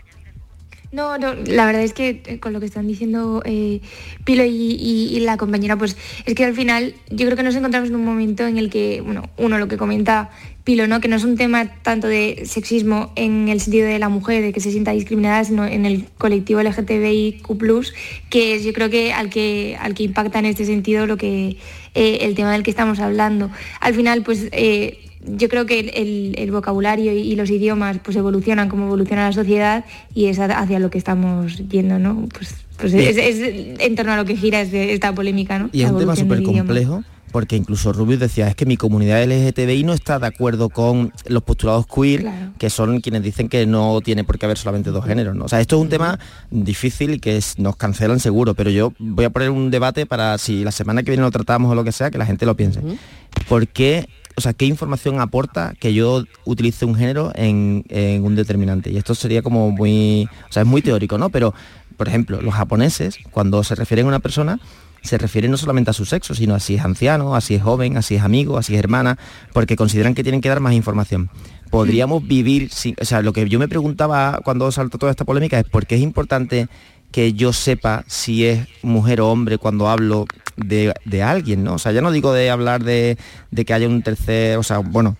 No, 0.92 1.18
no, 1.18 1.34
la 1.34 1.66
verdad 1.66 1.82
es 1.82 1.92
que 1.92 2.22
eh, 2.26 2.38
con 2.38 2.52
lo 2.52 2.60
que 2.60 2.66
están 2.66 2.86
diciendo 2.86 3.42
eh, 3.44 3.80
Pilo 4.24 4.44
y, 4.44 5.18
la 5.20 5.36
compañera, 5.36 5.76
pues 5.76 5.96
es 6.24 6.34
que 6.34 6.44
al 6.44 6.54
final 6.54 6.94
yo 7.10 7.26
creo 7.26 7.36
que 7.36 7.42
nos 7.42 7.56
encontramos 7.56 7.88
en 7.88 7.96
un 7.96 8.04
momento 8.04 8.46
en 8.46 8.56
el 8.58 8.70
que, 8.70 9.00
bueno, 9.00 9.28
uno 9.36 9.58
lo 9.58 9.66
que 9.66 9.76
comenta 9.76 10.30
Pilo, 10.62 10.86
¿no? 10.86 11.00
Que 11.00 11.08
no 11.08 11.16
es 11.16 11.24
un 11.24 11.36
tema 11.36 11.66
tanto 11.82 12.06
de 12.06 12.42
sexismo 12.46 13.12
en 13.16 13.48
el 13.48 13.60
sentido 13.60 13.88
de 13.88 13.98
la 13.98 14.08
mujer, 14.08 14.42
de 14.42 14.52
que 14.52 14.60
se 14.60 14.70
sienta 14.70 14.92
discriminada, 14.92 15.44
sino 15.44 15.66
en 15.66 15.86
el 15.86 16.06
colectivo 16.18 16.62
LGTBIQ+, 16.62 17.46
que 18.30 18.54
es 18.54 18.64
yo 18.64 18.72
creo 18.72 18.88
que 18.88 19.12
al 19.12 19.28
que, 19.28 19.76
al 19.80 19.94
que 19.94 20.04
impacta 20.04 20.38
en 20.38 20.46
este 20.46 20.64
sentido 20.64 21.06
lo 21.06 21.16
que, 21.16 21.56
eh, 21.94 22.18
el 22.22 22.34
tema 22.34 22.52
del 22.52 22.62
que 22.62 22.70
estamos 22.70 23.00
hablando. 23.00 23.50
Al 23.80 23.94
final, 23.94 24.22
pues 24.22 24.48
yo 25.26 25.48
creo 25.48 25.66
que 25.66 25.80
el, 25.80 25.90
el- 25.94 26.34
el 26.38 26.50
vocabulario 26.50 27.12
y, 27.12 27.18
y 27.18 27.36
los 27.36 27.50
idiomas 27.50 27.98
pues 28.02 28.16
evolucionan 28.16 28.68
como 28.68 28.86
evoluciona 28.86 29.26
la 29.26 29.32
sociedad 29.32 29.84
y 30.14 30.26
es 30.26 30.38
hacia 30.38 30.78
lo 30.78 30.90
que 30.90 30.98
estamos 30.98 31.56
yendo, 31.68 31.98
¿no? 31.98 32.28
Pues, 32.36 32.54
pues 32.78 32.92
es, 32.94 33.16
es 33.16 33.78
en 33.80 33.96
torno 33.96 34.12
a 34.12 34.16
lo 34.16 34.24
que 34.24 34.36
gira 34.36 34.60
este- 34.60 34.92
esta 34.92 35.14
polémica, 35.14 35.58
¿no? 35.58 35.70
Y 35.72 35.82
es 35.82 35.90
un 35.90 35.98
tema 35.98 36.14
súper 36.16 36.42
complejo 36.42 37.02
porque 37.32 37.56
incluso 37.56 37.92
Rubius 37.92 38.20
decía, 38.20 38.48
es 38.48 38.54
que 38.54 38.64
mi 38.64 38.78
comunidad 38.78 39.22
LGTBI 39.22 39.84
no 39.84 39.92
está 39.92 40.18
de 40.18 40.26
acuerdo 40.26 40.70
con 40.70 41.12
los 41.26 41.42
postulados 41.42 41.84
queer, 41.86 42.22
Claro. 42.22 42.52
que 42.56 42.70
son 42.70 43.00
quienes 43.02 43.22
dicen 43.22 43.50
que 43.50 43.66
no 43.66 44.00
tiene 44.00 44.24
por 44.24 44.38
qué 44.38 44.46
haber 44.46 44.56
solamente 44.56 44.90
dos 44.90 45.04
géneros. 45.04 45.36
¿no? 45.36 45.44
O 45.44 45.48
sea, 45.48 45.60
esto 45.60 45.76
es 45.76 45.82
un 45.82 45.90
tema 45.90 46.18
difícil 46.50 47.14
y 47.14 47.18
que 47.18 47.36
es- 47.36 47.58
nos 47.58 47.76
cancelan 47.76 48.20
seguro, 48.20 48.54
pero 48.54 48.70
yo 48.70 48.94
voy 48.98 49.26
a 49.26 49.30
poner 49.30 49.50
un 49.50 49.70
debate 49.70 50.06
para 50.06 50.38
si 50.38 50.64
la 50.64 50.70
semana 50.70 51.02
que 51.02 51.10
viene 51.10 51.24
lo 51.24 51.30
tratamos 51.30 51.70
o 51.70 51.74
lo 51.74 51.84
que 51.84 51.92
sea, 51.92 52.10
que 52.10 52.16
la 52.16 52.24
gente 52.26 52.46
lo 52.46 52.56
piense. 52.56 52.80
¿Por 53.48 53.68
qué, 53.68 54.08
o 54.36 54.40
sea, 54.40 54.52
qué 54.52 54.66
información 54.66 55.20
aporta 55.20 55.74
que 55.80 55.94
yo 55.94 56.24
utilice 56.44 56.84
un 56.84 56.94
género 56.94 57.32
en, 57.34 57.84
en 57.88 58.24
un 58.24 58.36
determinante? 58.36 58.90
Y 58.90 58.98
esto 58.98 59.14
sería 59.14 59.42
como 59.42 59.70
muy, 59.70 60.28
o 60.48 60.52
sea, 60.52 60.62
es 60.62 60.68
muy 60.68 60.82
teórico, 60.82 61.16
¿no? 61.16 61.30
Pero, 61.30 61.54
por 61.96 62.08
ejemplo, 62.08 62.40
los 62.42 62.54
japoneses, 62.54 63.18
cuando 63.30 63.64
se 63.64 63.74
refieren 63.74 64.06
a 64.06 64.08
una 64.08 64.20
persona, 64.20 64.60
se 65.02 65.18
refieren 65.18 65.50
no 65.50 65.56
solamente 65.56 65.90
a 65.90 65.94
su 65.94 66.04
sexo, 66.04 66.34
sino 66.34 66.54
a 66.54 66.60
si 66.60 66.74
es 66.74 66.84
anciano, 66.84 67.34
a 67.34 67.40
si 67.40 67.54
es 67.54 67.62
joven, 67.62 67.96
a 67.96 68.02
si 68.02 68.16
es 68.16 68.22
amigo, 68.22 68.58
a 68.58 68.62
si 68.62 68.74
es 68.74 68.78
hermana, 68.78 69.18
porque 69.52 69.76
consideran 69.76 70.14
que 70.14 70.22
tienen 70.22 70.40
que 70.40 70.48
dar 70.48 70.60
más 70.60 70.74
información. 70.74 71.30
Podríamos 71.70 72.26
vivir, 72.26 72.70
sin, 72.70 72.94
o 73.00 73.04
sea, 73.04 73.22
lo 73.22 73.32
que 73.32 73.48
yo 73.48 73.58
me 73.58 73.68
preguntaba 73.68 74.40
cuando 74.44 74.70
saltó 74.70 74.98
toda 74.98 75.10
esta 75.10 75.24
polémica 75.24 75.58
es 75.58 75.64
por 75.64 75.86
qué 75.86 75.94
es 75.94 76.02
importante 76.02 76.68
que 77.10 77.32
yo 77.32 77.52
sepa 77.52 78.04
si 78.06 78.46
es 78.46 78.66
mujer 78.82 79.20
o 79.20 79.30
hombre 79.30 79.58
cuando 79.58 79.88
hablo 79.88 80.26
de, 80.56 80.94
de 81.04 81.22
alguien, 81.22 81.64
¿no? 81.64 81.74
O 81.74 81.78
sea, 81.78 81.92
ya 81.92 82.00
no 82.00 82.10
digo 82.10 82.32
de 82.32 82.50
hablar 82.50 82.84
de, 82.84 83.18
de 83.50 83.64
que 83.64 83.74
haya 83.74 83.88
un 83.88 84.02
tercer, 84.02 84.58
o 84.58 84.62
sea, 84.62 84.78
bueno, 84.78 85.16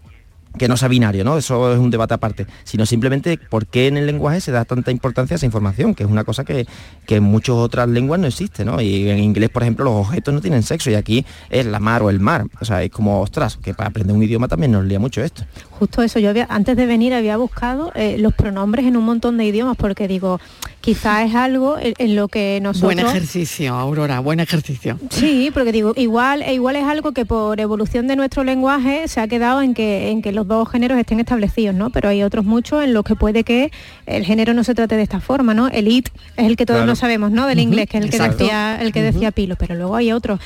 que 0.56 0.68
no 0.68 0.76
sea 0.76 0.88
binario, 0.88 1.24
¿no? 1.24 1.36
Eso 1.36 1.72
es 1.72 1.78
un 1.78 1.90
debate 1.90 2.14
aparte, 2.14 2.46
sino 2.64 2.86
simplemente 2.86 3.38
por 3.38 3.66
qué 3.66 3.88
en 3.88 3.96
el 3.96 4.06
lenguaje 4.06 4.40
se 4.40 4.52
da 4.52 4.64
tanta 4.64 4.90
importancia 4.90 5.34
a 5.34 5.36
esa 5.36 5.46
información, 5.46 5.94
que 5.94 6.04
es 6.04 6.10
una 6.10 6.24
cosa 6.24 6.44
que, 6.44 6.66
que 7.06 7.16
en 7.16 7.24
muchas 7.24 7.56
otras 7.56 7.88
lenguas 7.88 8.20
no 8.20 8.26
existe, 8.26 8.64
¿no? 8.64 8.80
Y 8.80 9.08
en 9.08 9.18
inglés, 9.18 9.50
por 9.50 9.62
ejemplo, 9.62 9.84
los 9.84 10.06
objetos 10.06 10.32
no 10.32 10.40
tienen 10.40 10.62
sexo 10.62 10.90
y 10.90 10.94
aquí 10.94 11.24
es 11.50 11.66
la 11.66 11.80
mar 11.80 12.02
o 12.02 12.10
el 12.10 12.20
mar. 12.20 12.46
O 12.60 12.64
sea, 12.64 12.82
es 12.82 12.90
como, 12.90 13.20
ostras, 13.20 13.56
que 13.56 13.74
para 13.74 13.90
aprender 13.90 14.16
un 14.16 14.22
idioma 14.22 14.48
también 14.48 14.72
nos 14.72 14.84
lía 14.84 14.98
mucho 14.98 15.22
esto. 15.22 15.44
Justo 15.70 16.02
eso, 16.02 16.18
yo 16.18 16.30
antes 16.48 16.76
de 16.76 16.86
venir 16.86 17.12
había 17.14 17.36
buscado 17.36 17.92
eh, 17.94 18.16
los 18.18 18.34
pronombres 18.34 18.86
en 18.86 18.96
un 18.96 19.04
montón 19.04 19.36
de 19.36 19.44
idiomas 19.44 19.76
porque 19.76 20.08
digo, 20.08 20.40
quizá 20.86 21.24
es 21.24 21.34
algo 21.34 21.76
en, 21.80 21.94
en 21.98 22.14
lo 22.14 22.28
que 22.28 22.60
nosotros... 22.62 22.94
Buen 22.94 23.04
ejercicio, 23.04 23.74
Aurora, 23.74 24.20
buen 24.20 24.38
ejercicio. 24.38 25.00
Sí, 25.10 25.50
porque 25.52 25.72
digo, 25.72 25.92
igual, 25.96 26.42
e 26.42 26.54
igual 26.54 26.76
es 26.76 26.84
algo 26.84 27.10
que 27.10 27.26
por 27.26 27.58
evolución 27.60 28.06
de 28.06 28.14
nuestro 28.14 28.44
lenguaje 28.44 29.08
se 29.08 29.18
ha 29.20 29.26
quedado 29.26 29.62
en 29.62 29.74
que, 29.74 30.10
en 30.10 30.22
que 30.22 30.30
los 30.30 30.46
dos 30.46 30.70
géneros 30.70 30.96
estén 30.96 31.18
establecidos, 31.18 31.74
¿no? 31.74 31.90
Pero 31.90 32.08
hay 32.08 32.22
otros 32.22 32.44
muchos 32.44 32.84
en 32.84 32.94
los 32.94 33.02
que 33.02 33.16
puede 33.16 33.42
que 33.42 33.72
el 34.06 34.24
género 34.24 34.54
no 34.54 34.62
se 34.62 34.76
trate 34.76 34.94
de 34.96 35.02
esta 35.02 35.18
forma, 35.18 35.54
¿no? 35.54 35.66
El 35.66 35.88
it 35.88 36.08
es 36.36 36.46
el 36.46 36.56
que 36.56 36.64
todos 36.66 36.78
Claro. 36.78 36.86
no 36.92 36.94
sabemos, 36.94 37.32
¿no? 37.32 37.48
Del 37.48 37.58
inglés, 37.58 37.88
que 37.88 37.98
es 37.98 38.04
el 38.04 38.10
que 38.10 38.16
exacto. 38.18 38.44
decía, 38.44 38.78
el 38.80 38.92
que 38.92 39.02
decía 39.02 39.32
Pilo, 39.32 39.56
pero 39.56 39.74
luego 39.74 39.96
hay 39.96 40.12
otros. 40.12 40.38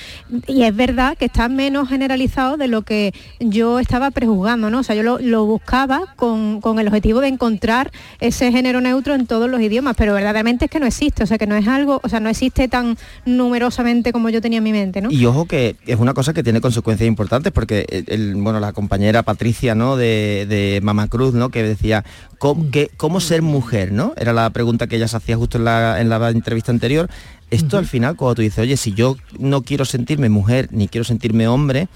Y 0.46 0.62
es 0.62 0.74
verdad 0.74 1.18
que 1.18 1.26
está 1.26 1.50
menos 1.50 1.90
generalizado 1.90 2.56
de 2.56 2.66
lo 2.66 2.80
que 2.80 3.12
yo 3.40 3.78
estaba 3.78 4.10
prejuzgando, 4.10 4.70
¿no? 4.70 4.78
O 4.78 4.82
sea, 4.82 4.96
yo 4.96 5.02
lo, 5.02 5.18
lo 5.18 5.44
buscaba 5.44 6.14
con, 6.16 6.62
con 6.62 6.78
el 6.78 6.86
objetivo 6.88 7.20
de 7.20 7.28
encontrar 7.28 7.90
ese 8.20 8.50
género 8.52 8.80
neutro 8.80 9.14
en 9.14 9.26
todos 9.26 9.50
los 9.50 9.60
idiomas, 9.60 9.96
pero 9.98 10.14
verdaderamente 10.30 10.66
es 10.66 10.70
que 10.70 10.78
no 10.78 10.86
existe, 10.86 11.24
o 11.24 11.26
sea 11.26 11.38
que 11.38 11.46
no 11.46 11.56
es 11.56 11.66
algo, 11.66 12.00
o 12.02 12.08
sea, 12.08 12.20
no 12.20 12.28
existe 12.28 12.68
tan 12.68 12.96
numerosamente 13.26 14.12
como 14.12 14.30
yo 14.30 14.40
tenía 14.40 14.58
en 14.58 14.64
mi 14.64 14.72
mente, 14.72 15.00
¿no? 15.00 15.10
Y 15.10 15.26
ojo 15.26 15.46
que 15.46 15.76
es 15.86 15.98
una 15.98 16.14
cosa 16.14 16.32
que 16.32 16.42
tiene 16.42 16.60
consecuencias 16.60 17.08
importantes 17.08 17.52
porque 17.52 18.04
el, 18.06 18.36
bueno, 18.36 18.60
la 18.60 18.72
compañera 18.72 19.22
Patricia, 19.22 19.74
¿no? 19.74 19.96
De, 19.96 20.46
de 20.48 20.80
Mama 20.82 21.08
Cruz, 21.08 21.34
¿no? 21.34 21.50
Que 21.50 21.62
decía 21.62 22.04
¿cómo, 22.38 22.66
cómo 22.96 23.20
ser 23.20 23.42
mujer, 23.42 23.92
¿no? 23.92 24.14
Era 24.16 24.32
la 24.32 24.48
pregunta 24.50 24.86
que 24.86 24.96
ella 24.96 25.08
se 25.08 25.16
hacía 25.16 25.36
justo 25.36 25.58
en 25.58 25.64
la, 25.64 26.00
en 26.00 26.08
la 26.08 26.30
entrevista 26.30 26.70
anterior. 26.70 27.10
Esto 27.50 27.78
al 27.78 27.86
final, 27.86 28.14
cuando 28.14 28.36
tú 28.36 28.42
dices, 28.42 28.60
oye, 28.60 28.76
si 28.76 28.94
yo 28.94 29.16
no 29.38 29.62
quiero 29.62 29.84
sentirme 29.84 30.28
mujer 30.28 30.68
ni 30.70 30.86
quiero 30.86 31.04
sentirme 31.04 31.48
hombre, 31.48 31.88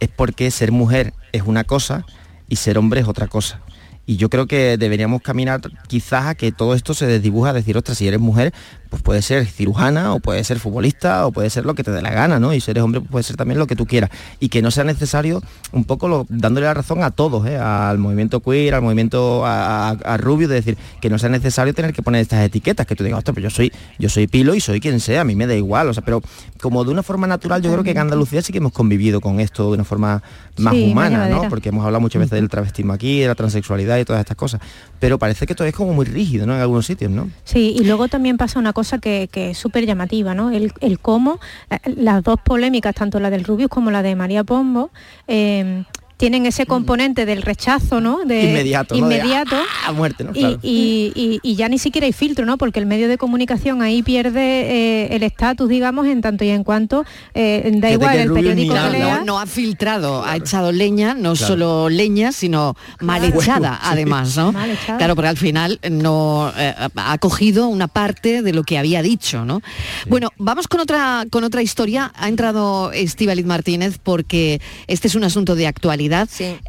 es 0.00 0.08
porque 0.08 0.50
ser 0.50 0.72
mujer 0.72 1.14
es 1.32 1.42
una 1.42 1.62
cosa 1.62 2.04
y 2.48 2.56
ser 2.56 2.78
hombre 2.78 3.00
es 3.00 3.06
otra 3.06 3.28
cosa. 3.28 3.60
Y 4.06 4.16
yo 4.16 4.30
creo 4.30 4.46
que 4.46 4.78
deberíamos 4.78 5.20
caminar 5.20 5.60
quizás 5.88 6.26
a 6.26 6.34
que 6.36 6.52
todo 6.52 6.74
esto 6.74 6.94
se 6.94 7.06
desdibuja, 7.06 7.52
decir, 7.52 7.76
ostras, 7.76 7.98
si 7.98 8.06
eres 8.06 8.20
mujer, 8.20 8.54
pues 8.96 9.02
puede 9.02 9.22
ser 9.22 9.46
cirujana 9.46 10.14
o 10.14 10.20
puede 10.20 10.42
ser 10.42 10.58
futbolista 10.58 11.26
o 11.26 11.32
puede 11.32 11.50
ser 11.50 11.66
lo 11.66 11.74
que 11.74 11.84
te 11.84 11.90
dé 11.90 12.00
la 12.00 12.10
gana, 12.10 12.40
¿no? 12.40 12.54
Y 12.54 12.60
si 12.60 12.70
eres 12.70 12.82
hombre, 12.82 13.00
pues 13.00 13.10
puede 13.10 13.22
ser 13.24 13.36
también 13.36 13.58
lo 13.58 13.66
que 13.66 13.76
tú 13.76 13.86
quieras. 13.86 14.10
Y 14.40 14.48
que 14.48 14.62
no 14.62 14.70
sea 14.70 14.84
necesario 14.84 15.42
un 15.72 15.84
poco 15.84 16.08
lo, 16.08 16.26
dándole 16.30 16.66
la 16.66 16.74
razón 16.74 17.02
a 17.02 17.10
todos, 17.10 17.46
¿eh? 17.46 17.58
al 17.58 17.98
movimiento 17.98 18.40
queer, 18.40 18.74
al 18.74 18.82
movimiento 18.82 19.42
a, 19.44 20.16
Rubio, 20.18 20.48
de 20.48 20.54
decir, 20.54 20.78
que 21.00 21.10
no 21.10 21.18
sea 21.18 21.28
necesario 21.28 21.74
tener 21.74 21.92
que 21.92 22.02
poner 22.02 22.22
estas 22.22 22.44
etiquetas, 22.44 22.86
que 22.86 22.96
tú 22.96 23.04
digas, 23.04 23.18
ostras, 23.18 23.34
pues 23.34 23.44
yo 23.44 23.50
soy, 23.50 23.72
yo 23.98 24.08
soy 24.08 24.26
pilo 24.26 24.54
y 24.54 24.60
soy 24.60 24.80
quien 24.80 24.98
sea, 25.00 25.20
a 25.20 25.24
mí 25.24 25.36
me 25.36 25.46
da 25.46 25.54
igual, 25.54 25.88
o 25.88 25.94
sea, 25.94 26.02
pero 26.02 26.22
como 26.60 26.84
de 26.84 26.90
una 26.90 27.02
forma 27.02 27.26
natural, 27.26 27.60
yo 27.60 27.70
creo 27.70 27.84
que 27.84 27.90
en 27.90 27.98
Andalucía 27.98 28.40
sí 28.40 28.52
que 28.52 28.58
hemos 28.58 28.72
convivido 28.72 29.20
con 29.20 29.40
esto 29.40 29.68
de 29.68 29.74
una 29.74 29.84
forma 29.84 30.22
más 30.58 30.74
humana, 30.74 31.28
¿no? 31.28 31.48
Porque 31.48 31.68
hemos 31.68 31.84
hablado 31.84 32.00
muchas 32.00 32.20
veces 32.20 32.32
del 32.32 32.48
travestismo 32.48 32.92
aquí, 32.92 33.20
de 33.20 33.28
la 33.28 33.34
transexualidad 33.34 33.98
y 33.98 34.04
todas 34.04 34.20
estas 34.20 34.36
cosas. 34.36 34.60
Pero 34.98 35.18
parece 35.18 35.46
que 35.46 35.54
todo 35.54 35.68
es 35.68 35.74
como 35.74 35.92
muy 35.92 36.06
rígido, 36.06 36.46
¿no? 36.46 36.54
En 36.54 36.60
algunos 36.60 36.86
sitios, 36.86 37.10
¿no? 37.10 37.28
Sí, 37.44 37.74
y 37.78 37.84
luego 37.84 38.08
también 38.08 38.36
pasa 38.36 38.58
una 38.58 38.72
cosa 38.72 38.85
que, 39.00 39.28
es 39.32 39.58
súper 39.58 39.86
llamativa, 39.86 40.34
¿no? 40.34 40.50
El, 40.50 40.72
cómo, 41.00 41.38
eh, 41.70 41.78
las 41.96 42.22
dos 42.22 42.38
polémicas, 42.44 42.94
tanto 42.94 43.20
la 43.20 43.30
del 43.30 43.44
Rubius 43.44 43.68
como 43.68 43.90
la 43.90 44.02
de 44.02 44.14
María 44.14 44.44
Pombo, 44.44 44.90
eh, 45.28 45.84
tienen 46.16 46.46
ese 46.46 46.66
componente 46.66 47.26
del 47.26 47.42
rechazo, 47.42 48.00
¿no? 48.00 48.24
De, 48.24 48.50
inmediato, 48.50 48.94
inmediato. 48.94 49.56
a 49.86 49.92
muerte, 49.92 50.24
¿no? 50.24 50.32
Y, 50.34 51.40
ya 51.56 51.68
ni 51.68 51.78
siquiera 51.78 52.06
hay 52.06 52.12
filtro, 52.12 52.44
¿no? 52.44 52.58
Porque 52.58 52.78
el 52.78 52.86
medio 52.86 53.08
de 53.08 53.18
comunicación 53.18 53.82
ahí 53.82 54.02
pierde 54.02 54.40
eh, 54.40 55.16
el 55.16 55.22
estatus, 55.22 55.68
digamos, 55.68 56.06
en 56.06 56.20
tanto 56.20 56.44
y 56.44 56.50
en 56.50 56.64
cuanto 56.64 57.04
eh, 57.34 57.70
da 57.76 57.90
igual 57.90 58.18
el 58.18 58.32
periódico 58.32 58.74
que 58.74 58.98
no, 58.98 59.24
no, 59.24 59.38
ha 59.38 59.46
filtrado, 59.46 60.24
ha 60.24 60.36
echado 60.36 60.72
leña, 60.72 61.14
no 61.14 61.36
solo 61.36 61.88
leña, 61.88 62.32
sino 62.32 62.76
mal 63.00 63.24
echada, 63.24 63.78
además, 63.82 64.36
¿no? 64.36 64.54
Claro, 64.98 65.14
porque 65.14 65.28
al 65.28 65.36
final 65.36 65.80
no 65.90 66.52
eh, 66.56 66.74
ha 66.96 67.18
cogido 67.18 67.68
una 67.68 67.88
parte 67.88 68.42
de 68.42 68.52
lo 68.52 68.64
que 68.64 68.78
había 68.78 69.02
dicho, 69.02 69.44
¿no? 69.44 69.62
Bueno, 70.08 70.30
vamos 70.38 70.68
con 70.68 70.80
otra 70.80 71.26
con 71.30 71.44
otra 71.44 71.62
historia. 71.62 72.12
Ha 72.16 72.28
entrado 72.28 72.92
Estíbaliz 72.92 73.46
Martínez 73.46 73.98
porque 74.02 74.60
este 74.86 75.08
es 75.08 75.14
un 75.14 75.24
asunto 75.24 75.54
de 75.54 75.66
actualidad 75.66 76.05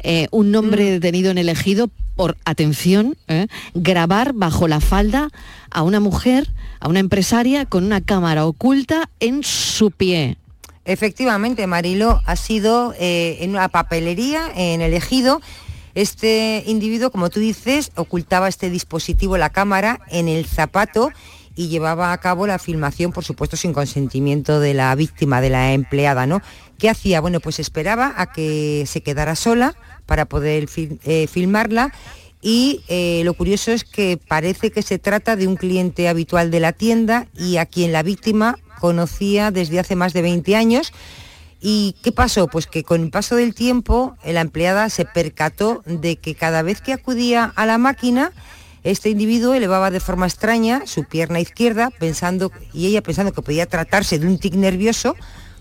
eh, 0.02 0.28
un 0.30 0.50
nombre 0.50 0.84
mm. 0.84 0.92
detenido 0.92 1.30
en 1.30 1.38
el 1.38 1.48
ejido 1.48 1.90
por, 2.16 2.36
atención, 2.44 3.16
eh, 3.28 3.46
grabar 3.74 4.32
bajo 4.32 4.66
la 4.66 4.80
falda 4.80 5.30
a 5.70 5.82
una 5.82 6.00
mujer, 6.00 6.50
a 6.80 6.88
una 6.88 6.98
empresaria 6.98 7.64
con 7.64 7.84
una 7.84 8.00
cámara 8.00 8.44
oculta 8.46 9.08
en 9.20 9.44
su 9.44 9.90
pie. 9.90 10.36
Efectivamente, 10.84 11.66
Marilo, 11.66 12.20
ha 12.24 12.34
sido 12.34 12.94
eh, 12.98 13.38
en 13.40 13.50
una 13.50 13.68
papelería 13.68 14.50
en 14.56 14.80
el 14.80 14.94
ejido. 14.94 15.40
Este 15.94 16.64
individuo, 16.66 17.10
como 17.10 17.28
tú 17.28 17.40
dices, 17.40 17.92
ocultaba 17.94 18.48
este 18.48 18.70
dispositivo, 18.70 19.36
la 19.36 19.50
cámara, 19.50 20.00
en 20.10 20.28
el 20.28 20.46
zapato 20.46 21.10
y 21.58 21.66
llevaba 21.66 22.12
a 22.12 22.18
cabo 22.18 22.46
la 22.46 22.60
filmación, 22.60 23.10
por 23.10 23.24
supuesto, 23.24 23.56
sin 23.56 23.72
consentimiento 23.72 24.60
de 24.60 24.74
la 24.74 24.94
víctima, 24.94 25.40
de 25.40 25.50
la 25.50 25.72
empleada, 25.72 26.24
¿no? 26.24 26.40
¿Qué 26.78 26.88
hacía? 26.88 27.20
Bueno, 27.20 27.40
pues 27.40 27.58
esperaba 27.58 28.14
a 28.16 28.30
que 28.30 28.84
se 28.86 29.00
quedara 29.00 29.34
sola 29.34 29.74
para 30.06 30.26
poder 30.26 30.68
eh, 30.76 31.26
filmarla 31.26 31.92
y 32.40 32.82
eh, 32.86 33.22
lo 33.24 33.34
curioso 33.34 33.72
es 33.72 33.82
que 33.82 34.20
parece 34.28 34.70
que 34.70 34.82
se 34.82 35.00
trata 35.00 35.34
de 35.34 35.48
un 35.48 35.56
cliente 35.56 36.08
habitual 36.08 36.52
de 36.52 36.60
la 36.60 36.72
tienda 36.72 37.26
y 37.36 37.56
a 37.56 37.66
quien 37.66 37.90
la 37.90 38.04
víctima 38.04 38.56
conocía 38.78 39.50
desde 39.50 39.80
hace 39.80 39.96
más 39.96 40.12
de 40.12 40.22
20 40.22 40.54
años. 40.54 40.92
¿Y 41.60 41.96
qué 42.04 42.12
pasó? 42.12 42.46
Pues 42.46 42.68
que 42.68 42.84
con 42.84 43.02
el 43.02 43.10
paso 43.10 43.34
del 43.34 43.52
tiempo 43.52 44.16
la 44.24 44.42
empleada 44.42 44.90
se 44.90 45.04
percató 45.04 45.82
de 45.86 46.14
que 46.14 46.36
cada 46.36 46.62
vez 46.62 46.80
que 46.80 46.92
acudía 46.92 47.52
a 47.56 47.66
la 47.66 47.78
máquina, 47.78 48.30
este 48.90 49.10
individuo 49.10 49.54
elevaba 49.54 49.90
de 49.90 50.00
forma 50.00 50.26
extraña 50.26 50.82
su 50.86 51.04
pierna 51.04 51.40
izquierda 51.40 51.90
pensando, 51.90 52.50
y 52.72 52.86
ella 52.86 53.02
pensando 53.02 53.32
que 53.32 53.42
podía 53.42 53.66
tratarse 53.66 54.18
de 54.18 54.26
un 54.26 54.38
tic 54.38 54.54
nervioso, 54.54 55.14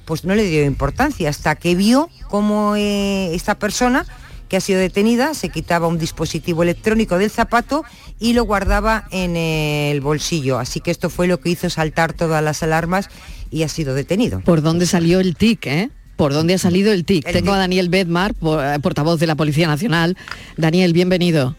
pues 0.06 0.24
no 0.24 0.36
le 0.36 0.44
dio 0.46 0.64
importancia 0.64 1.30
hasta 1.30 1.56
que 1.56 1.76
vio 1.76 2.10
cómo 2.30 2.76
eh, 2.76 3.36
esta 3.36 3.60
persona 3.60 4.06
que 4.48 4.56
ha 4.56 4.62
sido 4.62 4.80
detenida 4.80 5.34
se 5.34 5.50
quitaba 5.50 5.88
un 5.88 5.98
dispositivo 5.98 6.64
electrónico 6.64 7.18
del 7.18 7.30
zapato 7.30 7.84
y 8.18 8.32
lo 8.32 8.46
guardaba 8.46 9.06
en 9.12 9.36
el 9.36 10.00
bolsillo. 10.00 10.58
Así 10.58 10.80
que 10.80 10.92
esto 10.92 11.10
fue 11.10 11.28
lo 11.28 11.42
que 11.42 11.50
hizo 11.50 11.70
saltar 11.70 12.14
todas 12.14 12.42
las 12.42 12.64
alarmas 12.64 13.10
y 13.52 13.64
ha 13.64 13.68
sido 13.68 13.94
detenido. 13.94 14.40
¿Por 14.40 14.62
dónde 14.62 14.86
salió 14.86 15.20
el 15.20 15.36
TIC, 15.36 15.68
eh? 15.68 15.90
¿Por 16.16 16.34
dónde 16.34 16.54
ha 16.54 16.58
salido 16.58 16.94
el 16.94 17.04
TIC? 17.04 17.32
Tengo 17.32 17.52
a 17.52 17.58
Daniel 17.58 17.90
Bedmar, 17.90 18.34
eh, 18.42 18.80
portavoz 18.82 19.20
de 19.20 19.28
la 19.28 19.36
Policía 19.36 19.68
Nacional. 19.68 20.18
Daniel, 20.56 20.94
bienvenido. 20.94 21.56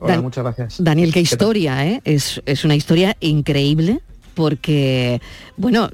Hola, 0.00 0.20
muchas 0.20 0.44
gracias. 0.44 0.82
Daniel, 0.82 1.12
qué 1.12 1.20
historia, 1.20 1.86
¿eh? 1.86 2.00
Es, 2.04 2.40
es 2.46 2.64
una 2.64 2.76
historia 2.76 3.16
increíble 3.20 4.00
porque, 4.38 5.20
bueno, 5.56 5.90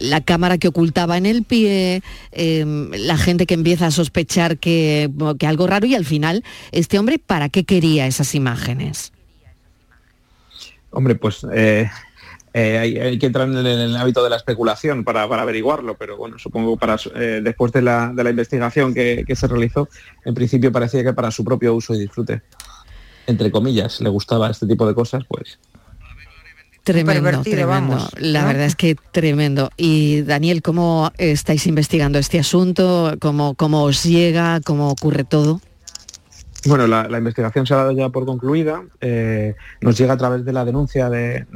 la 0.00 0.22
cámara 0.22 0.56
que 0.56 0.68
ocultaba 0.68 1.18
en 1.18 1.26
el 1.26 1.44
pie, 1.44 2.02
em, 2.32 2.90
la 2.92 3.18
gente 3.18 3.44
que 3.44 3.52
empieza 3.52 3.88
a 3.88 3.90
sospechar 3.90 4.56
que, 4.56 5.10
algo 5.46 5.66
raro 5.66 5.86
y 5.86 5.94
al 5.94 6.06
final, 6.06 6.42
este 6.72 6.98
hombre, 6.98 7.18
¿para 7.18 7.50
qué 7.50 7.64
quería 7.64 8.06
esas 8.06 8.34
imágenes? 8.34 9.12
Hombre, 10.90 11.14
pues 11.14 11.46
eh, 11.52 11.90
eh, 12.54 13.00
hay, 13.02 13.18
que 13.18 13.26
entrar 13.26 13.48
en 13.48 13.56
el, 13.56 13.96
hábito 13.96 14.22
de 14.24 14.30
la 14.30 14.36
especulación 14.36 15.04
para, 15.04 15.22
averiguarlo, 15.22 15.96
pero 15.96 16.16
bueno, 16.16 16.38
supongo 16.38 16.76
para 16.76 16.96
eh, 17.14 17.40
después 17.42 17.72
de 17.72 17.82
la, 17.82 18.12
investigación 18.16 18.94
que, 18.94 19.24
se 19.34 19.46
realizó, 19.46 19.88
en 20.24 20.34
principio 20.34 20.72
parecía 20.72 21.04
que 21.04 21.12
para 21.12 21.30
su 21.30 21.44
propio 21.44 21.74
uso 21.74 21.94
y 21.94 22.00
disfrute, 22.00 22.42
entre 23.26 23.50
comillas, 23.50 24.00
le 24.00 24.08
gustaba 24.08 24.50
este 24.50 24.66
tipo 24.66 24.86
de 24.86 24.94
cosas, 24.94 25.22
pues 25.28 25.58
Tremendo, 26.84 27.42
tremendo. 27.42 28.08
La 28.16 28.46
verdad 28.46 28.64
es 28.64 28.74
que 28.74 28.96
tremendo. 29.12 29.68
Y 29.76 30.22
Daniel, 30.22 30.62
¿cómo 30.62 31.12
estáis 31.18 31.66
investigando 31.66 32.18
este 32.18 32.38
asunto? 32.38 33.14
¿Cómo, 33.20 33.54
cómo 33.56 33.82
os 33.82 34.04
llega? 34.04 34.62
¿Cómo 34.62 34.88
ocurre 34.88 35.24
todo? 35.24 35.60
Bueno, 36.66 36.86
la, 36.86 37.18
investigación 37.18 37.66
se 37.66 37.74
ha 37.74 37.78
dado 37.78 37.92
ya 37.92 38.08
por 38.08 38.26
concluida. 38.26 38.82
Eh, 39.00 39.54
nos 39.80 39.96
llega 39.96 40.14
a 40.14 40.16
través 40.16 40.44
de 40.44 40.52
la 40.52 40.64
denuncia 40.64 41.08
de, 41.08 41.46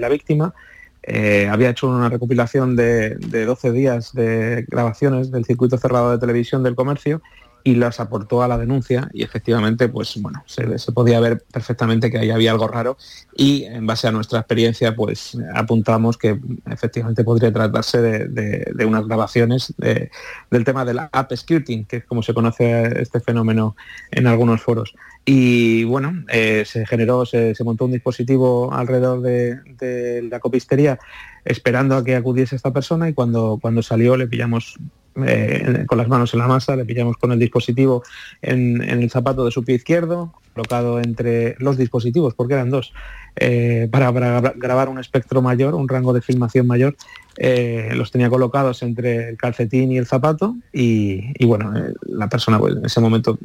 la 0.00 0.08
víctima. 0.08 0.54
Eh, 1.02 1.48
había 1.50 1.70
hecho 1.70 1.88
una 1.88 2.08
recopilación 2.08 2.76
de, 2.76 3.16
de 3.16 3.44
12 3.44 3.72
días 3.72 4.12
de 4.12 4.64
grabaciones 4.68 5.32
del 5.32 5.44
circuito 5.44 5.76
cerrado 5.76 6.12
de 6.12 6.18
televisión 6.18 6.62
del 6.62 6.76
comercio 6.76 7.22
y 7.64 7.74
las 7.74 8.00
aportó 8.00 8.42
a 8.42 8.48
la 8.48 8.58
denuncia 8.58 9.08
y 9.12 9.22
efectivamente 9.22 9.88
pues 9.88 10.20
bueno 10.20 10.42
se, 10.46 10.64
podía 10.92 11.20
ver 11.20 11.44
perfectamente 11.52 12.10
que 12.10 12.18
ahí 12.18 12.30
había 12.30 12.50
algo 12.50 12.68
raro 12.68 12.96
y 13.36 13.64
en 13.64 13.86
base 13.86 14.08
a 14.08 14.12
nuestra 14.12 14.40
experiencia 14.40 14.94
pues 14.94 15.36
apuntamos 15.54 16.16
que 16.16 16.38
efectivamente 16.70 17.24
podría 17.24 17.52
tratarse 17.52 18.00
de, 18.00 18.84
unas 18.84 19.06
grabaciones 19.06 19.74
del 19.78 20.64
tema 20.64 20.84
del 20.84 20.98
app 20.98 21.32
skirting 21.34 21.84
que 21.84 21.98
es 21.98 22.04
como 22.04 22.22
se 22.22 22.34
conoce 22.34 23.00
este 23.00 23.20
fenómeno 23.20 23.76
en 24.10 24.26
algunos 24.26 24.60
foros. 24.60 24.94
Y 25.24 25.84
bueno 25.84 26.24
eh, 26.28 26.64
se 26.66 26.84
generó 26.84 27.24
se, 27.26 27.54
montó 27.64 27.84
un 27.84 27.92
dispositivo 27.92 28.72
alrededor 28.72 29.20
de, 29.20 30.28
la 30.30 30.40
copistería 30.40 30.98
esperando 31.44 31.96
a 31.96 32.04
que 32.04 32.16
acudiese 32.16 32.56
esta 32.56 32.72
persona 32.72 33.08
y 33.08 33.14
cuando 33.14 33.58
cuando 33.60 33.82
salió 33.82 34.16
le 34.16 34.26
pillamos 34.26 34.78
eh, 35.26 35.84
con 35.86 35.98
las 35.98 36.08
manos 36.08 36.32
en 36.32 36.40
la 36.40 36.46
masa, 36.46 36.76
le 36.76 36.84
pillamos 36.84 37.16
con 37.16 37.32
el 37.32 37.38
dispositivo 37.38 38.02
en, 38.40 38.82
el 38.82 39.10
zapato 39.10 39.44
de 39.44 39.50
su 39.50 39.64
pie 39.64 39.76
izquierdo, 39.76 40.32
colocado 40.54 41.00
entre 41.00 41.54
los 41.58 41.76
dispositivos, 41.76 42.34
porque 42.34 42.54
eran 42.54 42.70
dos, 42.70 42.92
eh, 43.36 43.88
para, 43.90 44.10
grabar 44.10 44.88
un 44.88 44.98
espectro 44.98 45.42
mayor, 45.42 45.74
un 45.74 45.88
rango 45.88 46.12
de 46.12 46.22
filmación 46.22 46.66
mayor, 46.66 46.96
eh, 47.38 47.90
los 47.94 48.10
tenía 48.10 48.28
colocados 48.28 48.82
entre 48.82 49.30
el 49.30 49.36
calcetín 49.36 49.92
y 49.92 49.98
el 49.98 50.06
zapato 50.06 50.56
y, 50.72 51.44
bueno, 51.44 51.72
la 52.02 52.28
persona 52.28 52.58
pues, 52.58 52.76
en 52.76 52.84
ese 52.84 53.00
momento 53.00 53.38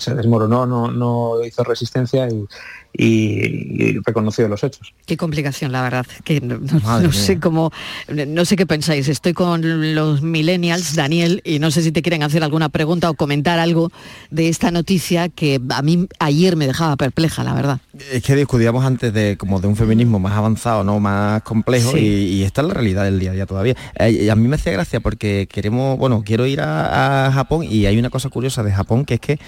se 0.00 0.14
desmoronó, 0.14 0.66
no, 0.66 0.90
no 0.90 1.44
hizo 1.44 1.62
resistencia 1.64 2.28
y, 2.28 2.46
y, 2.92 3.98
reconoció 4.00 4.48
los 4.48 4.62
hechos. 4.64 4.92
Qué 5.06 5.16
complicación, 5.16 5.72
la 5.72 5.82
verdad, 5.82 6.06
que 6.24 6.40
no, 6.40 7.12
sé 7.12 7.38
cómo, 7.38 7.72
no 8.08 8.44
sé 8.44 8.56
qué 8.56 8.66
pensáis. 8.66 9.08
Estoy 9.08 9.32
con 9.32 9.94
los 9.94 10.22
millennials, 10.22 10.94
Daniel, 10.94 11.40
y 11.44 11.58
no 11.58 11.70
sé 11.70 11.82
si 11.82 11.92
te 11.92 12.02
quieren 12.02 12.22
hacer 12.22 12.42
alguna 12.42 12.68
pregunta 12.68 13.10
o 13.10 13.14
comentar 13.14 13.58
algo 13.58 13.90
de 14.30 14.48
esta 14.48 14.70
noticia 14.70 15.28
que 15.28 15.60
a 15.70 15.82
mí 15.82 16.08
ayer 16.18 16.56
me 16.56 16.66
dejaba 16.66 16.96
perpleja, 16.96 17.44
la 17.44 17.54
verdad. 17.54 17.80
Es 18.12 18.22
que 18.22 18.34
discutíamos 18.34 18.84
antes 18.84 19.12
de 19.12 19.36
como 19.36 19.60
de 19.60 19.68
un 19.68 19.76
feminismo 19.76 20.18
más 20.18 20.32
avanzado, 20.32 20.84
no 20.84 21.00
más 21.00 21.42
complejo, 21.42 21.96
y, 21.96 22.42
esta 22.42 22.62
es 22.62 22.68
la 22.68 22.74
realidad 22.74 23.04
del 23.04 23.20
día 23.20 23.30
a 23.30 23.34
día 23.34 23.46
todavía. 23.46 23.76
Eh, 23.98 24.30
a 24.30 24.34
mí 24.34 24.48
me 24.48 24.56
hace 24.56 24.72
gracia 24.72 25.00
porque 25.00 25.46
queremos, 25.50 25.98
bueno, 25.98 26.22
quiero 26.24 26.46
ir 26.46 26.60
a, 26.60 27.26
a 27.26 27.32
Japón 27.32 27.64
y 27.68 27.86
hay 27.86 27.98
una 27.98 28.10
cosa 28.10 28.28
curiosa 28.28 28.62
de 28.62 28.72
Japón 28.72 29.04
que 29.04 29.14
es 29.14 29.20
que 29.20 29.38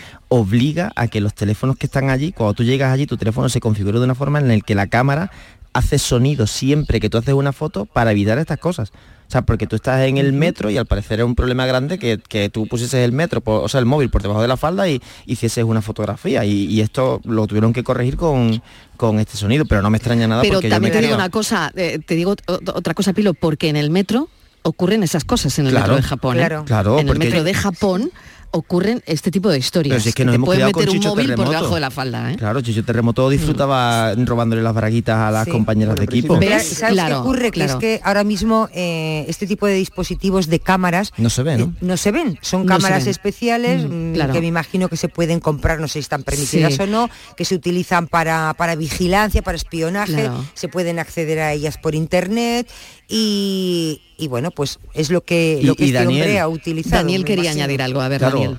obliga 0.43 0.93
a 0.95 1.09
que 1.09 1.21
los 1.21 1.35
teléfonos 1.35 1.77
que 1.77 1.87
están 1.87 2.11
allí, 2.11 2.33
cuando 2.33 2.55
tú 2.55 2.65
llegas 2.65 2.93
allí, 2.93 3.07
tu 3.07 3.17
teléfono 3.17 3.49
se 3.49 3.61
configuró 3.61 3.99
de 3.99 4.05
una 4.05 4.15
forma 4.15 4.39
en 4.39 4.49
la 4.49 4.61
que 4.61 4.75
la 4.75 4.87
cámara 4.87 5.31
hace 5.73 5.99
sonido 5.99 6.47
siempre 6.47 7.01
que 7.01 7.09
tú 7.09 7.19
haces 7.19 7.35
una 7.35 7.53
foto 7.53 7.87
para 7.87 8.13
evitar 8.13 8.39
estas 8.39 8.59
cosas. 8.59 8.91
O 8.91 9.33
sea, 9.33 9.43
porque 9.43 9.67
tú 9.67 9.77
estás 9.77 10.03
en 10.03 10.19
el 10.19 10.35
metro 10.35 10.69
y 10.69 10.77
al 10.77 10.85
parecer 10.85 11.21
es 11.21 11.25
un 11.25 11.35
problema 11.35 11.65
grande 11.65 11.99
que, 11.99 12.51
tú 12.51 12.67
pusieses 12.67 13.03
el 13.03 13.13
metro, 13.13 13.41
o 13.47 13.67
sea, 13.67 13.81
el 13.81 13.87
móvil 13.87 14.11
por 14.11 14.21
debajo 14.21 14.43
de 14.43 14.49
la 14.49 14.59
falda 14.59 14.87
y 14.91 15.01
hicieses 15.25 15.65
una 15.65 15.81
fotografía. 15.81 16.45
Y, 16.45 16.81
esto 16.83 17.23
lo 17.25 17.47
tuvieron 17.47 17.73
que 17.73 17.83
corregir 17.83 18.19
con, 18.19 18.63
con 18.99 19.19
este 19.19 19.39
sonido, 19.39 19.65
pero 19.65 19.81
no 19.81 19.89
me 19.89 19.97
extraña 19.97 20.29
nada. 20.29 20.43
Pero 20.43 20.61
también 20.61 20.93
te 20.93 21.01
digo 21.01 21.15
una 21.15 21.31
cosa, 21.31 21.73
eh, 21.77 21.99
te 22.05 22.15
digo 22.15 22.35
otra 22.47 22.93
cosa, 22.93 23.15
Pilo, 23.15 23.33
porque 23.33 23.71
en 23.71 23.77
el 23.77 23.89
metro 23.89 24.29
ocurren 24.63 25.03
esas 25.03 25.25
cosas 25.25 25.59
en 25.59 25.67
el 25.67 25.75
metro 25.75 25.97
de 25.97 26.03
Japón. 26.03 26.39
¿eh? 26.39 26.49
Claro, 26.67 26.99
en 26.99 27.09
el 27.09 27.19
metro 27.19 27.43
de 27.43 27.55
Japón 27.55 28.11
ocurren 28.53 29.03
este 29.07 29.31
tipo 29.31 29.51
de 29.51 29.59
historias. 29.59 30.07
es 30.07 30.15
que, 30.15 30.25
nos 30.25 30.35
hemos 30.35 30.47
puede 30.47 30.65
meter 30.65 30.91
un 30.91 30.99
móvil 30.99 31.35
por 31.35 31.49
debajo 31.49 31.75
de 31.75 31.81
la 31.81 31.91
falda. 31.91 32.33
¿eh? 32.33 32.37
Claro, 32.37 32.61
Chicho 32.61 32.85
Terremoto 32.85 33.29
disfrutaba 33.29 34.15
robándole 34.15 34.63
las 34.63 34.75
braguitas 34.75 35.19
a 35.19 35.31
las 35.31 35.49
compañeras 35.49 35.97
de 35.97 36.05
equipo. 36.05 36.39
¿Sabes 36.61 37.05
qué 37.07 37.15
ocurre? 37.15 37.51
Que 37.51 37.65
es 37.65 37.75
que 37.77 38.01
ahora 38.05 38.25
mismo 38.25 38.69
eh, 38.73 39.25
este 39.29 39.47
tipo 39.47 39.67
de 39.67 39.75
dispositivos 39.75 40.47
de 40.49 40.61
cámaras 40.61 41.13
no 41.17 41.31
se 41.31 41.43
ven, 41.43 41.61
¿no? 41.61 41.67
Eh, 41.67 41.73
no 41.81 41.97
se 41.97 42.13
ven. 42.13 42.39
Son 42.43 42.67
cámaras 42.67 43.07
especiales 43.07 43.89
mm, 43.89 44.13
mm, 44.13 44.33
que 44.33 44.41
me 44.41 44.47
imagino 44.47 44.89
que 44.89 44.97
se 44.97 45.09
pueden 45.09 45.41
comprar, 45.41 45.81
no 45.81 45.89
sé 45.89 45.95
si 45.95 45.99
están 46.01 46.23
permitidas 46.23 46.79
o 46.79 46.87
no, 46.87 47.09
que 47.37 47.45
se 47.45 47.55
utilizan 47.55 48.07
para, 48.07 48.55
para 48.55 48.77
vigilancia, 48.77 49.43
para 49.43 49.57
espionaje, 49.57 50.31
se 50.55 50.69
pueden 50.69 50.99
acceder 50.99 51.41
a 51.41 51.53
ellas 51.53 51.79
por 51.79 51.95
internet 51.95 52.69
y, 53.15 54.27
bueno, 54.29 54.51
pues 54.51 54.79
es 54.95 55.11
lo 55.11 55.23
que, 55.23 55.61
lo 55.63 55.75
que 55.75 55.85
este 55.85 56.07
hombre 56.07 56.41
ha 56.41 56.49
utilizado. 56.49 56.97
Daniel 56.97 57.27
quería 57.27 57.51
añadir 57.51 57.83
algo, 57.83 58.01
a 58.01 58.09
ver, 58.09 58.23
Daniel. 58.23 58.59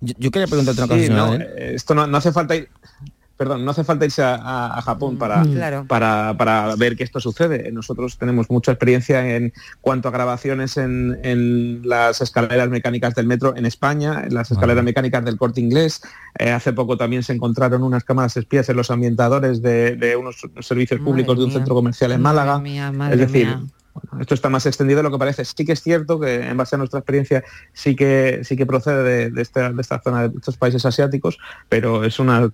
Yo, 0.00 0.32
quería 0.32 0.48
preguntarte 0.48 0.82
una 0.82 0.88
cosa. 0.88 1.44
esto 1.58 1.94
no, 1.94 2.16
hace 2.16 2.32
falta 2.32 2.56
ir, 2.56 2.68
perdón, 3.42 3.64
no 3.64 3.72
hace 3.72 3.82
falta 3.82 4.04
irse 4.04 4.22
a, 4.24 4.80
Japón 4.84 5.18
para, 5.18 5.42
mm. 5.42 5.88
para, 5.88 6.36
para, 6.38 6.76
ver 6.76 6.96
que 6.96 7.02
esto 7.02 7.18
sucede. 7.18 7.72
Nosotros 7.72 8.16
tenemos 8.16 8.48
mucha 8.50 8.70
experiencia 8.70 9.34
en 9.34 9.52
cuanto 9.80 10.06
a 10.06 10.12
grabaciones 10.12 10.76
en, 10.76 11.82
las 11.82 12.20
escaleras 12.20 12.68
mecánicas 12.68 13.16
del 13.16 13.26
metro 13.26 13.56
en 13.56 13.66
España, 13.66 14.22
en 14.24 14.32
las 14.32 14.52
escaleras 14.52 14.84
mecánicas 14.84 15.24
del 15.24 15.38
corte 15.38 15.60
inglés. 15.60 16.02
Eh, 16.38 16.52
hace 16.52 16.72
poco 16.72 16.96
también 16.96 17.24
se 17.24 17.32
encontraron 17.32 17.82
unas 17.82 18.04
cámaras 18.04 18.36
espías 18.36 18.68
en 18.68 18.76
los 18.76 18.92
ambientadores 18.92 19.60
de, 19.60 20.14
unos 20.16 20.36
servicios 20.60 21.00
públicos 21.00 21.36
de 21.36 21.44
un 21.44 21.50
centro 21.50 21.74
comercial 21.74 22.12
en 22.12 22.22
Málaga. 22.22 22.62
es 23.10 23.18
decir, 23.18 23.56
esto 24.20 24.34
está 24.34 24.48
más 24.48 24.66
extendido 24.66 24.98
de 24.98 25.02
lo 25.04 25.10
que 25.10 25.18
parece. 25.18 25.44
Sí 25.44 25.64
que 25.64 25.72
es 25.72 25.82
cierto 25.82 26.18
que 26.20 26.48
en 26.48 26.56
base 26.56 26.76
a 26.76 26.78
nuestra 26.78 27.00
experiencia 27.00 27.44
sí 27.72 27.94
que 27.94 28.40
sí 28.44 28.56
que 28.56 28.66
procede 28.66 29.30
de, 29.30 29.42
esta, 29.42 29.72
zona 30.02 30.28
de 30.28 30.36
estos 30.36 30.56
países 30.56 30.84
asiáticos, 30.84 31.38
pero 31.68 32.04
es 32.04 32.18
una, 32.18 32.50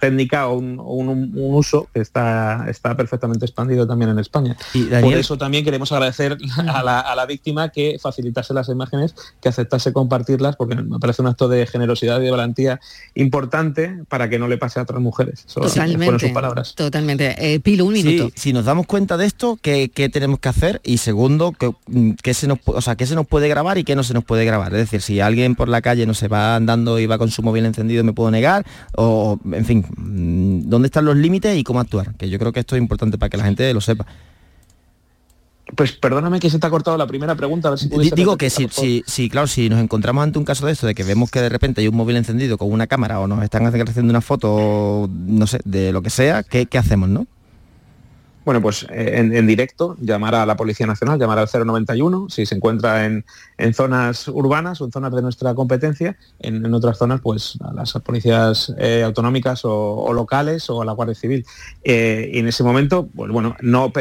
técnica 0.00 0.48
o, 0.48 0.58
un, 0.58 1.32
uso 1.34 1.88
que 1.92 2.00
está, 2.00 2.66
está 2.68 2.96
perfectamente 2.96 3.44
expandido 3.44 3.86
también 3.86 4.10
en 4.10 4.18
España. 4.18 4.56
Y 4.74 4.84
Por 4.84 5.14
eso 5.14 5.36
también 5.38 5.64
queremos 5.64 5.90
agradecer 5.92 6.36
a 6.68 6.82
la, 6.82 7.22
víctima 7.26 7.68
que 7.68 7.98
facilitase 8.00 8.52
las 8.52 8.68
imágenes, 8.68 9.14
que 9.40 9.48
aceptase 9.48 9.92
compartirlas, 9.92 10.56
porque 10.56 10.74
me 10.74 10.98
parece 10.98 11.22
un 11.22 11.28
acto 11.28 11.48
de 11.48 11.66
generosidad 11.66 12.20
y 12.20 12.24
de 12.24 12.30
valentía 12.32 12.80
importante 13.14 14.02
para 14.08 14.28
que 14.28 14.40
no 14.40 14.48
le 14.48 14.58
pase 14.58 14.80
a 14.80 14.82
otras 14.82 15.00
mujeres. 15.00 15.46
totalmente. 15.46 16.26
Sus 16.26 16.34
palabras. 16.34 16.74
Totalmente. 16.74 17.54
Eh, 17.54 17.60
Pilo, 17.60 17.86
un 17.86 17.92
minuto. 17.92 18.30
si 18.34 18.52
nos 18.52 18.64
damos 18.64 18.86
cuenta 18.86 19.16
de 19.16 19.26
esto, 19.26 19.56
que 19.62 19.90
tenemos 20.12 20.38
que 20.38 20.48
hacer 20.48 20.80
y 20.84 20.98
segundo, 20.98 21.52
mm, 21.88 22.12
qué 22.22 22.34
se 22.34 22.46
nos, 22.46 22.60
o 22.64 22.80
sea, 22.80 22.94
qué 22.94 23.06
se 23.06 23.16
nos 23.16 23.26
puede 23.26 23.48
grabar 23.48 23.78
y 23.78 23.84
qué 23.84 23.96
no 23.96 24.04
se 24.04 24.14
nos 24.14 24.24
puede 24.24 24.44
grabar. 24.44 24.72
Es 24.72 24.78
decir, 24.78 25.02
si 25.02 25.18
alguien 25.18 25.56
por 25.56 25.68
la 25.68 25.82
calle 25.82 26.06
no 26.06 26.14
se 26.14 26.28
va 26.28 26.54
andando 26.54 27.00
y 27.00 27.06
va 27.06 27.18
con 27.18 27.30
su 27.30 27.42
móvil 27.42 27.66
encendido, 27.66 28.04
me 28.04 28.12
puedo 28.12 28.30
negar, 28.30 28.64
o 28.96 29.40
en 29.50 29.64
fin, 29.64 29.84
mm, 29.96 30.68
¿dónde 30.68 30.86
están 30.86 31.04
los 31.04 31.16
límites 31.16 31.56
y 31.56 31.64
cómo 31.64 31.80
actuar? 31.80 32.14
Que 32.14 32.30
yo 32.30 32.38
creo 32.38 32.52
que 32.52 32.60
esto 32.60 32.76
es 32.76 32.82
importante 32.82 33.18
para 33.18 33.30
que 33.30 33.36
la 33.38 33.44
gente 33.44 33.74
lo 33.74 33.80
sepa. 33.80 34.06
Pues 35.76 35.92
perdóname 35.92 36.38
que 36.38 36.50
se 36.50 36.58
te 36.58 36.66
ha 36.66 36.70
cortado 36.70 36.98
la 36.98 37.06
primera 37.06 37.34
pregunta, 37.34 37.68
a 37.68 37.70
ver 37.70 37.80
si 37.80 37.88
Digo 38.14 38.36
que 38.36 38.50
si, 38.50 38.68
si, 38.68 39.02
si, 39.06 39.30
claro, 39.30 39.46
si 39.46 39.70
nos 39.70 39.80
encontramos 39.80 40.22
ante 40.22 40.38
un 40.38 40.44
caso 40.44 40.66
de 40.66 40.72
esto, 40.72 40.86
de 40.86 40.94
que 40.94 41.02
vemos 41.02 41.30
que 41.30 41.40
de 41.40 41.48
repente 41.48 41.80
hay 41.80 41.88
un 41.88 41.96
móvil 41.96 42.16
encendido 42.16 42.58
con 42.58 42.70
una 42.70 42.86
cámara 42.86 43.20
o 43.20 43.26
nos 43.26 43.42
están 43.42 43.66
haciendo 43.66 44.10
una 44.10 44.20
foto, 44.20 45.08
no 45.10 45.46
sé, 45.46 45.60
de 45.64 45.92
lo 45.92 46.02
que 46.02 46.10
sea, 46.10 46.42
¿qué, 46.42 46.66
qué 46.66 46.76
hacemos, 46.76 47.08
no? 47.08 47.26
Bueno, 48.44 48.60
pues 48.60 48.84
eh, 48.90 49.30
en, 49.32 49.46
directo 49.46 49.96
llamar 50.00 50.34
a 50.34 50.44
la 50.44 50.56
Policía 50.56 50.86
Nacional, 50.86 51.18
llamar 51.18 51.38
al 51.38 51.48
091, 51.48 52.26
si 52.28 52.44
se 52.44 52.56
encuentra 52.56 53.04
en, 53.06 53.24
zonas 53.72 54.26
urbanas 54.26 54.80
o 54.80 54.86
en 54.86 54.92
zonas 54.92 55.12
de 55.14 55.22
nuestra 55.22 55.54
competencia, 55.54 56.16
en, 56.40 56.72
otras 56.74 56.98
zonas 56.98 57.20
pues 57.20 57.56
a 57.62 57.72
las 57.72 57.92
policías 58.04 58.74
eh, 58.78 59.02
autonómicas 59.04 59.60
o, 59.64 60.12
locales 60.12 60.68
o 60.70 60.82
a 60.82 60.84
la 60.84 60.92
Guardia 60.92 61.14
Civil. 61.14 61.46
Eh, 61.84 62.30
y 62.32 62.40
en 62.40 62.48
ese 62.48 62.64
momento, 62.64 63.08
pues 63.14 63.30
bueno, 63.30 63.54
no 63.60 63.92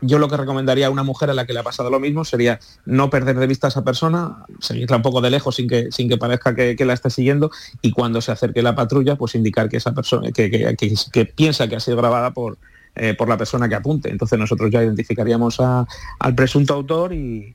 yo 0.00 0.18
lo 0.18 0.28
que 0.28 0.36
recomendaría 0.36 0.88
a 0.88 0.90
una 0.90 1.02
mujer 1.02 1.30
a 1.30 1.34
la 1.34 1.46
que 1.46 1.54
le 1.54 1.60
ha 1.60 1.62
pasado 1.62 1.88
lo 1.88 1.98
mismo 1.98 2.26
sería 2.26 2.58
no 2.84 3.08
perder 3.08 3.38
de 3.38 3.46
vista 3.46 3.68
a 3.68 3.70
esa 3.70 3.84
persona, 3.84 4.44
seguirla 4.60 4.96
un 4.96 5.02
poco 5.02 5.22
de 5.22 5.30
lejos 5.30 5.54
sin 5.54 5.66
que, 5.66 5.90
sin 5.92 6.10
que 6.10 6.18
parezca 6.18 6.54
que, 6.54 6.84
la 6.84 6.92
esté 6.92 7.08
siguiendo 7.08 7.50
y 7.80 7.92
cuando 7.92 8.20
se 8.20 8.30
acerque 8.30 8.60
la 8.60 8.74
patrulla, 8.74 9.16
pues 9.16 9.34
indicar 9.34 9.70
que 9.70 9.78
esa 9.78 9.92
persona, 9.92 10.30
que 10.32 11.32
piensa 11.34 11.68
que 11.68 11.76
ha 11.76 11.80
sido 11.80 11.96
grabada 11.96 12.32
por, 12.32 12.58
eh, 12.96 13.14
por 13.14 13.28
la 13.28 13.36
persona 13.36 13.68
que 13.68 13.74
apunte. 13.74 14.10
Entonces 14.10 14.38
nosotros 14.38 14.70
ya 14.70 14.82
identificaríamos 14.82 15.58
al 15.60 16.34
presunto 16.34 16.74
autor 16.74 17.12
y, 17.12 17.54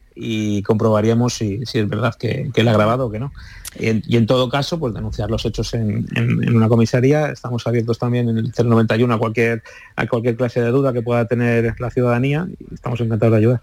comprobaríamos 0.64 1.34
si, 1.34 1.62
es 1.62 1.90
verdad 1.90 2.16
que, 2.16 2.52
él 2.54 2.68
ha 2.68 2.74
grabado 2.74 3.08
o 3.08 3.12
que 3.12 3.20
no. 3.20 3.32
Y 3.78 4.18
en, 4.18 4.26
todo 4.26 4.50
caso, 4.50 4.80
pues 4.80 4.94
denunciar 4.94 5.30
los 5.30 5.46
hechos 5.46 5.74
en, 5.74 6.08
una 6.56 6.68
comisaría. 6.68 7.28
Estamos 7.28 7.66
abiertos 7.68 8.00
también 8.00 8.28
en 8.30 8.38
el 8.38 8.52
091 8.52 9.14
a 9.14 9.20
cualquier, 9.20 9.64
a 9.96 10.08
cualquier 10.08 10.36
clase 10.36 10.62
de 10.62 10.70
duda 10.72 10.92
que 10.92 11.02
pueda 11.02 11.26
tener 11.26 11.76
la 11.80 11.92
ciudadanía 11.92 12.48
y 12.60 12.74
estamos 12.74 13.00
encantados 13.00 13.34
de 13.34 13.38
ayudar. 13.38 13.62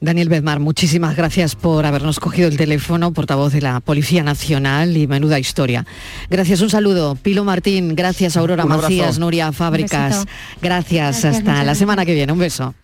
Daniel 0.00 0.28
Bedmar, 0.28 0.60
muchísimas 0.60 1.16
gracias 1.16 1.56
por 1.56 1.84
habernos 1.84 2.20
cogido 2.20 2.48
el 2.48 2.56
teléfono, 2.56 3.12
portavoz 3.12 3.52
de 3.52 3.60
la 3.60 3.80
Policía 3.80 4.22
Nacional 4.22 4.96
y 4.96 5.06
menuda 5.06 5.38
historia. 5.38 5.86
Gracias, 6.30 6.60
un 6.60 6.70
saludo. 6.70 7.16
Pilo 7.16 7.44
Martín, 7.44 7.96
gracias 7.96 8.36
Aurora 8.36 8.64
Macías, 8.64 9.18
Nuria 9.18 9.50
Fábricas. 9.52 10.26
Gracias, 10.62 11.24
hasta 11.24 11.64
la 11.64 11.74
semana 11.74 12.04
que 12.04 12.14
viene. 12.14 12.32
Un 12.32 12.38
beso. 12.38 12.74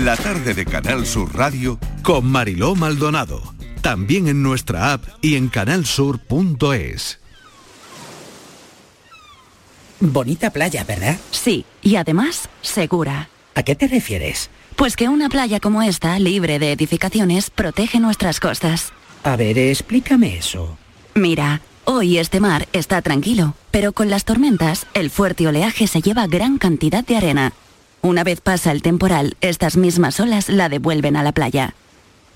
La 0.00 0.16
tarde 0.16 0.54
de 0.54 0.64
Canal 0.64 1.04
Sur 1.04 1.36
Radio 1.36 1.78
con 2.02 2.24
Mariló 2.24 2.74
Maldonado. 2.74 3.42
También 3.82 4.28
en 4.28 4.42
nuestra 4.42 4.94
app 4.94 5.04
y 5.20 5.34
en 5.34 5.48
canalsur.es. 5.48 7.20
Bonita 10.00 10.48
playa, 10.54 10.84
¿verdad? 10.84 11.18
Sí, 11.32 11.66
y 11.82 11.96
además 11.96 12.48
segura. 12.62 13.28
¿A 13.54 13.62
qué 13.62 13.74
te 13.74 13.88
refieres? 13.88 14.48
Pues 14.74 14.96
que 14.96 15.10
una 15.10 15.28
playa 15.28 15.60
como 15.60 15.82
esta, 15.82 16.18
libre 16.18 16.58
de 16.58 16.72
edificaciones, 16.72 17.50
protege 17.50 18.00
nuestras 18.00 18.40
costas. 18.40 18.94
A 19.22 19.36
ver, 19.36 19.58
explícame 19.58 20.38
eso. 20.38 20.78
Mira, 21.14 21.60
hoy 21.84 22.16
este 22.16 22.40
mar 22.40 22.66
está 22.72 23.02
tranquilo, 23.02 23.54
pero 23.70 23.92
con 23.92 24.08
las 24.08 24.24
tormentas, 24.24 24.86
el 24.94 25.10
fuerte 25.10 25.46
oleaje 25.46 25.86
se 25.86 26.00
lleva 26.00 26.26
gran 26.26 26.56
cantidad 26.56 27.04
de 27.04 27.18
arena. 27.18 27.52
Una 28.02 28.24
vez 28.24 28.40
pasa 28.40 28.72
el 28.72 28.82
temporal, 28.82 29.36
estas 29.40 29.76
mismas 29.76 30.20
olas 30.20 30.48
la 30.48 30.68
devuelven 30.68 31.16
a 31.16 31.22
la 31.22 31.32
playa. 31.32 31.74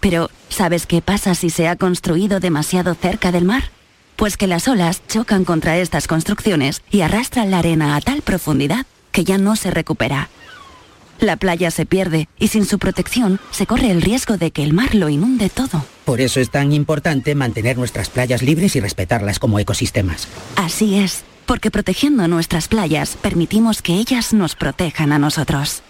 Pero, 0.00 0.30
¿sabes 0.50 0.86
qué 0.86 1.00
pasa 1.00 1.34
si 1.34 1.48
se 1.48 1.68
ha 1.68 1.76
construido 1.76 2.38
demasiado 2.38 2.94
cerca 2.94 3.32
del 3.32 3.46
mar? 3.46 3.70
Pues 4.16 4.36
que 4.36 4.46
las 4.46 4.68
olas 4.68 5.02
chocan 5.08 5.44
contra 5.44 5.78
estas 5.78 6.06
construcciones 6.06 6.82
y 6.90 7.00
arrastran 7.00 7.50
la 7.50 7.60
arena 7.60 7.96
a 7.96 8.00
tal 8.02 8.20
profundidad 8.20 8.86
que 9.10 9.24
ya 9.24 9.38
no 9.38 9.56
se 9.56 9.70
recupera. 9.70 10.28
La 11.20 11.36
playa 11.36 11.70
se 11.70 11.86
pierde 11.86 12.28
y 12.38 12.48
sin 12.48 12.66
su 12.66 12.78
protección 12.78 13.40
se 13.50 13.66
corre 13.66 13.90
el 13.90 14.02
riesgo 14.02 14.36
de 14.36 14.50
que 14.50 14.62
el 14.62 14.74
mar 14.74 14.94
lo 14.94 15.08
inunde 15.08 15.48
todo. 15.48 15.84
Por 16.04 16.20
eso 16.20 16.40
es 16.40 16.50
tan 16.50 16.72
importante 16.72 17.34
mantener 17.34 17.78
nuestras 17.78 18.10
playas 18.10 18.42
libres 18.42 18.76
y 18.76 18.80
respetarlas 18.80 19.38
como 19.38 19.58
ecosistemas. 19.58 20.28
Así 20.56 20.96
es, 20.96 21.24
porque 21.46 21.70
protegiendo 21.70 22.28
nuestras 22.28 22.68
playas 22.68 23.16
permitimos 23.20 23.82
que 23.82 23.94
ellas 23.94 24.32
nos 24.32 24.54
protejan 24.54 25.12
a 25.12 25.18
nosotros. 25.18 25.82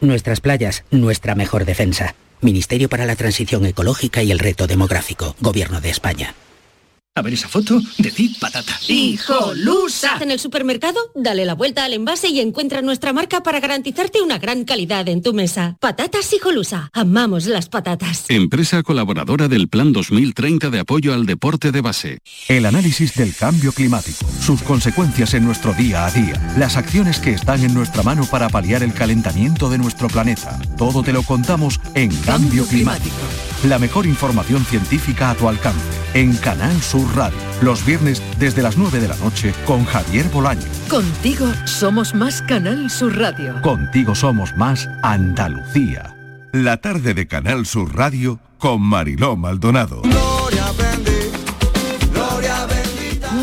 Nuestras 0.00 0.40
playas, 0.40 0.84
nuestra 0.90 1.34
mejor 1.34 1.64
defensa. 1.64 2.14
Ministerio 2.40 2.88
para 2.88 3.04
la 3.04 3.16
Transición 3.16 3.66
Ecológica 3.66 4.22
y 4.22 4.30
el 4.30 4.38
Reto 4.38 4.66
Demográfico, 4.66 5.36
Gobierno 5.40 5.80
de 5.80 5.90
España. 5.90 6.34
A 7.16 7.22
ver 7.22 7.34
esa 7.34 7.48
foto, 7.48 7.80
decid 7.98 8.36
patata. 8.38 8.78
¡Hijolusa! 8.86 10.18
En 10.20 10.30
el 10.30 10.38
supermercado, 10.38 11.00
dale 11.16 11.44
la 11.44 11.54
vuelta 11.54 11.84
al 11.84 11.92
envase 11.92 12.28
y 12.28 12.38
encuentra 12.38 12.82
nuestra 12.82 13.12
marca 13.12 13.42
para 13.42 13.58
garantizarte 13.58 14.22
una 14.22 14.38
gran 14.38 14.64
calidad 14.64 15.08
en 15.08 15.20
tu 15.20 15.34
mesa. 15.34 15.76
Patatas 15.80 16.32
Hijolusa. 16.32 16.88
Amamos 16.92 17.46
las 17.46 17.68
patatas. 17.68 18.26
Empresa 18.28 18.84
colaboradora 18.84 19.48
del 19.48 19.68
Plan 19.68 19.92
2030 19.92 20.70
de 20.70 20.78
apoyo 20.78 21.12
al 21.12 21.26
deporte 21.26 21.72
de 21.72 21.80
base. 21.80 22.18
El 22.46 22.64
análisis 22.64 23.16
del 23.16 23.34
cambio 23.34 23.72
climático, 23.72 24.24
sus 24.40 24.62
consecuencias 24.62 25.34
en 25.34 25.44
nuestro 25.44 25.74
día 25.74 26.06
a 26.06 26.12
día, 26.12 26.54
las 26.56 26.76
acciones 26.76 27.18
que 27.18 27.32
están 27.32 27.64
en 27.64 27.74
nuestra 27.74 28.04
mano 28.04 28.24
para 28.30 28.48
paliar 28.48 28.84
el 28.84 28.94
calentamiento 28.94 29.68
de 29.68 29.78
nuestro 29.78 30.06
planeta. 30.06 30.60
Todo 30.78 31.02
te 31.02 31.12
lo 31.12 31.24
contamos 31.24 31.80
en 31.96 32.14
Cambio 32.22 32.64
Climático. 32.66 33.16
La 33.64 33.78
mejor 33.78 34.06
información 34.06 34.64
científica 34.64 35.30
a 35.30 35.34
tu 35.34 35.46
alcance 35.46 35.84
en 36.14 36.34
Canal 36.38 36.80
Sur 36.80 37.14
Radio. 37.14 37.36
Los 37.60 37.84
viernes 37.84 38.22
desde 38.38 38.62
las 38.62 38.78
9 38.78 39.00
de 39.00 39.08
la 39.08 39.16
noche 39.16 39.52
con 39.66 39.84
Javier 39.84 40.26
Bolaño. 40.30 40.62
Contigo 40.88 41.46
somos 41.66 42.14
más 42.14 42.40
Canal 42.40 42.90
Sur 42.90 43.18
Radio. 43.18 43.60
Contigo 43.60 44.14
somos 44.14 44.56
más 44.56 44.88
Andalucía. 45.02 46.16
La 46.52 46.78
tarde 46.78 47.12
de 47.12 47.26
Canal 47.26 47.66
Sur 47.66 47.94
Radio 47.94 48.40
con 48.56 48.80
Mariló 48.80 49.36
Maldonado. 49.36 50.00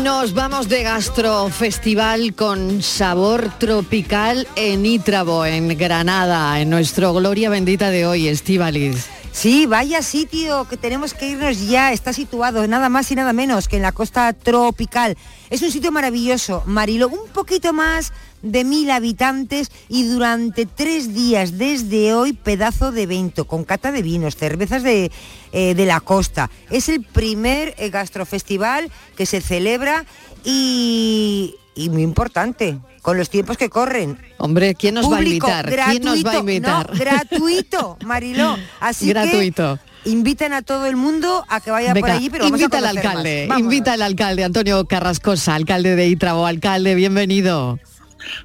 Nos 0.02 0.34
vamos 0.34 0.68
de 0.68 0.82
gastrofestival 0.82 2.34
con 2.34 2.82
sabor 2.82 3.52
tropical 3.58 4.48
en 4.56 4.84
Ítrabo, 4.84 5.46
en 5.46 5.78
Granada, 5.78 6.60
en 6.60 6.70
nuestro 6.70 7.14
Gloria 7.14 7.50
Bendita 7.50 7.90
de 7.90 8.04
hoy, 8.04 8.26
Estivaliz. 8.26 9.17
Sí, 9.32 9.66
vaya 9.66 10.02
sitio 10.02 10.66
que 10.68 10.76
tenemos 10.76 11.14
que 11.14 11.28
irnos 11.28 11.68
ya. 11.68 11.92
Está 11.92 12.12
situado 12.12 12.66
nada 12.66 12.88
más 12.88 13.10
y 13.12 13.14
nada 13.14 13.32
menos 13.32 13.68
que 13.68 13.76
en 13.76 13.82
la 13.82 13.92
costa 13.92 14.32
tropical. 14.32 15.16
Es 15.50 15.62
un 15.62 15.70
sitio 15.70 15.92
maravilloso, 15.92 16.62
Marilo, 16.66 17.08
un 17.08 17.28
poquito 17.32 17.72
más 17.72 18.12
de 18.42 18.64
mil 18.64 18.90
habitantes 18.90 19.70
y 19.88 20.04
durante 20.04 20.66
tres 20.66 21.14
días 21.14 21.58
desde 21.58 22.14
hoy 22.14 22.32
pedazo 22.32 22.92
de 22.92 23.02
evento 23.02 23.46
con 23.46 23.64
cata 23.64 23.90
de 23.92 24.02
vinos, 24.02 24.36
cervezas 24.36 24.82
de, 24.82 25.10
eh, 25.52 25.74
de 25.74 25.86
la 25.86 26.00
costa. 26.00 26.50
Es 26.70 26.88
el 26.88 27.02
primer 27.02 27.74
eh, 27.78 27.90
gastrofestival 27.90 28.90
que 29.16 29.26
se 29.26 29.40
celebra 29.40 30.04
y, 30.44 31.56
y 31.74 31.90
muy 31.90 32.02
importante, 32.02 32.78
con 33.08 33.16
los 33.16 33.30
tiempos 33.30 33.56
que 33.56 33.70
corren. 33.70 34.18
Hombre, 34.36 34.74
¿quién 34.74 34.94
nos 34.94 35.10
va 35.10 35.16
a 35.16 35.22
invitar? 35.22 35.70
Gratuito, 35.70 35.90
¿Quién 35.90 36.04
nos 36.04 36.26
va 36.26 36.32
a 36.32 36.38
invitar? 36.40 36.92
no, 36.92 36.98
gratuito, 36.98 37.96
Mariló. 38.04 38.58
Así 38.80 39.08
Gratuito. 39.08 39.78
que 40.04 40.10
invitan 40.10 40.52
a 40.52 40.60
todo 40.60 40.84
el 40.84 40.96
mundo 40.96 41.42
a 41.48 41.62
que 41.62 41.70
vaya 41.70 41.94
por 41.94 42.10
allí, 42.10 42.28
pero 42.28 42.44
vamos 42.44 42.60
a 42.60 42.64
invita 42.64 42.76
al 42.76 42.84
alcalde, 42.84 43.48
invita 43.56 43.92
al 43.94 44.02
alcalde 44.02 44.44
Antonio 44.44 44.84
Carrascosa, 44.84 45.54
alcalde 45.54 45.96
de 45.96 46.06
Ítrabo. 46.06 46.44
Alcalde, 46.44 46.94
bienvenido. 46.94 47.78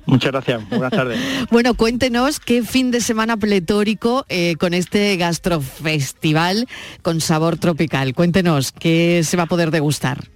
Muchas 0.05 0.31
gracias, 0.31 0.69
buenas 0.69 0.91
tardes. 0.91 1.19
Bueno, 1.51 1.73
cuéntenos 1.73 2.39
qué 2.39 2.63
fin 2.63 2.89
de 2.89 3.01
semana 3.01 3.35
pletórico 3.35 4.25
eh, 4.29 4.55
con 4.57 4.73
este 4.73 5.17
gastrofestival 5.17 6.69
con 7.01 7.19
sabor 7.19 7.57
tropical. 7.57 8.13
Cuéntenos 8.13 8.71
qué 8.71 9.23
se 9.25 9.35
va 9.35 9.43
a 9.43 9.47
poder 9.47 9.71
degustar. 9.71 10.29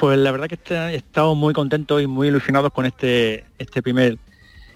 Pues 0.00 0.18
la 0.18 0.32
verdad 0.32 0.48
que 0.48 0.54
este- 0.54 0.94
estamos 0.94 1.36
muy 1.36 1.52
contentos 1.52 2.00
y 2.00 2.06
muy 2.06 2.28
ilusionados 2.28 2.72
con 2.72 2.86
este, 2.86 3.44
este 3.58 3.82
primer 3.82 4.16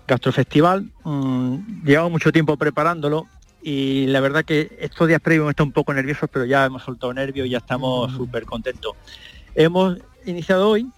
gastrofestival. 0.07 0.91
Mm, 1.03 1.83
llevamos 1.83 2.12
mucho 2.12 2.31
tiempo 2.31 2.59
preparándolo 2.59 3.27
y 3.62 4.05
la 4.09 4.20
verdad 4.20 4.45
que 4.45 4.77
estos 4.79 5.09
días 5.09 5.22
previos 5.22 5.49
estado 5.49 5.64
un 5.64 5.72
poco 5.72 5.95
nerviosos, 5.95 6.29
pero 6.31 6.45
ya 6.45 6.66
hemos 6.66 6.83
soltado 6.83 7.14
nervios 7.14 7.47
y 7.47 7.51
ya 7.53 7.57
estamos 7.57 8.12
súper 8.12 8.45
contentos. 8.45 8.97
Hemos 9.55 9.97
iniciado 10.27 10.68
hoy 10.68 10.91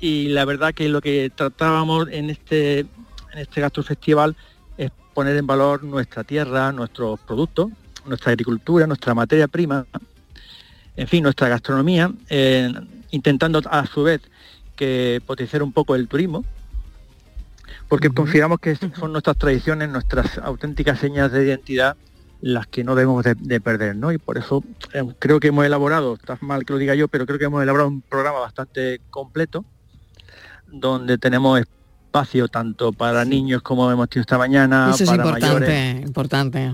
y 0.00 0.28
la 0.28 0.46
verdad 0.46 0.72
que 0.72 0.88
lo 0.88 1.02
que 1.02 1.30
tratábamos 1.34 2.08
en 2.10 2.30
este, 2.30 2.78
en 2.78 2.88
este 3.34 3.60
gastrofestival 3.60 4.34
es 4.78 4.90
poner 5.12 5.36
en 5.36 5.46
valor 5.46 5.84
nuestra 5.84 6.24
tierra, 6.24 6.72
nuestros 6.72 7.20
productos, 7.20 7.68
nuestra 8.06 8.32
agricultura, 8.32 8.86
nuestra 8.86 9.12
materia 9.12 9.46
prima, 9.46 9.84
en 10.96 11.06
fin, 11.06 11.22
nuestra 11.22 11.50
gastronomía, 11.50 12.10
eh, 12.30 12.72
intentando 13.10 13.60
a 13.70 13.86
su 13.86 14.02
vez 14.02 14.20
que 14.76 15.20
potenciar 15.26 15.62
un 15.62 15.72
poco 15.72 15.94
el 15.94 16.08
turismo, 16.08 16.44
porque 17.88 18.10
consideramos 18.10 18.60
que 18.60 18.76
son 18.76 19.12
nuestras 19.12 19.36
tradiciones, 19.36 19.88
nuestras 19.88 20.38
auténticas 20.38 20.98
señas 20.98 21.32
de 21.32 21.44
identidad 21.44 21.96
las 22.40 22.66
que 22.68 22.84
no 22.84 22.94
debemos 22.94 23.24
de, 23.24 23.34
de 23.34 23.60
perder, 23.60 23.96
¿no? 23.96 24.12
Y 24.12 24.18
por 24.18 24.38
eso 24.38 24.62
eh, 24.92 25.02
creo 25.18 25.40
que 25.40 25.48
hemos 25.48 25.64
elaborado, 25.64 26.14
está 26.14 26.38
mal 26.40 26.64
que 26.64 26.72
lo 26.72 26.78
diga 26.78 26.94
yo, 26.94 27.08
pero 27.08 27.26
creo 27.26 27.38
que 27.38 27.46
hemos 27.46 27.62
elaborado 27.62 27.88
un 27.88 28.00
programa 28.00 28.38
bastante 28.38 29.00
completo, 29.10 29.64
donde 30.68 31.18
tenemos 31.18 31.58
espacio 31.58 32.46
tanto 32.48 32.92
para 32.92 33.24
niños 33.24 33.62
como 33.62 33.90
hemos 33.90 34.08
tenido 34.08 34.22
esta 34.22 34.38
mañana, 34.38 34.90
Eso 34.94 35.04
es 35.04 35.10
para 35.10 35.24
importante, 35.24 35.66
mayores. 35.66 36.06
importante. 36.06 36.72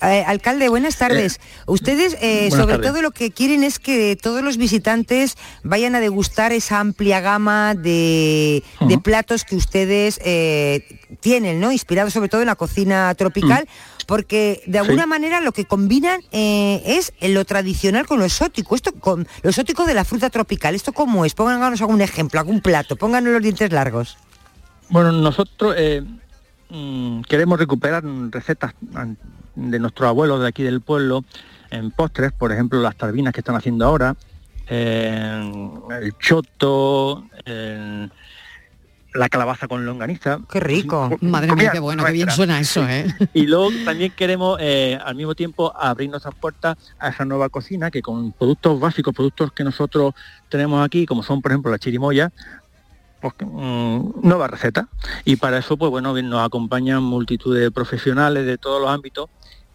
Eh, 0.00 0.24
alcalde, 0.26 0.68
buenas 0.68 0.96
tardes. 0.96 1.40
Ustedes, 1.66 2.16
eh, 2.20 2.48
buenas 2.48 2.54
sobre 2.58 2.74
tardes. 2.76 2.90
todo, 2.90 3.02
lo 3.02 3.10
que 3.10 3.30
quieren 3.30 3.62
es 3.64 3.78
que 3.78 4.16
todos 4.20 4.42
los 4.42 4.56
visitantes 4.56 5.36
vayan 5.62 5.94
a 5.94 6.00
degustar 6.00 6.52
esa 6.52 6.80
amplia 6.80 7.20
gama 7.20 7.74
de, 7.74 8.62
de 8.80 8.98
platos 8.98 9.44
que 9.44 9.56
ustedes 9.56 10.18
eh, 10.24 10.84
tienen, 11.20 11.60
¿no? 11.60 11.72
Inspirados 11.72 12.12
sobre 12.12 12.28
todo 12.28 12.40
en 12.40 12.46
la 12.46 12.54
cocina 12.56 13.14
tropical, 13.14 13.68
porque 14.06 14.62
de 14.66 14.78
alguna 14.78 15.02
Sí. 15.04 15.08
manera 15.08 15.40
lo 15.40 15.52
que 15.52 15.64
combinan 15.66 16.20
eh, 16.32 16.82
es 16.86 17.12
lo 17.20 17.44
tradicional 17.44 18.06
con 18.06 18.18
lo 18.18 18.24
exótico. 18.24 18.74
Esto 18.74 18.92
con 18.92 19.26
lo 19.42 19.50
exótico 19.50 19.84
de 19.86 19.94
la 19.94 20.04
fruta 20.04 20.30
tropical. 20.30 20.74
¿Esto 20.74 20.92
cómo 20.92 21.24
es? 21.24 21.34
Pónganos 21.34 21.80
algún 21.80 22.00
ejemplo, 22.00 22.40
algún 22.40 22.60
plato. 22.60 22.96
Pónganos 22.96 23.32
los 23.32 23.42
dientes 23.42 23.70
largos. 23.72 24.16
Bueno, 24.88 25.12
nosotros 25.12 25.74
eh, 25.78 26.02
mm, 26.70 27.22
queremos 27.22 27.58
recuperar 27.58 28.04
mm, 28.04 28.30
recetas 28.30 28.74
de 29.54 29.78
nuestros 29.78 30.08
abuelos 30.08 30.40
de 30.40 30.48
aquí 30.48 30.62
del 30.62 30.80
pueblo 30.80 31.24
en 31.70 31.90
postres, 31.90 32.32
por 32.32 32.52
ejemplo, 32.52 32.80
las 32.80 32.96
tarbinas 32.96 33.32
que 33.32 33.40
están 33.40 33.56
haciendo 33.56 33.84
ahora, 33.84 34.16
eh, 34.68 35.52
el 36.00 36.16
choto, 36.18 37.24
eh, 37.44 38.08
la 39.14 39.28
calabaza 39.28 39.68
con 39.68 39.86
longaniza. 39.86 40.40
Qué 40.50 40.60
rico. 40.60 41.10
Madre 41.20 41.54
mía, 41.54 41.70
qué 41.72 41.78
bueno, 41.78 42.04
qué 42.04 42.12
bien 42.12 42.26
nuestra. 42.26 42.36
suena 42.36 42.60
eso, 42.60 42.86
¿eh? 42.88 43.06
Y 43.32 43.46
luego 43.46 43.70
también 43.84 44.12
queremos 44.12 44.58
eh, 44.60 44.98
al 45.04 45.14
mismo 45.14 45.34
tiempo 45.34 45.72
abrir 45.76 46.10
nuestras 46.10 46.34
puertas 46.34 46.76
a 46.98 47.10
esa 47.10 47.24
nueva 47.24 47.48
cocina 47.48 47.90
que 47.90 48.02
con 48.02 48.32
productos 48.32 48.78
básicos, 48.80 49.14
productos 49.14 49.52
que 49.52 49.64
nosotros 49.64 50.14
tenemos 50.48 50.84
aquí, 50.84 51.06
como 51.06 51.22
son 51.22 51.40
por 51.40 51.52
ejemplo 51.52 51.70
la 51.70 51.78
chirimoya, 51.78 52.32
mm, 53.30 54.20
nueva 54.22 54.48
receta. 54.48 54.88
Y 55.24 55.36
para 55.36 55.58
eso, 55.58 55.76
pues 55.76 55.90
bueno, 55.90 56.14
nos 56.22 56.44
acompañan 56.44 57.02
multitud 57.02 57.56
de 57.56 57.70
profesionales 57.70 58.46
de 58.46 58.58
todos 58.58 58.80
los 58.80 58.90
ámbitos, 58.90 59.28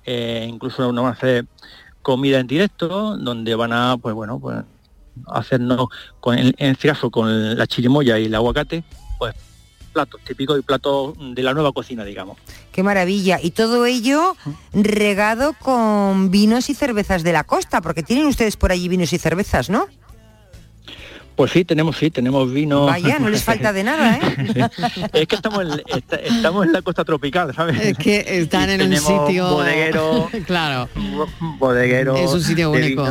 eh, 0.05 0.47
incluso 0.49 0.91
nos 0.91 1.03
van 1.03 1.13
a 1.13 1.15
hacer 1.15 1.45
comida 2.01 2.39
en 2.39 2.47
directo, 2.47 3.17
donde 3.17 3.55
van 3.55 3.73
a, 3.73 3.97
pues 3.97 4.15
bueno, 4.15 4.39
pues 4.39 4.57
hacernos, 5.27 5.87
con, 6.19 6.37
en 6.37 6.53
este 6.57 6.87
caso 6.87 7.09
con 7.11 7.57
la 7.57 7.67
chirimoya 7.67 8.17
y 8.19 8.25
el 8.25 8.35
aguacate, 8.35 8.83
pues 9.17 9.35
platos 9.91 10.21
típicos 10.21 10.59
y 10.59 10.61
platos 10.61 11.15
de 11.19 11.43
la 11.43 11.53
nueva 11.53 11.71
cocina, 11.71 12.03
digamos. 12.05 12.37
Qué 12.71 12.83
maravilla. 12.83 13.39
Y 13.41 13.51
todo 13.51 13.85
ello 13.85 14.35
regado 14.73 15.53
con 15.59 16.31
vinos 16.31 16.69
y 16.69 16.75
cervezas 16.75 17.23
de 17.23 17.33
la 17.33 17.43
costa, 17.43 17.81
porque 17.81 18.03
tienen 18.03 18.27
ustedes 18.27 18.55
por 18.55 18.71
allí 18.71 18.87
vinos 18.87 19.11
y 19.13 19.17
cervezas, 19.17 19.69
¿no? 19.69 19.87
Pues 21.39 21.53
sí, 21.53 21.63
tenemos 21.63 21.95
sí, 21.95 22.11
tenemos 22.11 22.51
vino. 22.51 22.85
Vaya, 22.85 23.17
no 23.17 23.29
les 23.29 23.41
falta 23.45 23.71
de 23.71 23.85
nada, 23.85 24.17
¿eh? 24.17 24.69
es 25.13 25.25
que 25.25 25.35
estamos 25.37 25.61
en, 25.61 25.81
esta- 25.87 26.17
estamos 26.17 26.65
en 26.65 26.73
la 26.73 26.81
costa 26.81 27.05
tropical, 27.05 27.55
¿sabes? 27.55 27.79
Es 27.79 27.97
que 27.97 28.25
están 28.41 28.69
Y 28.69 28.73
en 28.73 28.81
un 28.81 28.97
sitio... 28.97 29.49
bodeguero, 29.49 30.29
claro. 30.45 30.89
bodeguero, 31.57 32.17
Es 32.17 32.31
un 32.33 32.41
sitio 32.43 32.71
de 32.73 32.77
único. 32.83 33.03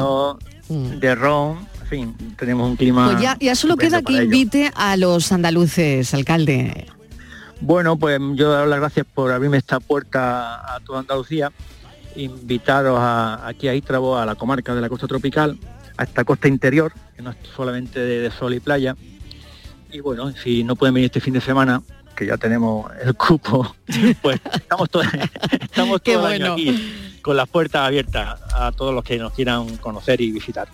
vino, 0.68 0.99
de 1.01 1.14
ron, 1.14 1.66
en 1.81 1.87
fin, 1.87 2.14
tenemos 2.37 2.68
un 2.68 2.76
clima. 2.76 3.12
Pues 3.12 3.22
ya, 3.22 3.39
ya 3.41 3.55
solo 3.55 3.79
queda 3.79 4.03
que 4.03 4.12
ello. 4.12 4.24
invite 4.24 4.70
a 4.74 4.99
los 4.99 5.33
andaluces, 5.33 6.12
alcalde. 6.12 6.87
Bueno, 7.62 7.97
pues 7.99 8.20
yo 8.35 8.51
dar 8.53 8.68
las 8.68 8.79
gracias 8.79 9.07
por 9.14 9.33
abrirme 9.33 9.57
esta 9.57 9.81
puerta 9.81 10.57
a 10.74 10.81
toda 10.81 11.01
Andalucía, 11.01 11.51
invitaros 12.14 12.99
a- 13.01 13.49
aquí 13.49 13.68
a 13.68 13.74
Ítrabo, 13.74 14.18
a 14.18 14.26
la 14.26 14.35
comarca 14.35 14.74
de 14.74 14.83
la 14.83 14.91
costa 14.91 15.07
tropical, 15.07 15.59
a 15.99 16.05
esta 16.05 16.24
costa 16.24 16.49
interior, 16.49 16.92
que 17.14 17.20
no 17.22 17.30
es 17.30 17.36
solamente 17.55 18.01
de, 18.01 18.20
de 18.20 18.30
sol 18.30 18.55
y 18.55 18.61
playa. 18.61 18.96
Y 19.92 20.01
bueno, 20.01 20.32
si 20.32 20.64
no 20.64 20.76
pueden 20.76 20.94
venir 20.94 21.07
este 21.07 21.20
fin 21.20 21.34
de 21.34 21.42
semana, 21.42 21.82
que 22.16 22.26
ya 22.26 22.36
tenemos 22.36 22.90
el 23.05 23.14
cupo, 23.14 23.76
pues 24.22 24.40
estamos 24.55 24.88
todos, 24.88 25.07
estamos 25.61 26.01
Qué 26.01 26.14
todo 26.14 26.28
el 26.30 26.40
bueno. 26.40 26.55
año 26.55 26.70
aquí 26.72 27.05
con 27.22 27.36
las 27.36 27.49
puertas 27.49 27.86
abiertas 27.86 28.40
a 28.55 28.72
todos 28.72 28.94
los 28.94 29.05
que 29.05 29.18
nos 29.18 29.32
quieran 29.34 29.76
conocer 29.76 30.20
y 30.20 30.30
visitar. 30.32 30.66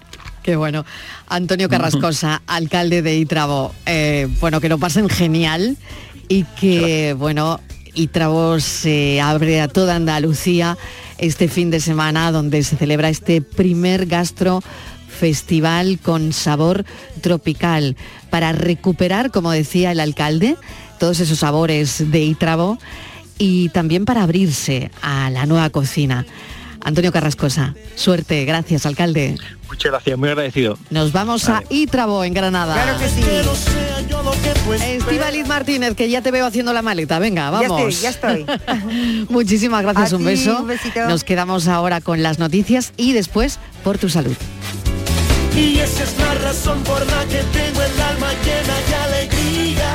Qué 0.42 0.56
bueno. 0.56 0.84
Antonio 1.26 1.68
Carrascosa, 1.68 2.42
alcalde 2.46 3.02
de 3.02 3.16
Itrabo. 3.16 3.74
Eh, 3.86 4.28
bueno, 4.40 4.60
que 4.60 4.68
lo 4.68 4.78
pasen 4.78 5.08
genial 5.08 5.76
y 6.28 6.44
que, 6.44 7.14
bueno, 7.14 7.60
Ítrabo 7.94 8.60
se 8.60 9.20
abre 9.20 9.60
a 9.60 9.68
toda 9.68 9.96
Andalucía 9.96 10.76
este 11.18 11.48
fin 11.48 11.70
de 11.70 11.80
semana 11.80 12.30
donde 12.30 12.62
se 12.62 12.76
celebra 12.76 13.08
este 13.08 13.40
primer 13.40 14.06
gastro 14.06 14.62
festival 15.18 15.98
con 16.02 16.32
sabor 16.32 16.84
tropical 17.20 17.96
para 18.30 18.52
recuperar, 18.52 19.30
como 19.30 19.50
decía 19.50 19.92
el 19.92 20.00
alcalde, 20.00 20.56
todos 20.98 21.20
esos 21.20 21.38
sabores 21.38 22.10
de 22.10 22.20
Ítrabo 22.22 22.78
y 23.38 23.68
también 23.70 24.04
para 24.04 24.22
abrirse 24.22 24.90
a 25.02 25.30
la 25.30 25.46
nueva 25.46 25.70
cocina. 25.70 26.26
Antonio 26.82 27.12
Carrascosa, 27.12 27.74
suerte, 27.96 28.44
gracias, 28.44 28.84
alcalde. 28.84 29.36
Muchas 29.68 29.90
gracias, 29.90 30.18
muy 30.18 30.28
agradecido. 30.28 30.78
Nos 30.90 31.12
vamos 31.12 31.48
a 31.48 31.62
Ítrabo, 31.70 32.22
en 32.24 32.34
Granada. 32.34 32.74
Claro 32.74 32.98
que 32.98 33.08
sí. 33.08 33.22
Estivaliz 34.84 35.46
Martínez, 35.46 35.94
que 35.94 36.08
ya 36.10 36.20
te 36.22 36.30
veo 36.30 36.46
haciendo 36.46 36.72
la 36.72 36.82
maleta. 36.82 37.18
Venga, 37.18 37.50
vamos. 37.50 38.00
Ya 38.00 38.10
estoy, 38.10 38.44
ya 38.44 38.44
estoy. 38.44 39.26
Muchísimas 39.30 39.82
gracias, 39.82 40.12
A 40.12 40.16
un 40.16 40.22
ti, 40.22 40.26
beso. 40.28 40.60
un 40.60 40.68
besito. 40.68 41.06
Nos 41.08 41.24
quedamos 41.24 41.68
ahora 41.68 42.00
con 42.00 42.22
las 42.22 42.38
noticias 42.38 42.92
y 42.96 43.12
después 43.12 43.58
por 43.82 43.98
tu 43.98 44.08
salud. 44.08 44.36
Y 45.56 45.78
esa 45.78 46.02
es 46.02 46.18
la 46.18 46.34
razón 46.34 46.82
por 46.82 47.00
la 47.06 47.24
que 47.26 47.42
tengo 47.52 47.82
el 47.82 48.00
alma 48.00 48.32
llena 48.44 48.76
de 48.88 48.94
alegría. 49.06 49.90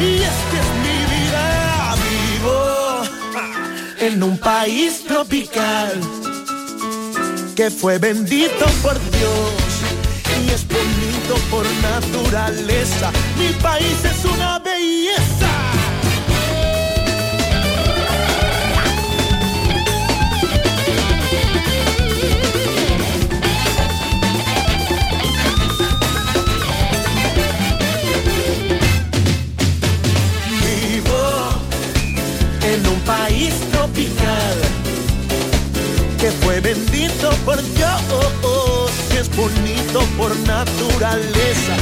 Y 0.00 0.22
es 0.22 0.38
que 0.50 0.58
es 0.58 0.70
mi 0.84 0.98
vida, 1.14 1.94
vivo 2.08 2.80
en 4.00 4.22
un 4.22 4.38
país 4.38 5.04
tropical 5.04 6.00
que 7.54 7.70
fue 7.70 7.98
bendito 7.98 8.66
por 8.82 8.98
Dios 9.10 9.70
y 10.42 10.50
es 10.50 10.66
bonito 10.66 11.34
por 11.50 11.66
naturaleza. 11.82 13.12
Mi 13.38 13.48
país 13.60 14.04
es 14.04 14.24
una 14.24 14.58
belleza. 14.58 15.79
Por 37.44 37.62
Dios, 37.74 38.90
que 39.10 39.18
es 39.20 39.36
bonito 39.36 40.00
por 40.16 40.36
naturaleza 40.40 41.76